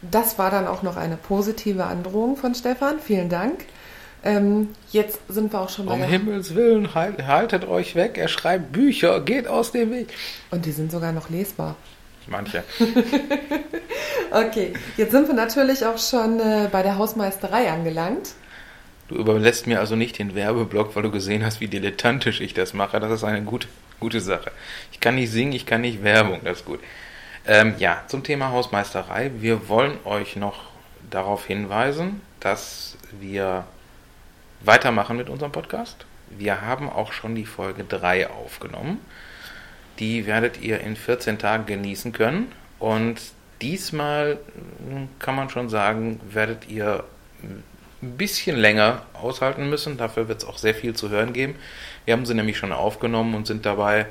Das 0.00 0.38
war 0.38 0.50
dann 0.50 0.66
auch 0.66 0.82
noch 0.82 0.96
eine 0.96 1.18
positive 1.18 1.84
Androhung 1.84 2.38
von 2.38 2.54
Stefan. 2.54 2.98
Vielen 2.98 3.28
Dank. 3.28 3.66
Ähm, 4.24 4.70
jetzt 4.90 5.20
sind 5.28 5.52
wir 5.52 5.60
auch 5.60 5.68
schon 5.68 5.86
bei. 5.86 5.94
Um 5.94 6.02
Himmels 6.02 6.54
Willen, 6.54 6.94
halt, 6.94 7.26
haltet 7.26 7.66
euch 7.66 7.94
weg. 7.94 8.18
Er 8.18 8.28
schreibt 8.28 8.72
Bücher, 8.72 9.20
geht 9.20 9.46
aus 9.46 9.72
dem 9.72 9.90
Weg. 9.90 10.08
Und 10.50 10.66
die 10.66 10.72
sind 10.72 10.90
sogar 10.90 11.12
noch 11.12 11.30
lesbar. 11.30 11.76
Manche. 12.26 12.62
okay, 14.30 14.74
jetzt 14.96 15.12
sind 15.12 15.28
wir 15.28 15.34
natürlich 15.34 15.86
auch 15.86 15.98
schon 15.98 16.40
äh, 16.40 16.68
bei 16.70 16.82
der 16.82 16.98
Hausmeisterei 16.98 17.70
angelangt. 17.70 18.34
Du 19.08 19.14
überlässt 19.14 19.66
mir 19.66 19.80
also 19.80 19.96
nicht 19.96 20.18
den 20.18 20.34
Werbeblock, 20.34 20.94
weil 20.94 21.04
du 21.04 21.10
gesehen 21.10 21.44
hast, 21.44 21.60
wie 21.60 21.68
dilettantisch 21.68 22.42
ich 22.42 22.52
das 22.52 22.74
mache. 22.74 23.00
Das 23.00 23.10
ist 23.10 23.24
eine 23.24 23.42
gute, 23.42 23.68
gute 24.00 24.20
Sache. 24.20 24.52
Ich 24.92 25.00
kann 25.00 25.14
nicht 25.14 25.30
singen, 25.30 25.52
ich 25.52 25.64
kann 25.64 25.80
nicht 25.80 26.02
Werbung, 26.02 26.40
das 26.44 26.58
ist 26.58 26.66
gut. 26.66 26.80
Ähm, 27.46 27.74
ja, 27.78 28.02
zum 28.08 28.22
Thema 28.22 28.50
Hausmeisterei. 28.50 29.30
Wir 29.38 29.70
wollen 29.70 29.96
euch 30.04 30.36
noch 30.36 30.64
darauf 31.08 31.46
hinweisen, 31.46 32.20
dass 32.40 32.98
wir 33.18 33.64
weitermachen 34.60 35.16
mit 35.16 35.28
unserem 35.28 35.52
Podcast. 35.52 36.06
Wir 36.30 36.62
haben 36.62 36.90
auch 36.90 37.12
schon 37.12 37.34
die 37.34 37.46
Folge 37.46 37.84
3 37.84 38.30
aufgenommen. 38.30 39.00
Die 39.98 40.26
werdet 40.26 40.60
ihr 40.60 40.80
in 40.80 40.96
14 40.96 41.38
Tagen 41.38 41.66
genießen 41.66 42.12
können. 42.12 42.52
Und 42.78 43.20
diesmal 43.60 44.38
hm, 44.86 45.08
kann 45.18 45.34
man 45.34 45.50
schon 45.50 45.68
sagen, 45.68 46.20
werdet 46.30 46.68
ihr 46.68 47.04
ein 47.42 48.16
bisschen 48.16 48.56
länger 48.56 49.02
aushalten 49.14 49.68
müssen. 49.68 49.96
Dafür 49.96 50.28
wird 50.28 50.42
es 50.42 50.48
auch 50.48 50.58
sehr 50.58 50.74
viel 50.74 50.94
zu 50.94 51.08
hören 51.08 51.32
geben. 51.32 51.56
Wir 52.04 52.14
haben 52.14 52.26
sie 52.26 52.34
nämlich 52.34 52.58
schon 52.58 52.72
aufgenommen 52.72 53.34
und 53.34 53.46
sind 53.46 53.66
dabei 53.66 54.06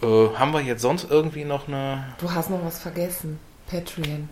Äh, 0.00 0.06
haben 0.06 0.52
wir 0.52 0.60
jetzt 0.60 0.82
sonst 0.82 1.10
irgendwie 1.10 1.44
noch 1.44 1.68
eine. 1.68 2.04
Du 2.18 2.30
hast 2.30 2.50
noch 2.50 2.64
was 2.64 2.78
vergessen. 2.80 3.38
Patreon. 3.66 4.28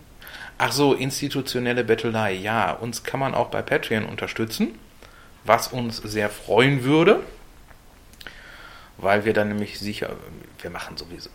Ach 0.63 0.71
so, 0.71 0.93
institutionelle 0.93 1.83
Bettelei. 1.83 2.33
Ja, 2.33 2.71
uns 2.73 3.03
kann 3.03 3.19
man 3.19 3.33
auch 3.33 3.47
bei 3.47 3.63
Patreon 3.63 4.05
unterstützen, 4.05 4.77
was 5.43 5.69
uns 5.69 5.97
sehr 5.97 6.29
freuen 6.29 6.83
würde, 6.83 7.21
weil 8.97 9.25
wir 9.25 9.33
dann 9.33 9.47
nämlich 9.47 9.79
sicher, 9.79 10.11
wir 10.59 10.69
machen 10.69 10.97
sowieso, 10.97 11.31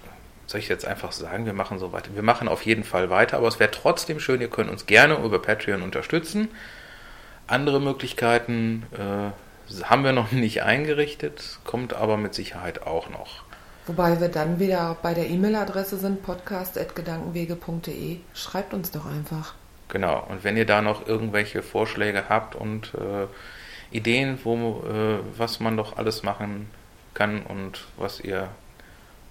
soll 0.47 0.61
ich 0.61 0.69
jetzt 0.69 0.85
einfach 0.85 1.11
sagen, 1.11 1.45
wir 1.45 1.55
machen 1.55 1.81
so 1.81 1.91
weiter. 1.91 2.11
Wir 2.15 2.23
machen 2.23 2.47
auf 2.47 2.63
jeden 2.63 2.85
Fall 2.85 3.11
weiter, 3.11 3.39
aber 3.39 3.49
es 3.49 3.59
wäre 3.59 3.73
trotzdem 3.73 4.21
schön, 4.21 4.41
ihr 4.41 4.49
könnt 4.49 4.71
uns 4.71 4.87
gerne 4.87 5.17
über 5.17 5.43
Patreon 5.43 5.83
unterstützen. 5.83 6.49
Andere 7.49 7.81
Möglichkeiten 7.81 8.85
äh, 8.93 9.83
haben 9.83 10.05
wir 10.05 10.13
noch 10.13 10.31
nicht 10.31 10.63
eingerichtet, 10.63 11.59
kommt 11.65 11.95
aber 11.95 12.17
mit 12.17 12.33
Sicherheit 12.33 12.83
auch 12.87 13.11
noch. 13.11 13.43
Wobei 13.87 14.21
wir 14.21 14.29
dann 14.29 14.59
wieder 14.59 14.97
bei 15.01 15.15
der 15.15 15.31
E-Mail-Adresse 15.31 15.97
sind, 15.97 16.23
podcast.gedankenwege.de. 16.25 18.19
Schreibt 18.35 18.75
uns 18.75 18.91
doch 18.91 19.07
einfach. 19.07 19.55
Genau, 19.89 20.27
und 20.29 20.43
wenn 20.43 20.57
ihr 20.57 20.67
da 20.67 20.83
noch 20.83 21.07
irgendwelche 21.07 21.63
Vorschläge 21.63 22.25
habt 22.29 22.57
und 22.57 22.93
äh, 22.95 23.29
Ideen, 23.97 24.41
wo, 24.43 24.83
äh, 24.89 25.21
was 25.39 25.61
man 25.61 25.77
doch 25.77 25.97
alles 25.99 26.25
machen 26.25 26.69
kann 27.15 27.43
und 27.43 27.85
was 27.97 28.19
ihr 28.19 28.49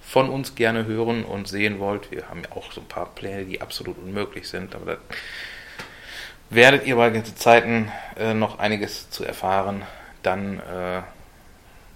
von 0.01 0.29
uns 0.29 0.55
gerne 0.55 0.85
hören 0.85 1.25
und 1.25 1.49
sehen 1.49 1.79
wollt. 1.79 2.11
Wir 2.11 2.29
haben 2.29 2.43
ja 2.43 2.55
auch 2.55 2.71
so 2.71 2.79
ein 2.79 2.87
paar 2.87 3.13
Pläne, 3.13 3.43
die 3.43 3.59
absolut 3.59 3.97
unmöglich 3.97 4.47
sind, 4.47 4.73
aber 4.73 4.85
da 4.85 4.97
werdet 6.49 6.85
ihr 6.85 6.95
bei 6.95 7.09
den 7.09 7.25
Zeiten 7.25 7.91
äh, 8.15 8.33
noch 8.33 8.59
einiges 8.59 9.09
zu 9.09 9.25
erfahren. 9.25 9.81
Dann 10.23 10.59
äh, 10.59 11.01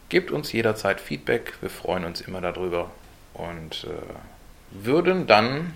gebt 0.09 0.31
uns 0.31 0.51
jederzeit 0.51 0.99
Feedback. 0.99 1.53
Wir 1.61 1.69
freuen 1.69 2.03
uns 2.03 2.21
immer 2.21 2.41
darüber 2.41 2.91
und 3.33 3.85
äh, 3.85 4.83
würden 4.83 5.27
dann 5.27 5.73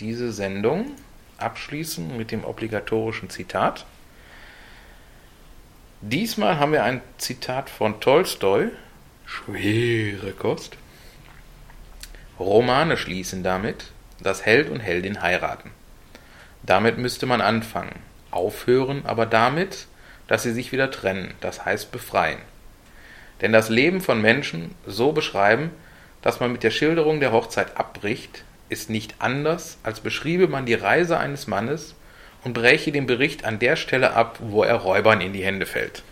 diese 0.00 0.32
Sendung 0.32 0.92
abschließen 1.38 2.16
mit 2.16 2.30
dem 2.30 2.44
obligatorischen 2.44 3.30
Zitat. 3.30 3.84
Diesmal 6.00 6.58
haben 6.58 6.72
wir 6.72 6.84
ein 6.84 7.00
Zitat 7.18 7.68
von 7.68 8.00
Tolstoi. 8.00 8.68
Schwere 9.26 10.32
Kost. 10.32 10.76
Romane 12.38 12.96
schließen 12.96 13.42
damit, 13.42 13.90
dass 14.20 14.46
Held 14.46 14.70
und 14.70 14.80
Heldin 14.80 15.22
heiraten. 15.22 15.70
Damit 16.62 16.98
müsste 16.98 17.26
man 17.26 17.40
anfangen, 17.40 17.94
aufhören 18.30 19.04
aber 19.04 19.26
damit, 19.26 19.86
dass 20.28 20.42
sie 20.42 20.52
sich 20.52 20.70
wieder 20.72 20.90
trennen, 20.90 21.34
das 21.40 21.64
heißt 21.64 21.92
befreien. 21.92 22.38
Denn 23.40 23.52
das 23.52 23.68
Leben 23.68 24.00
von 24.00 24.20
Menschen 24.20 24.74
so 24.86 25.12
beschreiben, 25.12 25.70
dass 26.22 26.40
man 26.40 26.52
mit 26.52 26.62
der 26.62 26.70
Schilderung 26.70 27.20
der 27.20 27.32
Hochzeit 27.32 27.76
abbricht, 27.76 28.44
ist 28.68 28.90
nicht 28.90 29.16
anders, 29.20 29.78
als 29.82 30.00
beschriebe 30.00 30.48
man 30.48 30.66
die 30.66 30.74
Reise 30.74 31.18
eines 31.18 31.46
Mannes 31.46 31.94
und 32.42 32.52
bräche 32.52 32.92
den 32.92 33.06
Bericht 33.06 33.44
an 33.44 33.58
der 33.58 33.76
Stelle 33.76 34.14
ab, 34.14 34.38
wo 34.40 34.64
er 34.64 34.76
Räubern 34.76 35.20
in 35.20 35.32
die 35.32 35.44
Hände 35.44 35.66
fällt. 35.66 36.02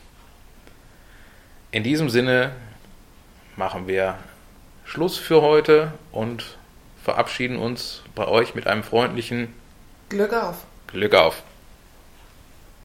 In 1.72 1.82
diesem 1.82 2.08
Sinne 2.08 2.52
machen 3.56 3.88
wir 3.88 4.18
Schluss 4.84 5.18
für 5.18 5.42
heute 5.42 5.92
und 6.12 6.56
verabschieden 7.02 7.56
uns 7.56 8.02
bei 8.14 8.28
euch 8.28 8.54
mit 8.54 8.66
einem 8.66 8.84
freundlichen 8.84 9.52
Glück 10.08 10.32
auf. 10.32 10.64
Glück 10.86 11.14
auf. 11.14 11.42